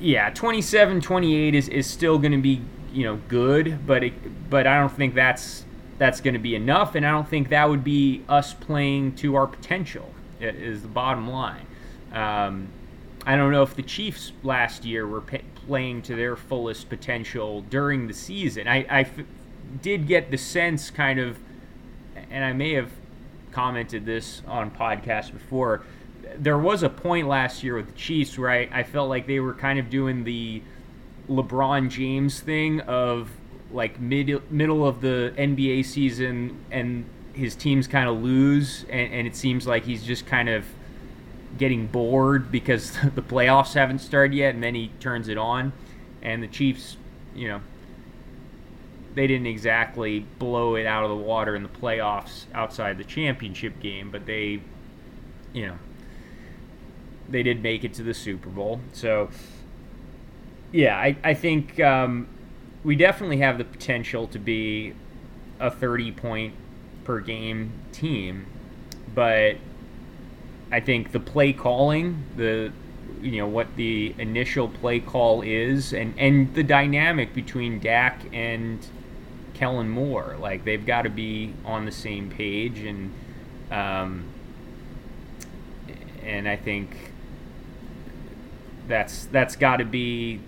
yeah, 0.00 0.30
27 0.30 1.02
28 1.02 1.54
is, 1.54 1.68
is 1.68 1.86
still 1.86 2.18
going 2.18 2.32
to 2.32 2.40
be, 2.40 2.62
you 2.90 3.04
know, 3.04 3.20
good, 3.28 3.86
but 3.86 4.02
it, 4.02 4.48
but 4.48 4.66
I 4.66 4.80
don't 4.80 4.90
think 4.90 5.14
that's 5.14 5.66
that's 5.98 6.22
going 6.22 6.32
to 6.32 6.40
be 6.40 6.54
enough 6.54 6.94
and 6.94 7.04
I 7.04 7.10
don't 7.10 7.28
think 7.28 7.50
that 7.50 7.68
would 7.68 7.84
be 7.84 8.22
us 8.30 8.54
playing 8.54 9.14
to 9.16 9.34
our 9.34 9.46
potential 9.46 10.10
Is 10.40 10.80
the 10.80 10.88
bottom 10.88 11.28
line. 11.28 11.66
Um, 12.14 12.68
I 13.26 13.36
don't 13.36 13.52
know 13.52 13.62
if 13.62 13.76
the 13.76 13.82
Chiefs 13.82 14.32
last 14.42 14.86
year 14.86 15.06
were 15.06 15.20
p- 15.20 15.42
playing 15.66 16.00
to 16.04 16.16
their 16.16 16.36
fullest 16.36 16.88
potential 16.88 17.60
during 17.60 18.06
the 18.06 18.14
season. 18.14 18.66
I, 18.66 18.86
I 18.88 19.00
f- 19.02 19.26
did 19.82 20.06
get 20.06 20.30
the 20.30 20.38
sense, 20.38 20.90
kind 20.90 21.20
of, 21.20 21.38
and 22.32 22.44
I 22.44 22.52
may 22.52 22.72
have 22.72 22.90
commented 23.52 24.06
this 24.06 24.42
on 24.48 24.70
podcast 24.70 25.32
before. 25.32 25.82
There 26.36 26.58
was 26.58 26.82
a 26.82 26.88
point 26.88 27.28
last 27.28 27.62
year 27.62 27.76
with 27.76 27.86
the 27.86 27.92
Chiefs 27.92 28.38
where 28.38 28.50
I, 28.50 28.68
I 28.72 28.82
felt 28.82 29.08
like 29.08 29.26
they 29.26 29.38
were 29.38 29.54
kind 29.54 29.78
of 29.78 29.90
doing 29.90 30.24
the 30.24 30.62
LeBron 31.28 31.90
James 31.90 32.40
thing 32.40 32.80
of 32.80 33.30
like 33.70 34.00
mid 34.00 34.50
middle 34.50 34.86
of 34.86 35.00
the 35.00 35.32
NBA 35.36 35.84
season 35.84 36.58
and 36.70 37.04
his 37.32 37.54
teams 37.54 37.86
kind 37.86 38.08
of 38.08 38.22
lose 38.22 38.84
and, 38.90 39.12
and 39.12 39.26
it 39.26 39.34
seems 39.34 39.66
like 39.66 39.84
he's 39.84 40.02
just 40.02 40.26
kind 40.26 40.48
of 40.48 40.66
getting 41.58 41.86
bored 41.86 42.50
because 42.50 42.92
the 43.14 43.22
playoffs 43.22 43.74
haven't 43.74 44.00
started 44.00 44.34
yet 44.34 44.54
and 44.54 44.62
then 44.62 44.74
he 44.74 44.90
turns 45.00 45.28
it 45.28 45.38
on 45.38 45.72
and 46.22 46.42
the 46.42 46.48
Chiefs, 46.48 46.96
you 47.34 47.48
know, 47.48 47.60
they 49.14 49.26
didn't 49.26 49.46
exactly 49.46 50.20
blow 50.38 50.74
it 50.76 50.86
out 50.86 51.04
of 51.04 51.10
the 51.10 51.16
water 51.16 51.54
in 51.54 51.62
the 51.62 51.68
playoffs 51.68 52.44
outside 52.54 52.98
the 52.98 53.04
championship 53.04 53.78
game, 53.80 54.10
but 54.10 54.24
they, 54.26 54.60
you 55.52 55.66
know, 55.66 55.78
they 57.28 57.42
did 57.42 57.62
make 57.62 57.84
it 57.84 57.94
to 57.94 58.02
the 58.02 58.14
Super 58.14 58.48
Bowl. 58.48 58.80
So, 58.92 59.28
yeah, 60.72 60.96
I, 60.96 61.16
I 61.22 61.34
think 61.34 61.78
um, 61.80 62.26
we 62.84 62.96
definitely 62.96 63.38
have 63.38 63.58
the 63.58 63.64
potential 63.64 64.26
to 64.28 64.38
be 64.38 64.94
a 65.60 65.70
30 65.70 66.12
point 66.12 66.54
per 67.04 67.20
game 67.20 67.72
team, 67.92 68.46
but 69.14 69.56
I 70.70 70.80
think 70.80 71.12
the 71.12 71.20
play 71.20 71.52
calling, 71.52 72.24
the 72.36 72.72
you 73.20 73.36
know 73.36 73.46
what 73.46 73.76
the 73.76 74.14
initial 74.18 74.68
play 74.68 74.98
call 74.98 75.42
is, 75.42 75.92
and 75.92 76.18
and 76.18 76.52
the 76.54 76.62
dynamic 76.62 77.34
between 77.34 77.78
Dak 77.78 78.22
and 78.32 78.84
Kellen 79.54 79.88
Moore, 79.88 80.36
like 80.40 80.64
they've 80.64 80.84
got 80.84 81.02
to 81.02 81.10
be 81.10 81.54
on 81.64 81.84
the 81.84 81.92
same 81.92 82.30
page, 82.30 82.78
and 82.80 83.12
um, 83.70 84.24
and 86.22 86.48
I 86.48 86.56
think 86.56 87.12
that's 88.88 89.26
that's 89.26 89.56
got 89.56 89.76
to 89.76 89.84
be 89.84 90.40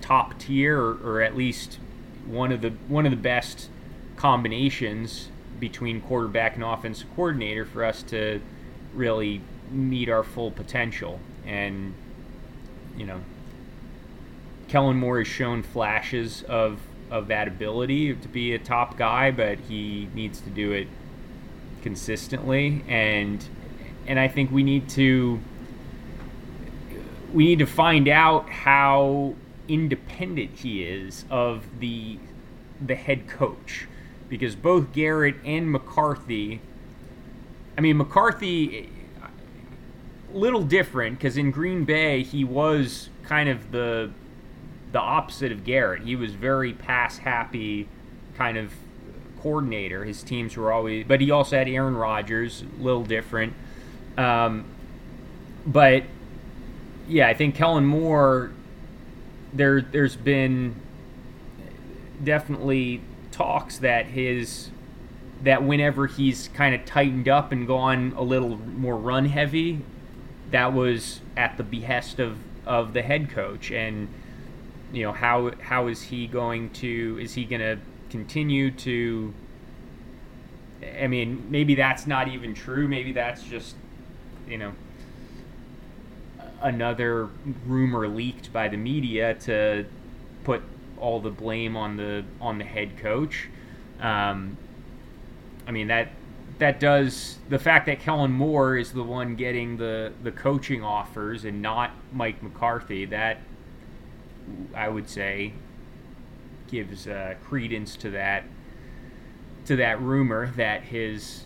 top 0.00 0.38
tier, 0.38 0.78
or, 0.78 0.98
or 1.02 1.22
at 1.22 1.36
least 1.36 1.78
one 2.26 2.52
of 2.52 2.60
the 2.60 2.70
one 2.88 3.04
of 3.04 3.10
the 3.10 3.16
best 3.16 3.68
combinations 4.16 5.28
between 5.58 6.00
quarterback 6.00 6.54
and 6.54 6.64
offensive 6.64 7.08
coordinator 7.14 7.64
for 7.64 7.84
us 7.84 8.02
to 8.02 8.40
really 8.94 9.40
meet 9.70 10.08
our 10.08 10.22
full 10.22 10.50
potential. 10.50 11.20
And 11.46 11.94
you 12.96 13.06
know, 13.06 13.20
Kellen 14.68 14.96
Moore 14.96 15.18
has 15.18 15.28
shown 15.28 15.62
flashes 15.62 16.42
of 16.44 16.78
of 17.12 17.28
that 17.28 17.46
ability 17.46 18.14
to 18.14 18.28
be 18.28 18.54
a 18.54 18.58
top 18.58 18.96
guy, 18.96 19.30
but 19.30 19.58
he 19.58 20.08
needs 20.14 20.40
to 20.40 20.50
do 20.50 20.72
it 20.72 20.88
consistently. 21.82 22.82
And 22.88 23.44
and 24.06 24.18
I 24.18 24.26
think 24.26 24.50
we 24.50 24.62
need 24.62 24.88
to 24.90 25.38
we 27.32 27.44
need 27.44 27.58
to 27.58 27.66
find 27.66 28.08
out 28.08 28.48
how 28.48 29.34
independent 29.68 30.58
he 30.58 30.82
is 30.82 31.24
of 31.30 31.64
the 31.78 32.18
the 32.84 32.94
head 32.94 33.28
coach 33.28 33.86
because 34.28 34.56
both 34.56 34.92
Garrett 34.92 35.36
and 35.44 35.70
McCarthy 35.70 36.60
I 37.78 37.80
mean 37.80 37.96
McCarthy 37.96 38.88
little 40.32 40.62
different 40.62 41.18
because 41.18 41.36
in 41.36 41.50
Green 41.50 41.84
Bay 41.84 42.22
he 42.22 42.42
was 42.42 43.08
kind 43.22 43.48
of 43.48 43.70
the 43.70 44.10
the 44.92 45.00
opposite 45.00 45.52
of 45.52 45.64
Garrett. 45.64 46.02
He 46.02 46.16
was 46.16 46.34
very 46.34 46.72
pass 46.72 47.18
happy 47.18 47.88
kind 48.36 48.56
of 48.56 48.72
coordinator. 49.40 50.04
His 50.04 50.22
teams 50.22 50.56
were 50.56 50.72
always, 50.72 51.04
but 51.06 51.20
he 51.20 51.30
also 51.30 51.56
had 51.56 51.68
Aaron 51.68 51.96
Rodgers, 51.96 52.62
a 52.78 52.82
little 52.82 53.04
different. 53.04 53.54
Um, 54.16 54.64
but 55.66 56.04
yeah, 57.08 57.28
I 57.28 57.34
think 57.34 57.54
Kellen 57.54 57.86
Moore. 57.86 58.52
There, 59.54 59.82
there's 59.82 60.16
been 60.16 60.76
definitely 62.24 63.02
talks 63.32 63.78
that 63.78 64.06
his 64.06 64.70
that 65.42 65.62
whenever 65.62 66.06
he's 66.06 66.48
kind 66.54 66.74
of 66.74 66.84
tightened 66.84 67.28
up 67.28 67.52
and 67.52 67.66
gone 67.66 68.14
a 68.16 68.22
little 68.22 68.56
more 68.56 68.96
run 68.96 69.26
heavy, 69.26 69.80
that 70.50 70.72
was 70.72 71.20
at 71.36 71.56
the 71.56 71.62
behest 71.62 72.20
of, 72.20 72.38
of 72.64 72.92
the 72.92 73.02
head 73.02 73.28
coach. 73.30 73.70
And 73.72 74.08
you 74.92 75.04
know 75.04 75.12
how 75.12 75.52
how 75.60 75.86
is 75.88 76.02
he 76.02 76.26
going 76.26 76.70
to 76.70 77.18
is 77.20 77.34
he 77.34 77.44
going 77.44 77.60
to 77.60 77.78
continue 78.10 78.70
to 78.70 79.32
I 81.00 81.06
mean 81.06 81.46
maybe 81.50 81.74
that's 81.74 82.06
not 82.06 82.28
even 82.28 82.54
true. 82.54 82.86
Maybe 82.86 83.12
that's 83.12 83.42
just 83.42 83.74
you 84.46 84.58
know 84.58 84.72
another 86.60 87.28
rumor 87.66 88.06
leaked 88.06 88.52
by 88.52 88.68
the 88.68 88.76
media 88.76 89.34
to 89.34 89.86
put 90.44 90.62
all 90.98 91.20
the 91.20 91.30
blame 91.30 91.76
on 91.76 91.96
the 91.96 92.24
on 92.40 92.58
the 92.58 92.64
head 92.64 92.98
coach. 92.98 93.48
Um, 94.00 94.56
I 95.66 95.70
mean 95.70 95.88
that 95.88 96.08
that 96.58 96.78
does 96.78 97.38
the 97.48 97.58
fact 97.58 97.86
that 97.86 98.00
Kellen 98.00 98.30
Moore 98.30 98.76
is 98.76 98.92
the 98.92 99.02
one 99.02 99.36
getting 99.36 99.78
the 99.78 100.12
the 100.22 100.32
coaching 100.32 100.84
offers 100.84 101.44
and 101.44 101.62
not 101.62 101.92
Mike 102.12 102.42
McCarthy 102.42 103.06
that 103.06 103.38
I 104.74 104.88
would 104.88 105.08
say 105.08 105.52
gives 106.68 107.06
uh, 107.06 107.34
credence 107.44 107.96
to 107.96 108.10
that 108.10 108.44
to 109.66 109.76
that 109.76 110.00
rumor 110.00 110.50
that 110.56 110.82
his 110.82 111.44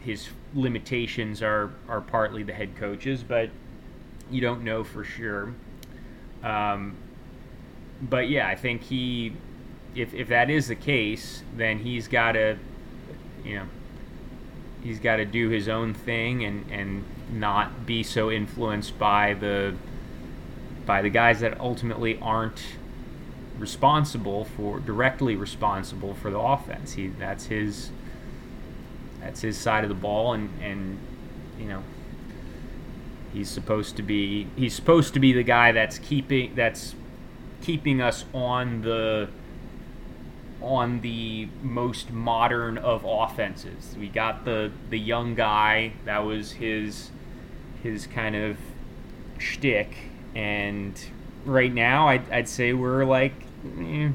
his 0.00 0.28
limitations 0.54 1.42
are 1.42 1.72
are 1.88 2.00
partly 2.00 2.42
the 2.42 2.52
head 2.52 2.76
coaches, 2.76 3.22
but 3.22 3.50
you 4.30 4.40
don't 4.40 4.62
know 4.62 4.84
for 4.84 5.04
sure. 5.04 5.52
Um, 6.42 6.96
but 8.00 8.28
yeah, 8.28 8.48
I 8.48 8.54
think 8.54 8.82
he, 8.82 9.32
if 9.94 10.14
if 10.14 10.28
that 10.28 10.50
is 10.50 10.68
the 10.68 10.74
case, 10.74 11.42
then 11.56 11.78
he's 11.78 12.08
got 12.08 12.32
to, 12.32 12.56
you 13.44 13.56
know, 13.56 13.66
he's 14.82 14.98
got 14.98 15.16
to 15.16 15.24
do 15.24 15.48
his 15.48 15.68
own 15.68 15.94
thing 15.94 16.44
and 16.44 16.70
and 16.70 17.04
not 17.32 17.86
be 17.86 18.02
so 18.02 18.30
influenced 18.30 18.98
by 18.98 19.34
the 19.34 19.74
by 20.86 21.02
the 21.02 21.10
guys 21.10 21.40
that 21.40 21.58
ultimately 21.60 22.18
aren't 22.20 22.62
responsible 23.58 24.44
for 24.44 24.80
directly 24.80 25.36
responsible 25.36 26.14
for 26.14 26.30
the 26.30 26.38
offense. 26.38 26.92
He 26.92 27.08
that's 27.08 27.46
his 27.46 27.90
that's 29.20 29.40
his 29.40 29.56
side 29.56 29.84
of 29.84 29.88
the 29.88 29.94
ball 29.94 30.32
and 30.32 30.50
and 30.62 30.98
you 31.58 31.66
know 31.66 31.82
he's 33.32 33.48
supposed 33.48 33.96
to 33.96 34.02
be 34.02 34.48
he's 34.56 34.74
supposed 34.74 35.14
to 35.14 35.20
be 35.20 35.32
the 35.32 35.42
guy 35.42 35.72
that's 35.72 35.98
keeping 35.98 36.54
that's 36.54 36.94
keeping 37.62 38.00
us 38.00 38.24
on 38.34 38.82
the 38.82 39.28
on 40.60 41.00
the 41.02 41.48
most 41.62 42.10
modern 42.10 42.78
of 42.78 43.04
offenses. 43.06 43.94
We 43.98 44.08
got 44.08 44.44
the 44.44 44.72
the 44.90 44.98
young 44.98 45.34
guy 45.34 45.92
that 46.04 46.24
was 46.24 46.52
his 46.52 47.10
his 47.82 48.06
kind 48.06 48.34
of 48.34 48.56
shtick 49.38 49.96
and 50.34 50.98
right 51.44 51.72
now 51.72 52.08
I'd, 52.08 52.30
I'd 52.30 52.48
say 52.48 52.72
we're 52.72 53.04
like 53.04 53.34
eh, 53.78 54.10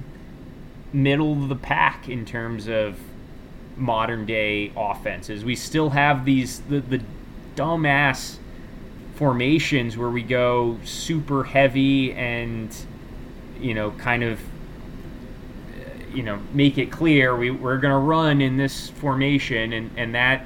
middle 0.91 1.33
of 1.33 1.49
the 1.49 1.55
pack 1.55 2.09
in 2.09 2.25
terms 2.25 2.67
of 2.67 2.99
modern 3.77 4.25
day 4.25 4.71
offenses. 4.75 5.45
We 5.45 5.55
still 5.55 5.91
have 5.91 6.25
these 6.25 6.59
the, 6.61 6.79
the 6.79 7.01
dumbass 7.55 8.37
formations 9.15 9.97
where 9.97 10.09
we 10.09 10.23
go 10.23 10.77
super 10.85 11.43
heavy 11.43 12.13
and 12.13 12.73
you 13.59 13.73
know 13.73 13.91
kind 13.91 14.23
of 14.23 14.39
you 16.13 16.23
know 16.23 16.39
make 16.53 16.77
it 16.77 16.89
clear 16.89 17.35
we, 17.35 17.51
we're 17.51 17.77
going 17.77 17.91
to 17.91 17.97
run 17.97 18.39
in 18.39 18.55
this 18.55 18.89
formation 18.89 19.73
and, 19.73 19.91
and 19.97 20.15
that 20.15 20.45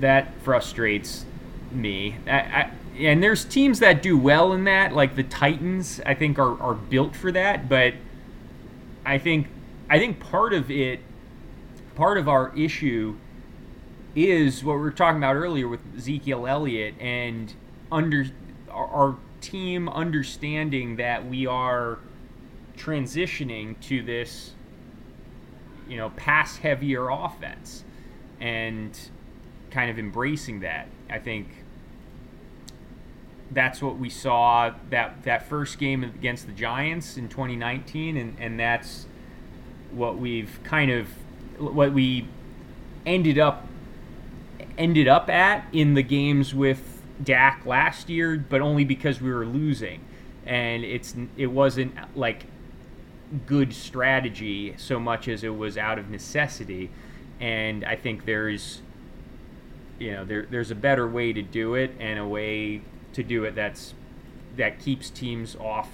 that 0.00 0.30
frustrates 0.42 1.24
me 1.72 2.16
I, 2.26 2.38
I, 2.38 2.70
and 2.98 3.22
there's 3.22 3.44
teams 3.44 3.80
that 3.80 4.02
do 4.02 4.16
well 4.16 4.52
in 4.52 4.64
that, 4.64 4.92
like 4.92 5.16
the 5.16 5.22
Titans. 5.22 6.00
I 6.04 6.14
think 6.14 6.38
are, 6.38 6.60
are 6.60 6.74
built 6.74 7.14
for 7.14 7.30
that, 7.32 7.68
but 7.68 7.94
I 9.04 9.18
think 9.18 9.48
I 9.88 9.98
think 9.98 10.18
part 10.20 10.52
of 10.52 10.70
it, 10.70 11.00
part 11.94 12.18
of 12.18 12.28
our 12.28 12.56
issue, 12.56 13.16
is 14.14 14.64
what 14.64 14.74
we 14.74 14.80
were 14.80 14.90
talking 14.90 15.18
about 15.18 15.36
earlier 15.36 15.68
with 15.68 15.80
Ezekiel 15.96 16.46
Elliott 16.46 16.94
and 17.00 17.52
under 17.92 18.26
our, 18.70 18.86
our 18.86 19.16
team 19.40 19.88
understanding 19.88 20.96
that 20.96 21.28
we 21.28 21.46
are 21.46 21.98
transitioning 22.76 23.78
to 23.80 24.02
this, 24.02 24.52
you 25.88 25.96
know, 25.96 26.10
pass 26.10 26.56
heavier 26.56 27.08
offense, 27.08 27.84
and 28.40 28.98
kind 29.70 29.90
of 29.90 29.98
embracing 29.98 30.60
that. 30.60 30.88
I 31.08 31.18
think 31.18 31.48
that's 33.50 33.80
what 33.80 33.98
we 33.98 34.10
saw 34.10 34.72
that 34.90 35.22
that 35.24 35.48
first 35.48 35.78
game 35.78 36.02
against 36.02 36.46
the 36.46 36.52
Giants 36.52 37.16
in 37.16 37.28
2019, 37.28 38.16
and 38.16 38.36
and 38.38 38.58
that's 38.58 39.06
what 39.92 40.18
we've 40.18 40.58
kind 40.64 40.90
of 40.90 41.08
what 41.58 41.92
we 41.92 42.26
ended 43.04 43.38
up 43.38 43.66
ended 44.76 45.08
up 45.08 45.30
at 45.30 45.66
in 45.72 45.94
the 45.94 46.02
games 46.02 46.54
with 46.54 47.02
Dak 47.22 47.64
last 47.64 48.08
year, 48.08 48.36
but 48.36 48.60
only 48.60 48.84
because 48.84 49.20
we 49.20 49.32
were 49.32 49.46
losing, 49.46 50.00
and 50.44 50.84
it's 50.84 51.14
it 51.36 51.46
wasn't 51.46 51.94
like 52.16 52.46
good 53.46 53.72
strategy 53.72 54.74
so 54.76 55.00
much 55.00 55.28
as 55.28 55.42
it 55.42 55.56
was 55.56 55.78
out 55.78 55.98
of 55.98 56.10
necessity, 56.10 56.90
and 57.40 57.84
I 57.84 57.96
think 57.96 58.24
there's 58.24 58.82
you 59.98 60.12
know 60.12 60.24
there, 60.24 60.46
there's 60.50 60.70
a 60.70 60.74
better 60.74 61.08
way 61.08 61.32
to 61.32 61.42
do 61.42 61.74
it 61.74 61.92
and 61.98 62.18
a 62.18 62.26
way 62.26 62.82
to 63.16 63.22
do 63.22 63.44
it 63.44 63.54
that's 63.54 63.94
that 64.56 64.78
keeps 64.78 65.08
teams 65.08 65.56
off 65.56 65.88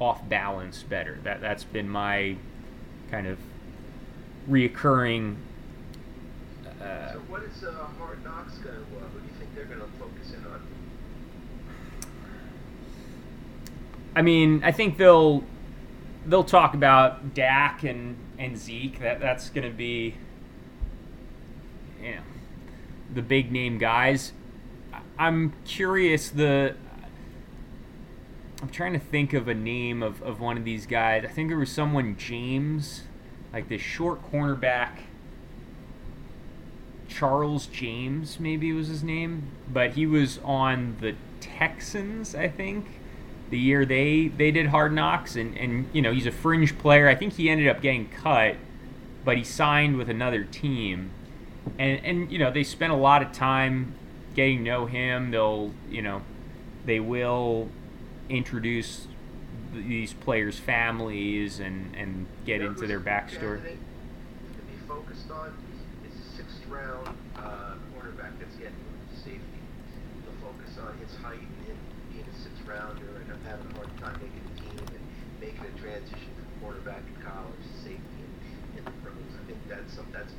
off 0.00 0.28
balance 0.28 0.82
better. 0.82 1.18
That 1.22 1.40
that's 1.40 1.62
been 1.62 1.88
my 1.88 2.36
kind 3.12 3.28
of 3.28 3.38
reoccurring. 4.50 5.36
Uh, 6.80 7.12
so 7.12 7.18
what 7.28 7.44
is 7.44 7.62
uh, 7.62 7.72
Hard 7.98 8.24
Knocks 8.24 8.58
going 8.58 8.74
to? 8.74 8.80
Uh, 8.80 9.08
who 9.12 9.20
do 9.20 9.26
you 9.26 9.32
think 9.38 9.54
they're 9.54 9.64
going 9.66 9.80
to 9.80 9.86
focus 9.98 10.32
in 10.32 10.44
on? 10.46 10.66
I 14.16 14.22
mean, 14.22 14.62
I 14.64 14.72
think 14.72 14.98
they'll 14.98 15.44
they'll 16.26 16.42
talk 16.42 16.74
about 16.74 17.34
Dak 17.34 17.84
and 17.84 18.16
and 18.36 18.58
Zeke. 18.58 18.98
That 18.98 19.20
that's 19.20 19.48
going 19.48 19.68
to 19.68 19.76
be, 19.76 20.16
you 22.02 22.16
know, 22.16 22.22
the 23.14 23.22
big 23.22 23.52
name 23.52 23.78
guys. 23.78 24.32
I'm 25.18 25.52
curious 25.64 26.28
the 26.30 26.76
I'm 28.62 28.68
trying 28.70 28.92
to 28.92 28.98
think 28.98 29.34
of 29.34 29.46
a 29.46 29.54
name 29.54 30.02
of, 30.02 30.20
of 30.22 30.40
one 30.40 30.56
of 30.56 30.64
these 30.64 30.86
guys. 30.86 31.24
I 31.24 31.28
think 31.28 31.48
there 31.48 31.58
was 31.58 31.70
someone 31.70 32.16
James, 32.16 33.02
like 33.52 33.68
this 33.68 33.80
short 33.80 34.30
cornerback. 34.32 34.90
Charles 37.08 37.66
James, 37.66 38.38
maybe 38.38 38.72
was 38.72 38.88
his 38.88 39.02
name, 39.02 39.50
but 39.72 39.92
he 39.92 40.06
was 40.06 40.38
on 40.44 40.96
the 41.00 41.14
Texans, 41.40 42.34
I 42.34 42.48
think, 42.48 42.86
the 43.50 43.58
year 43.58 43.86
they 43.86 44.28
they 44.28 44.50
did 44.50 44.66
Hard 44.66 44.92
Knocks, 44.92 45.36
and 45.36 45.56
and 45.56 45.88
you 45.92 46.02
know 46.02 46.12
he's 46.12 46.26
a 46.26 46.32
fringe 46.32 46.76
player. 46.78 47.08
I 47.08 47.14
think 47.14 47.34
he 47.34 47.48
ended 47.48 47.68
up 47.68 47.80
getting 47.80 48.08
cut, 48.08 48.56
but 49.24 49.36
he 49.36 49.44
signed 49.44 49.96
with 49.96 50.10
another 50.10 50.44
team, 50.44 51.10
and 51.78 52.04
and 52.04 52.30
you 52.30 52.38
know 52.38 52.50
they 52.50 52.62
spent 52.62 52.92
a 52.92 52.96
lot 52.96 53.22
of 53.22 53.32
time 53.32 53.94
getting 54.38 54.58
to 54.58 54.70
know 54.70 54.86
him. 54.86 55.30
They'll 55.30 55.72
you 55.90 56.02
know 56.02 56.22
they 56.86 57.00
will 57.00 57.68
introduce 58.28 59.08
these 59.74 60.12
players' 60.14 60.58
families 60.58 61.60
and, 61.60 61.94
and 61.94 62.26
get 62.46 62.62
into 62.62 62.86
their 62.86 63.00
backstory. 63.00 63.60
To 63.62 64.62
be 64.62 64.78
focused 64.86 65.30
on 65.30 65.52
is 66.06 66.14
a 66.14 66.36
sixth 66.36 66.64
round 66.68 67.08
uh, 67.36 67.74
cornerback 67.92 68.38
that's 68.38 68.56
getting 68.56 68.78
safety. 69.14 69.60
They'll 70.24 70.40
focus 70.40 70.78
on 70.80 70.96
his 70.98 71.14
height 71.20 71.42
and 71.42 71.78
being 72.12 72.24
a 72.24 72.36
sixth 72.38 72.62
rounder 72.66 73.10
and 73.18 73.46
having 73.46 73.66
a 73.70 73.74
hard 73.74 73.90
time 73.98 74.16
making 74.22 74.42
the 74.54 74.62
team 74.62 74.78
and 74.78 75.04
making 75.40 75.66
a 75.66 75.78
transition 75.80 76.30
from 76.38 76.46
college 77.22 77.62
to 77.62 77.74
safety 77.82 78.18
in, 78.22 78.78
in 78.78 78.84
the 78.84 78.94
pros. 79.02 79.14
I 79.34 79.42
think 79.46 79.58
that's 79.68 79.94
some, 79.94 80.06
that's 80.12 80.32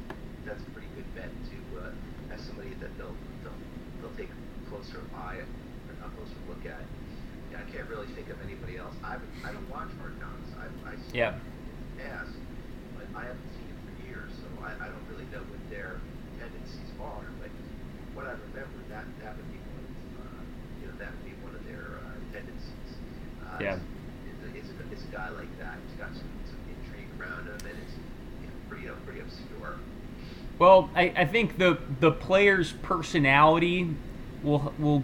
that's 0.45 0.63
a 0.63 0.69
pretty 0.71 0.87
good 0.95 1.07
bet 1.15 1.29
to 1.29 1.57
uh, 1.79 2.33
as 2.33 2.41
somebody 2.41 2.73
that 2.81 2.91
they'll 2.97 3.15
they'll, 3.43 3.61
they'll 4.01 4.17
take 4.17 4.31
a 4.31 4.69
closer 4.69 4.99
eye 5.15 5.39
or 5.43 5.93
a 6.01 6.09
closer 6.17 6.39
look 6.47 6.65
at. 6.65 6.81
I 7.55 7.65
can't 7.71 7.89
really 7.89 8.07
think 8.15 8.29
of 8.29 8.37
anybody 8.43 8.77
else. 8.77 8.95
I 9.03 9.17
I 9.43 9.51
don't 9.51 9.69
watch 9.69 9.89
Hard 9.99 10.19
Knocks. 10.19 10.51
I 10.59 10.67
I 10.87 10.95
see 10.95 10.98
yeah. 11.13 11.33
past, 11.97 12.31
but 12.95 13.07
I 13.15 13.25
haven't 13.25 13.49
seen 13.57 13.67
it 13.69 13.79
for 13.81 13.93
years, 14.07 14.31
so 14.37 14.47
I, 14.63 14.71
I 14.77 14.87
don't 14.87 15.05
really 15.09 15.25
know 15.31 15.43
what 15.45 15.61
their 15.69 15.99
tendencies 16.39 16.91
are. 17.01 17.25
But 17.41 17.51
what 18.13 18.25
I 18.25 18.35
remember, 18.49 18.79
that 18.89 19.05
that 19.23 19.37
would 19.37 19.49
be 19.51 19.59
one 19.73 19.83
of 19.83 19.93
uh, 20.21 20.41
you 20.81 20.87
know 20.87 20.95
that 20.99 21.09
would 21.11 21.25
be 21.25 21.35
one 21.41 21.55
of 21.55 21.63
their 21.65 21.99
uh, 21.99 22.17
tendencies. 22.33 22.89
Uh, 23.41 23.57
yeah. 23.61 23.79
It's, 24.55 24.69
it's, 24.69 24.69
a, 24.69 24.85
it's 24.91 25.03
a 25.03 25.11
guy 25.15 25.29
like 25.29 25.51
that. 25.59 25.77
He's 25.87 25.97
got 25.97 26.13
some, 26.13 26.29
some 26.45 26.61
intrigue 26.69 27.09
around 27.19 27.47
him, 27.47 27.57
and 27.65 27.77
it's 27.81 27.95
you 28.41 28.47
know, 28.47 28.57
pretty 28.69 28.89
uh, 28.89 28.93
pretty 29.05 29.21
obscure. 29.21 29.79
Well, 30.59 30.89
I, 30.95 31.13
I 31.15 31.25
think 31.25 31.57
the 31.57 31.79
the 31.99 32.11
player's 32.11 32.73
personality 32.83 33.89
will 34.43 34.73
will 34.77 35.03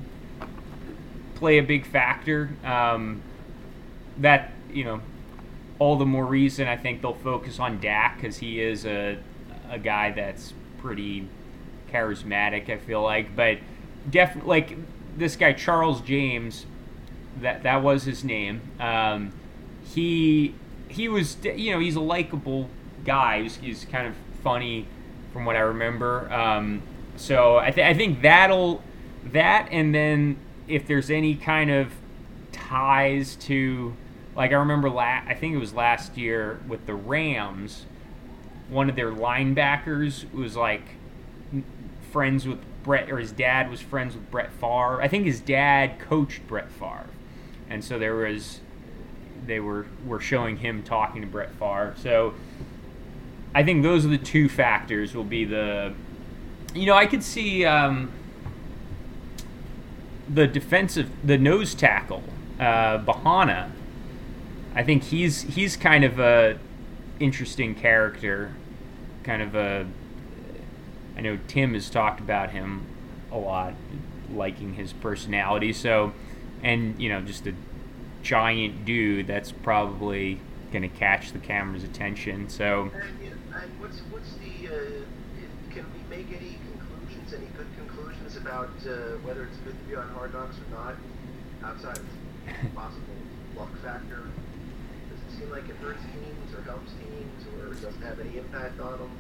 play 1.36 1.58
a 1.58 1.64
big 1.64 1.86
factor. 1.86 2.50
Um, 2.64 3.22
that 4.18 4.52
you 4.72 4.84
know, 4.84 5.02
all 5.80 5.98
the 5.98 6.06
more 6.06 6.26
reason 6.26 6.68
I 6.68 6.78
think 6.78 7.02
they'll 7.02 7.14
focus 7.14 7.60
on 7.60 7.80
Dak 7.80 8.18
because 8.18 8.38
he 8.38 8.62
is 8.62 8.86
a 8.86 9.18
a 9.70 9.80
guy 9.80 10.12
that's 10.12 10.54
pretty 10.78 11.28
charismatic. 11.92 12.70
I 12.70 12.78
feel 12.78 13.02
like, 13.02 13.36
but 13.36 13.58
definitely 14.10 14.50
like 14.50 14.78
this 15.18 15.36
guy 15.36 15.54
Charles 15.54 16.02
James, 16.02 16.66
that 17.42 17.64
that 17.64 17.82
was 17.82 18.04
his 18.04 18.24
name. 18.24 18.62
Um, 18.80 19.32
he 19.84 20.54
he 20.88 21.10
was 21.10 21.38
you 21.44 21.72
know 21.72 21.80
he's 21.80 21.96
a 21.96 22.02
likable 22.02 22.70
guy. 23.04 23.44
He's, 23.44 23.58
he's 23.58 23.86
kind 23.86 24.08
of 24.08 24.16
funny 24.44 24.88
from 25.34 25.46
what 25.46 25.56
I 25.56 25.60
remember. 25.60 26.32
Um, 26.32 26.82
so 27.18 27.58
I, 27.58 27.72
th- 27.72 27.86
I 27.86 27.94
think 27.94 28.22
that'll 28.22 28.82
that 29.26 29.70
and 29.72 29.94
then 29.94 30.38
if 30.68 30.88
there's 30.88 31.10
any 31.10 31.36
kind 31.36 31.72
of 31.72 31.92
ties 32.52 33.36
to 33.36 33.94
like 34.36 34.52
I 34.52 34.56
remember 34.56 34.90
la- 34.90 35.22
I 35.26 35.34
think 35.34 35.54
it 35.56 35.58
was 35.60 35.74
last 35.74 36.18
year 36.18 36.60
with 36.68 36.86
the 36.86 36.96
Rams 36.96 37.86
one 38.70 38.90
of 38.90 38.96
their 38.96 39.12
linebackers 39.12 40.32
was 40.34 40.56
like 40.56 40.82
friends 42.12 42.48
with 42.48 42.60
Brett 42.84 43.12
or 43.12 43.20
his 43.20 43.32
dad 43.32 43.70
was 43.70 43.82
friends 43.82 44.16
with 44.16 44.30
Brett 44.32 44.52
Favre. 44.54 45.02
I 45.02 45.08
think 45.08 45.26
his 45.26 45.40
dad 45.40 46.00
coached 46.00 46.48
Brett 46.48 46.72
Favre. 46.72 47.08
And 47.70 47.84
so 47.84 48.00
there 48.00 48.16
was 48.16 48.60
they 49.46 49.60
were 49.60 49.86
were 50.06 50.20
showing 50.20 50.58
him 50.58 50.82
talking 50.82 51.22
to 51.22 51.28
Brett 51.28 51.52
Favre. 51.60 51.94
So 51.98 52.34
I 53.54 53.64
think 53.64 53.84
those 53.84 54.06
are 54.06 54.10
the 54.10 54.18
two 54.18 54.50
factors 54.50 55.16
will 55.16 55.24
be 55.24 55.46
the 55.46 55.94
you 56.74 56.86
know, 56.86 56.94
I 56.94 57.06
could 57.06 57.24
see 57.24 57.64
um, 57.66 58.12
the 60.28 60.46
defensive, 60.46 61.10
the 61.24 61.38
nose 61.38 61.74
tackle, 61.74 62.22
uh, 62.60 62.98
Bohanna. 63.00 63.72
I 64.76 64.84
think 64.84 65.04
he's 65.04 65.42
he's 65.42 65.78
kind 65.78 66.04
of 66.04 66.20
a 66.20 66.60
interesting 67.20 67.76
character, 67.76 68.54
kind 69.24 69.42
of 69.42 69.56
a. 69.56 69.88
I 71.18 71.22
know 71.22 71.40
Tim 71.48 71.74
has 71.74 71.90
talked 71.90 72.20
about 72.20 72.52
him 72.52 72.86
a 73.32 73.38
lot, 73.38 73.74
liking 74.30 74.74
his 74.74 74.92
personality. 74.92 75.72
So, 75.72 76.12
and 76.62 77.02
you 77.02 77.08
know, 77.08 77.22
just 77.22 77.48
a 77.48 77.54
giant 78.22 78.84
dude 78.84 79.28
that's 79.28 79.52
probably 79.52 80.42
going 80.72 80.82
to 80.82 80.90
catch 80.90 81.32
the 81.32 81.40
camera's 81.40 81.86
attention. 81.86 82.50
So. 82.50 82.92
And, 82.94 83.32
and 83.54 83.80
what's 83.80 84.00
what's 84.12 84.34
the? 84.34 84.68
Uh, 84.68 84.82
can 85.74 85.86
we 85.94 86.16
make 86.16 86.28
any 86.28 86.58
conclusions? 86.68 87.34
Any 87.34 87.48
good 87.58 87.68
conclusions 87.78 88.36
about 88.36 88.72
uh, 88.86 89.18
whether 89.24 89.46
it's 89.46 89.58
good 89.60 89.78
to 89.78 89.84
be 89.90 89.96
on 89.96 90.10
Hard 90.10 90.34
Knocks 90.34 90.58
or 90.58 90.76
not, 90.76 90.96
outside 91.64 91.98
of 91.98 92.76
possible 92.76 93.16
luck 93.56 93.72
factor? 93.82 94.24
Like 95.56 95.70
it 95.70 95.76
hurts 95.78 96.02
teams 96.04 96.54
or 96.54 96.62
helps 96.64 96.92
teams, 96.92 97.46
or 97.62 97.74
doesn't 97.76 98.02
have 98.02 98.20
any 98.20 98.38
impact 98.38 98.78
on 98.82 99.00
them? 99.00 99.12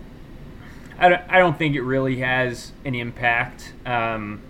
I 0.99 1.07
don't, 1.07 1.21
I 1.29 1.39
don't 1.39 1.57
think 1.57 1.75
it 1.75 1.81
really 1.81 2.17
has 2.17 2.73
an 2.83 2.93
impact. 2.93 3.71
Um, 3.85 4.41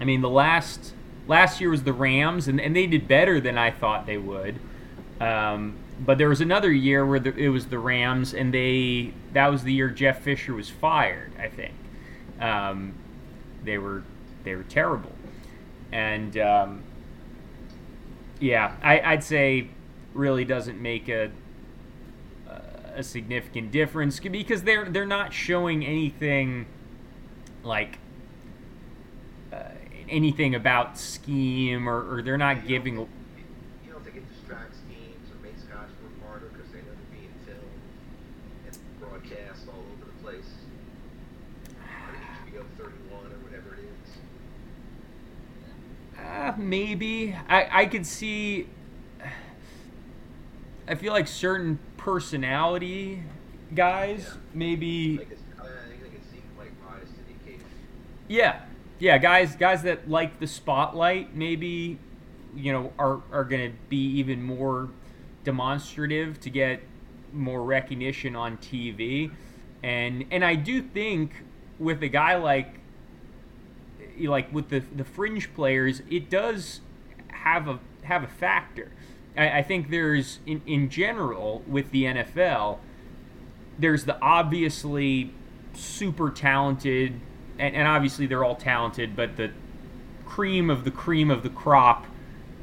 I 0.00 0.04
mean, 0.04 0.22
the 0.22 0.30
last 0.30 0.94
last 1.28 1.60
year 1.60 1.68
was 1.68 1.82
the 1.82 1.92
Rams, 1.92 2.48
and, 2.48 2.58
and 2.58 2.74
they 2.74 2.86
did 2.86 3.06
better 3.06 3.38
than 3.38 3.58
I 3.58 3.70
thought 3.70 4.06
they 4.06 4.16
would. 4.16 4.58
Um, 5.20 5.76
but 6.00 6.16
there 6.16 6.30
was 6.30 6.40
another 6.40 6.72
year 6.72 7.04
where 7.04 7.20
the, 7.20 7.36
it 7.36 7.50
was 7.50 7.66
the 7.66 7.78
Rams, 7.78 8.32
and 8.32 8.54
they 8.54 9.12
that 9.34 9.48
was 9.48 9.62
the 9.62 9.74
year 9.74 9.90
Jeff 9.90 10.22
Fisher 10.22 10.54
was 10.54 10.70
fired. 10.70 11.32
I 11.38 11.48
think 11.48 11.74
um, 12.40 12.94
they 13.62 13.76
were 13.76 14.04
they 14.42 14.54
were 14.54 14.64
terrible, 14.64 15.12
and 15.92 16.38
um, 16.38 16.82
yeah, 18.40 18.74
I, 18.82 19.00
I'd 19.00 19.24
say 19.24 19.68
really 20.14 20.44
doesn't 20.44 20.80
make 20.80 21.08
a 21.08 21.30
a 22.94 23.02
significant 23.02 23.72
difference 23.72 24.20
because 24.20 24.62
they're 24.62 24.84
they're 24.88 25.06
not 25.06 25.32
showing 25.32 25.84
anything 25.84 26.66
like 27.62 27.98
uh, 29.52 29.58
anything 30.08 30.54
about 30.54 30.98
scheme 30.98 31.88
or, 31.88 32.14
or 32.14 32.22
they're 32.22 32.38
not 32.38 32.62
you 32.62 32.68
giving. 32.68 32.96
Think, 32.96 33.08
you 33.84 33.92
don't 33.92 34.04
think 34.04 34.16
it 34.16 34.28
distracts 34.32 34.78
teams 34.88 35.30
or 35.30 35.42
makes 35.42 35.62
guys 35.62 35.88
work 36.02 36.28
harder 36.28 36.46
because 36.46 36.70
they 36.70 36.78
know 36.78 36.84
they're 36.84 37.18
being 37.18 37.34
filmed 37.44 37.62
and 38.66 39.00
broadcast 39.00 39.66
all 39.68 39.80
over 39.80 40.06
the 40.06 40.22
place. 40.22 40.50
HBO 42.46 42.64
31 42.78 43.26
or 43.26 43.38
whatever 43.42 43.74
it 43.74 43.84
is. 43.84 44.10
Uh, 46.18 46.52
maybe 46.56 47.36
I 47.48 47.82
I 47.82 47.86
could 47.86 48.06
see 48.06 48.68
I 50.86 50.94
feel 50.94 51.12
like 51.12 51.26
certain 51.28 51.78
personality 51.96 53.22
guys 53.74 54.30
Yeah. 54.34 54.40
maybe. 54.52 55.18
Like 55.18 55.30
it's, 55.30 55.42
I 55.58 55.62
think 55.88 56.02
they 56.02 56.08
can 56.10 56.22
seem 56.30 56.42
like 56.58 56.72
rise 56.86 57.08
to 57.08 57.24
the 57.26 57.34
occasion. 57.42 57.66
Yeah, 58.28 58.60
yeah, 58.98 59.18
guys, 59.18 59.56
guys 59.56 59.82
that 59.82 60.08
like 60.08 60.38
the 60.40 60.46
spotlight, 60.46 61.34
maybe, 61.34 61.98
you 62.54 62.72
know, 62.72 62.92
are 62.98 63.22
are 63.32 63.44
gonna 63.44 63.72
be 63.88 64.04
even 64.18 64.42
more 64.42 64.90
demonstrative 65.44 66.40
to 66.40 66.50
get 66.50 66.80
more 67.32 67.62
recognition 67.62 68.36
on 68.36 68.56
TV, 68.58 69.30
and 69.82 70.24
and 70.30 70.44
I 70.44 70.54
do 70.54 70.82
think 70.82 71.42
with 71.78 72.02
a 72.02 72.08
guy 72.08 72.36
like, 72.36 72.78
like 74.20 74.52
with 74.52 74.68
the 74.68 74.80
the 74.80 75.04
fringe 75.04 75.52
players, 75.54 76.02
it 76.10 76.30
does 76.30 76.80
have 77.28 77.68
a 77.68 77.78
have 78.02 78.22
a 78.22 78.28
factor. 78.28 78.92
I, 79.36 79.58
I 79.58 79.62
think 79.62 79.90
there's 79.90 80.40
in 80.46 80.62
in 80.66 80.88
general 80.88 81.62
with 81.66 81.90
the 81.90 82.04
NFL, 82.04 82.78
there's 83.78 84.04
the 84.04 84.20
obviously 84.20 85.32
super 85.74 86.30
talented, 86.30 87.20
and, 87.58 87.74
and 87.74 87.88
obviously 87.88 88.26
they're 88.26 88.44
all 88.44 88.56
talented, 88.56 89.16
but 89.16 89.36
the 89.36 89.50
cream 90.26 90.70
of 90.70 90.84
the 90.84 90.90
cream 90.90 91.30
of 91.30 91.42
the 91.42 91.50
crop 91.50 92.06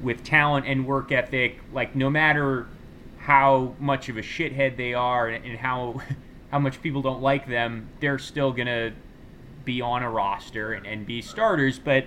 with 0.01 0.24
talent 0.24 0.65
and 0.65 0.86
work 0.86 1.11
ethic, 1.11 1.59
like 1.74 1.95
no 1.95 2.09
matter 2.09 2.67
how 3.19 3.76
much 3.80 4.09
of 4.09 4.17
a 4.17 4.22
shithead 4.22 4.76
they 4.78 4.93
are 4.93 5.28
and, 5.28 5.45
and 5.45 5.59
how 5.59 6.01
how 6.51 6.59
much 6.59 6.82
people 6.82 7.01
don't 7.01 7.22
like 7.22 7.47
them, 7.47 7.88
they're 8.01 8.19
still 8.19 8.51
gonna 8.51 8.91
be 9.63 9.80
on 9.80 10.03
a 10.03 10.09
roster 10.09 10.74
and, 10.74 10.86
and 10.86 11.05
be 11.05 11.22
starters. 11.22 11.80
But 11.80 12.05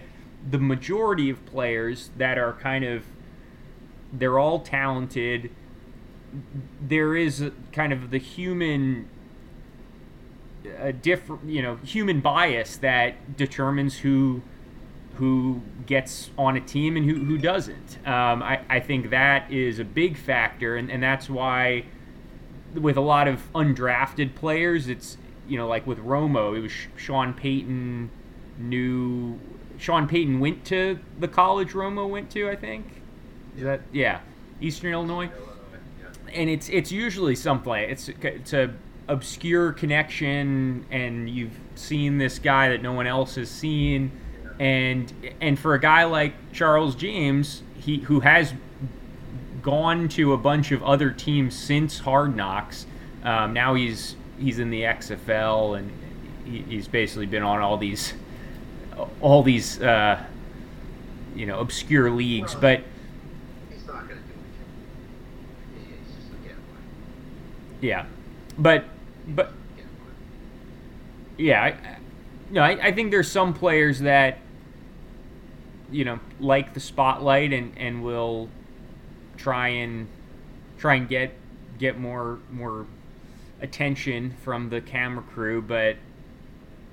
the 0.51 0.59
majority 0.59 1.31
of 1.31 1.45
players 1.47 2.11
that 2.19 2.37
are 2.37 2.53
kind 2.55 2.85
of 2.85 3.05
they're 4.19 4.39
all 4.39 4.61
talented. 4.61 5.51
There 6.81 7.17
is 7.17 7.51
kind 7.73 7.93
of 7.93 8.11
the 8.11 8.19
human 8.19 9.09
a 10.79 10.93
different 10.93 11.45
you 11.45 11.63
know 11.63 11.77
human 11.77 12.21
bias 12.21 12.77
that 12.79 13.37
determines 13.37 13.99
who 13.99 14.43
who 15.17 15.61
gets 15.87 16.31
on 16.37 16.57
a 16.57 16.61
team 16.61 16.97
and 16.97 17.09
who, 17.09 17.25
who 17.25 17.39
doesn't 17.39 17.99
um, 18.07 18.43
I, 18.43 18.61
I 18.69 18.81
think 18.81 19.11
that 19.11 19.51
is 19.53 19.79
a 19.79 19.85
big 19.85 20.17
factor 20.17 20.77
and, 20.77 20.91
and 20.91 21.03
that's 21.03 21.29
why 21.29 21.85
with 22.75 22.97
a 22.97 23.01
lot 23.01 23.29
of 23.29 23.53
undrafted 23.55 24.35
players 24.35 24.89
it's 24.89 25.17
you 25.47 25.57
know 25.57 25.69
like 25.69 25.87
with 25.87 25.99
Romo 25.99 26.57
it 26.57 26.61
was 26.61 26.73
Sean 26.97 27.35
Payton 27.35 28.11
knew 28.59 29.39
Sean 29.79 30.09
Payton 30.09 30.41
went 30.41 30.65
to 30.67 30.99
the 31.19 31.29
college 31.29 31.73
Romo 31.73 32.09
went 32.09 32.31
to 32.31 32.49
I 32.49 32.57
think 32.57 33.03
is 33.57 33.63
that 33.63 33.81
yeah 33.93 34.21
Eastern 34.61 34.93
Illinois. 34.93 35.31
And 36.33 36.51
it's 36.51 36.69
it's 36.69 36.91
usually 36.91 37.35
something 37.37 37.73
it's 37.73 38.09
it's 38.23 38.53
a 38.53 38.73
obscure 39.09 39.73
connection 39.73 40.85
and 40.91 41.29
you've 41.29 41.53
seen 41.75 42.19
this 42.19 42.39
guy 42.39 42.71
that 42.71 42.83
no 42.83 42.93
one 42.93 43.07
else 43.07 43.35
has 43.37 43.49
seen. 43.51 44.11
And 44.59 45.13
and 45.41 45.59
for 45.59 45.75
a 45.75 45.81
guy 45.81 46.05
like 46.05 46.35
Charles 46.53 46.95
James 46.97 47.63
he 47.79 47.99
who 47.99 48.21
has 48.21 48.53
gone 49.63 50.09
to 50.09 50.33
a 50.33 50.37
bunch 50.37 50.73
of 50.73 50.83
other 50.83 51.11
teams 51.11 51.55
since 51.55 51.99
Hard 51.99 52.37
Knocks 52.37 52.87
um, 53.23 53.53
now 53.53 53.75
he's 53.75 54.17
he's 54.39 54.59
in 54.59 54.71
the 54.71 54.83
XFL 54.83 55.79
and 55.79 55.91
he, 56.45 56.63
he's 56.63 56.87
basically 56.89 57.27
been 57.27 57.43
on 57.43 57.61
all 57.61 57.77
these 57.79 58.13
all 59.21 59.43
these 59.43 59.81
uh, 59.81 60.23
you 61.35 61.47
know 61.47 61.59
obscure 61.61 62.11
leagues. 62.11 62.55
But 62.55 62.83
He's 63.73 63.87
not 63.87 64.07
going 64.09 64.21
to 64.21 64.27
do 64.27 64.33
it. 64.33 65.79
He- 65.81 65.95
He's 65.95 66.15
just 66.15 66.29
a 66.33 66.37
gambler. 66.47 66.79
Yeah. 67.85 68.07
But 68.59 68.85
but 69.29 69.53
Yeah, 71.37 71.63
I, 71.63 71.97
no, 72.51 72.63
I, 72.63 72.89
I 72.89 72.93
think 72.93 73.11
there's 73.11 73.31
some 73.31 73.53
players 73.53 74.01
that 74.01 74.39
you 75.91 76.05
know 76.05 76.19
like 76.41 76.73
the 76.73 76.81
spotlight 76.81 77.53
and 77.53 77.77
and 77.77 78.03
will 78.03 78.49
try 79.37 79.69
and 79.69 80.09
try 80.79 80.95
and 80.95 81.09
get 81.09 81.33
get 81.79 81.99
more 81.99 82.39
more 82.51 82.87
attention 83.61 84.35
from 84.43 84.71
the 84.71 84.81
camera 84.81 85.23
crew, 85.23 85.61
but 85.61 85.97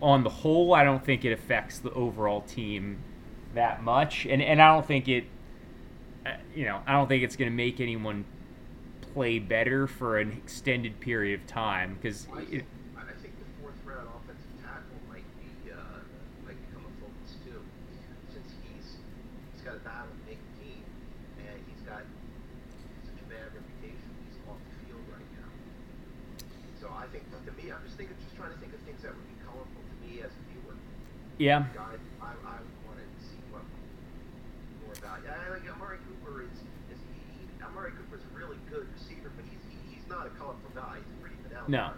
on 0.01 0.23
the 0.23 0.29
whole, 0.29 0.73
I 0.73 0.83
don't 0.83 1.03
think 1.03 1.23
it 1.23 1.31
affects 1.31 1.79
the 1.79 1.91
overall 1.93 2.41
team 2.41 2.97
that 3.53 3.81
much, 3.81 4.25
and 4.25 4.41
and 4.41 4.61
I 4.61 4.73
don't 4.73 4.85
think 4.85 5.07
it, 5.07 5.23
uh, 6.25 6.31
you 6.53 6.65
know, 6.65 6.81
I 6.85 6.93
don't 6.93 7.07
think 7.07 7.23
it's 7.23 7.37
going 7.37 7.49
to 7.49 7.55
make 7.55 7.79
anyone 7.79 8.25
play 9.13 9.39
better 9.39 9.87
for 9.87 10.19
an 10.19 10.31
extended 10.31 10.99
period 10.99 11.39
of 11.39 11.47
time 11.47 11.97
because 12.01 12.27
I 12.33 12.45
think, 12.45 12.63
No. 41.71 41.95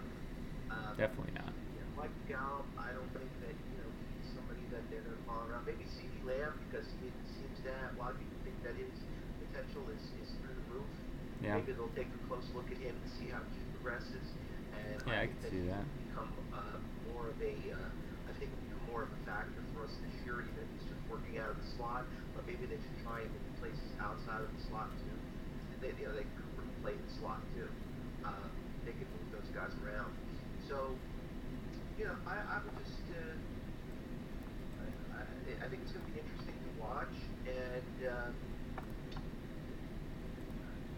Um, 0.70 0.94
definitely 1.02 1.34
not. 1.34 1.50
yeah, 1.50 1.82
Mike 1.98 2.14
Gallup, 2.30 2.70
I 2.78 2.94
don't 2.94 3.10
think 3.10 3.26
that 3.42 3.58
you 3.58 3.76
know 3.82 3.90
he's 4.22 4.30
somebody 4.38 4.62
that 4.70 4.86
they're 4.94 5.02
going 5.02 5.18
to 5.18 5.26
follow 5.26 5.50
around. 5.50 5.66
Maybe 5.66 5.82
CeeDee 5.98 6.30
Lamb 6.30 6.54
because 6.70 6.86
he 7.02 7.10
seems 7.42 7.58
to 7.66 7.74
have 7.82 7.98
a 7.98 7.98
lot 7.98 8.14
of 8.14 8.22
people 8.22 8.38
think 8.46 8.54
that 8.62 8.78
his 8.78 8.94
potential 9.50 9.82
is, 9.90 10.04
is 10.22 10.30
through 10.46 10.54
the 10.54 10.66
roof. 10.78 10.86
Yeah. 11.42 11.58
Maybe 11.58 11.74
they'll 11.74 11.90
take 11.98 12.06
a 12.06 12.22
close 12.30 12.46
look 12.54 12.70
at 12.70 12.78
him 12.78 12.94
and 12.94 13.10
see 13.18 13.34
how 13.34 13.42
he 13.50 13.66
progresses. 13.74 14.22
And 14.78 15.02
Yeah, 15.10 15.26
I 15.26 15.26
think 15.26 15.42
can 15.42 15.42
that 15.42 15.50
see 15.50 15.66
that. 15.74 15.86
Become 16.06 16.30
uh, 16.54 16.78
more 17.10 17.34
of 17.34 17.38
a, 17.42 17.58
uh, 17.74 18.30
I 18.30 18.34
think 18.38 18.54
become 18.54 18.86
more 18.94 19.10
of 19.10 19.10
a 19.10 19.20
factor 19.26 19.58
for 19.74 19.90
us 19.90 19.94
this 20.06 20.14
year, 20.22 20.38
even 20.46 20.54
if 20.54 20.70
he's 20.78 20.86
just 20.94 21.02
working 21.10 21.42
out 21.42 21.50
of 21.50 21.58
the 21.58 21.66
slot. 21.82 22.06
But 22.38 22.46
maybe 22.46 22.70
they 22.70 22.78
should 22.78 23.00
try 23.02 23.26
him 23.26 23.34
in 23.34 23.42
places 23.58 23.90
outside 23.98 24.46
of 24.46 24.54
the 24.54 24.62
slot 24.70 24.94
too. 25.02 25.18
They, 25.82 25.98
you 25.98 26.06
know, 26.06 26.14
they 26.14 26.30
can 26.30 26.46
play 26.86 26.94
the 26.94 27.10
slot 27.18 27.42
too. 27.58 27.66
Uh, 28.22 28.46
they 28.84 28.92
can 28.92 29.08
move 29.16 29.32
those 29.32 29.43
guys 29.54 29.72
around. 29.86 30.14
So, 30.68 30.90
you 31.98 32.06
know, 32.06 32.16
I, 32.28 32.34
I 32.34 32.58
would 32.64 32.76
just. 32.86 33.00
Uh, 33.12 33.22
I, 35.16 35.22
I- 35.22 35.66
I 35.66 35.70
think 35.70 35.82
it's 35.84 35.92
going 35.94 36.04
to 36.06 36.12
be 36.12 36.20
interesting 36.20 36.56
to 36.60 36.72
watch, 36.82 37.16
and 37.48 37.98
uh, 38.04 38.32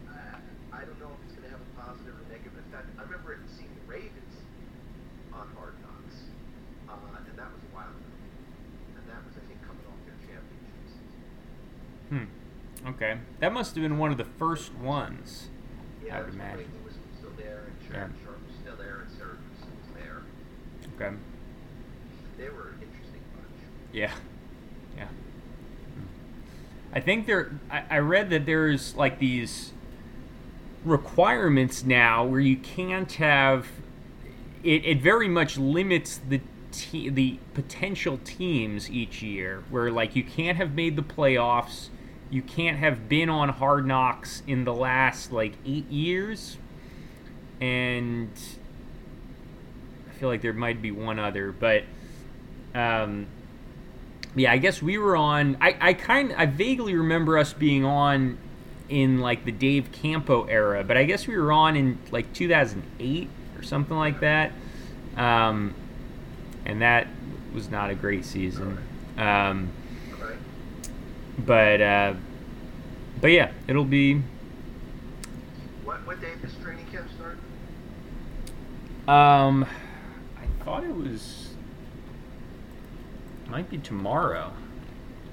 I, 0.10 0.41
I 0.74 0.82
don't 0.86 0.99
know 0.99 1.12
if 1.14 1.20
it's 1.30 1.36
going 1.38 1.45
to 1.49 1.53
have 1.53 1.62
a 1.62 1.72
positive 1.78 2.16
or 2.18 2.26
negative 2.32 2.53
effect. 2.70 2.88
I 2.97 3.03
remember 3.03 3.38
seeing 3.53 3.70
the 3.74 3.86
Ravens 3.91 4.36
on 5.34 5.45
Hard 5.58 5.76
Knocks, 5.86 6.18
uh, 6.89 6.97
and 7.30 7.38
that 7.38 7.49
was 7.51 7.62
a 7.62 7.72
while 7.76 7.89
ago, 7.93 8.10
and 8.97 9.03
that 9.06 9.22
was 9.22 9.34
I 9.38 9.43
think 9.45 9.62
coming 9.66 9.86
off 9.86 9.99
their 10.10 10.18
championship 10.26 10.82
season. 10.89 11.14
Hmm. 12.10 12.89
Okay, 12.95 13.14
that 13.41 13.51
must 13.53 13.76
have 13.76 13.84
been 13.86 13.97
one 13.97 14.12
of 14.12 14.18
the 14.18 14.30
first 14.39 14.74
ones. 14.76 15.49
Yeah, 16.01 16.18
I 16.18 16.26
would 16.26 16.34
that's 16.34 16.38
when 16.38 16.45
Ray 16.58 16.66
imagine. 16.66 16.74
Lewis 16.86 16.97
was 16.97 17.14
still 17.22 17.36
there, 17.38 17.70
and 17.70 17.76
Shannon 17.86 18.14
Sharpe 18.24 18.41
was 18.45 18.56
still 18.62 18.78
there, 18.82 19.06
and 19.06 19.10
Siragusa 19.14 19.70
was 19.78 19.89
there. 19.97 20.22
Okay. 20.95 21.13
They 22.37 22.49
were 22.49 22.69
an 22.69 22.81
interesting 22.81 23.21
bunch. 23.33 23.47
Yeah. 23.91 24.11
Yeah. 24.97 25.07
I 26.93 26.99
think 27.01 27.25
there. 27.25 27.51
I, 27.69 27.83
I 27.89 27.97
read 27.99 28.29
that 28.29 28.45
there's 28.45 28.95
like 28.95 29.19
these 29.19 29.71
requirements 30.85 31.83
now 31.83 32.23
where 32.23 32.39
you 32.39 32.57
can't 32.57 33.11
have. 33.13 33.67
It, 34.63 34.85
it 34.85 35.01
very 35.01 35.27
much 35.27 35.57
limits 35.57 36.19
the 36.29 36.41
te- 36.71 37.09
the 37.09 37.39
potential 37.53 38.19
teams 38.23 38.89
each 38.89 39.21
year. 39.21 39.63
Where 39.69 39.91
like 39.91 40.15
you 40.15 40.23
can't 40.23 40.57
have 40.57 40.73
made 40.73 40.95
the 40.95 41.03
playoffs, 41.03 41.89
you 42.29 42.41
can't 42.41 42.77
have 42.77 43.09
been 43.09 43.29
on 43.29 43.49
Hard 43.49 43.85
Knocks 43.85 44.41
in 44.47 44.63
the 44.63 44.73
last 44.73 45.31
like 45.31 45.53
eight 45.65 45.89
years, 45.89 46.57
and 47.59 48.29
feel 50.20 50.30
like 50.30 50.41
there 50.41 50.53
might 50.53 50.82
be 50.82 50.91
one 50.91 51.20
other, 51.20 51.51
but. 51.51 51.84
Um, 52.74 53.28
yeah, 54.36 54.51
I 54.51 54.57
guess 54.57 54.82
we 54.82 54.97
were 54.97 55.16
on. 55.16 55.57
I, 55.61 55.78
I 55.80 55.93
kind 55.93 56.34
I 56.34 56.45
vaguely 56.45 56.93
remember 56.93 57.38
us 57.38 57.53
being 57.53 57.86
on 57.86 58.38
in 58.89 59.20
like 59.20 59.45
the 59.45 59.51
Dave 59.51 59.91
Campo 59.91 60.43
era, 60.45 60.84
but 60.84 60.97
I 60.97 61.05
guess 61.05 61.26
we 61.26 61.38
were 61.38 61.51
on 61.51 61.76
in 61.76 61.97
like 62.11 62.34
2008 62.34 63.30
or 63.57 63.63
something 63.63 63.97
like 63.97 64.20
that. 64.20 64.51
Um, 65.16 65.74
and 66.66 66.82
that 66.82 67.07
was 67.53 67.70
not 67.70 67.89
a 67.89 67.95
great 67.95 68.26
season. 68.26 68.78
Um, 69.18 69.72
but 71.39 71.82
uh, 71.82 72.13
but 73.22 73.32
yeah, 73.32 73.51
it'll 73.68 73.86
be. 73.86 74.22
What 75.84 76.05
what 76.05 76.20
day 76.20 76.34
does 76.41 76.53
training 76.55 76.86
camp 76.88 77.07
start? 77.16 77.38
Um, 79.07 79.66
thought 80.66 80.84
it 80.84 80.95
was. 80.95 81.49
Might 83.47 83.70
be 83.70 83.78
tomorrow, 83.78 84.51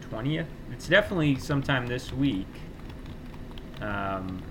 twentieth. 0.02 0.46
It's 0.70 0.86
definitely 0.86 1.36
sometime 1.36 1.86
this 1.86 2.12
week. 2.12 2.46
Um, 3.80 4.42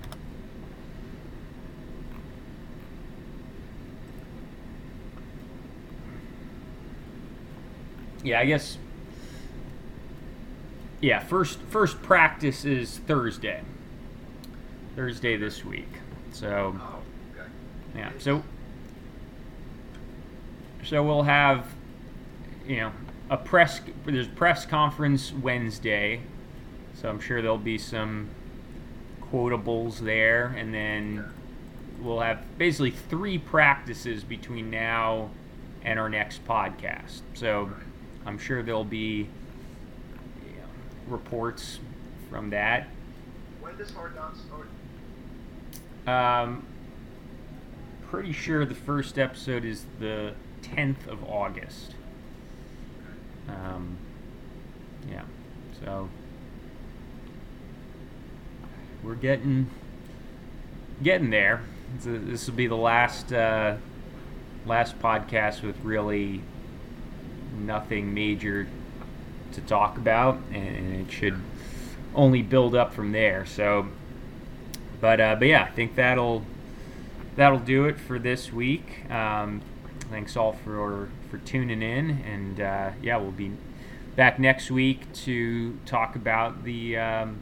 yeah, 8.24 8.40
I 8.40 8.44
guess. 8.46 8.76
Yeah, 11.00 11.20
first 11.20 11.60
first 11.68 12.02
practice 12.02 12.64
is 12.64 12.98
Thursday. 12.98 13.62
Thursday 14.96 15.36
this 15.36 15.64
week. 15.64 15.88
So 16.32 16.76
Oh, 16.80 16.98
yeah, 17.96 18.10
so 18.18 18.42
so 20.92 21.02
we'll 21.02 21.22
have 21.22 21.64
you 22.66 22.76
know 22.76 22.92
a 23.30 23.36
press 23.38 23.80
there's 24.04 24.28
press 24.28 24.66
conference 24.66 25.32
Wednesday. 25.32 26.20
So 27.00 27.08
I'm 27.08 27.18
sure 27.18 27.40
there'll 27.40 27.56
be 27.56 27.78
some 27.78 28.28
quotables 29.22 30.00
there 30.00 30.48
and 30.48 30.74
then 30.74 31.24
we'll 31.98 32.20
have 32.20 32.42
basically 32.58 32.90
three 32.90 33.38
practices 33.38 34.22
between 34.22 34.70
now 34.70 35.30
and 35.82 35.98
our 35.98 36.10
next 36.10 36.44
podcast. 36.44 37.22
So 37.32 37.70
I'm 38.26 38.38
sure 38.38 38.62
there'll 38.62 38.84
be 38.84 39.26
you 40.44 40.52
know, 40.58 40.66
reports 41.08 41.78
from 42.28 42.50
that. 42.50 42.86
When 43.62 43.78
does 43.78 43.90
Hard 43.92 44.14
Knocks 44.14 44.40
start? 46.04 46.44
Um, 46.44 46.66
pretty 48.10 48.32
sure 48.32 48.66
the 48.66 48.74
first 48.74 49.18
episode 49.18 49.64
is 49.64 49.86
the 49.98 50.34
10th 50.62 51.06
of 51.06 51.24
August. 51.24 51.94
Um, 53.48 53.96
yeah, 55.10 55.22
so 55.84 56.08
we're 59.02 59.14
getting 59.14 59.68
getting 61.02 61.30
there. 61.30 61.62
This 62.02 62.46
will 62.46 62.54
be 62.54 62.66
the 62.66 62.76
last 62.76 63.32
uh, 63.32 63.76
last 64.64 64.98
podcast 65.00 65.62
with 65.62 65.78
really 65.82 66.40
nothing 67.58 68.14
major 68.14 68.68
to 69.52 69.60
talk 69.62 69.98
about, 69.98 70.38
and 70.52 71.06
it 71.06 71.12
should 71.12 71.38
only 72.14 72.42
build 72.42 72.74
up 72.74 72.94
from 72.94 73.12
there. 73.12 73.44
So. 73.46 73.88
But 75.00 75.20
uh, 75.20 75.34
but 75.34 75.48
yeah, 75.48 75.64
I 75.64 75.70
think 75.70 75.96
that'll 75.96 76.44
that'll 77.34 77.58
do 77.58 77.86
it 77.86 77.98
for 77.98 78.20
this 78.20 78.52
week. 78.52 79.10
Um, 79.10 79.60
thanks 80.12 80.36
all 80.36 80.52
for 80.52 81.08
for 81.30 81.38
tuning 81.38 81.82
in, 81.82 82.10
and 82.10 82.60
uh, 82.60 82.90
yeah, 83.02 83.16
we'll 83.16 83.32
be 83.32 83.50
back 84.14 84.38
next 84.38 84.70
week 84.70 85.10
to 85.14 85.78
talk 85.86 86.14
about 86.16 86.64
the 86.64 86.98
um, 86.98 87.38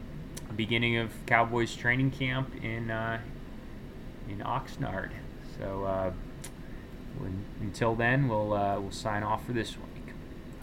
beginning 0.55 0.95
of 0.95 1.11
Cowboys 1.25 1.75
training 1.75 2.11
camp 2.11 2.49
in 2.63 2.89
uh, 2.89 3.19
in 4.29 4.37
Oxnard. 4.39 5.11
So 5.59 5.83
uh, 5.83 6.11
until 7.59 7.93
then, 7.93 8.29
we'll 8.29 8.53
uh, 8.53 8.79
we'll 8.79 8.91
sign 8.91 9.21
off 9.21 9.45
for 9.45 9.51
this 9.51 9.77
one. 9.77 9.90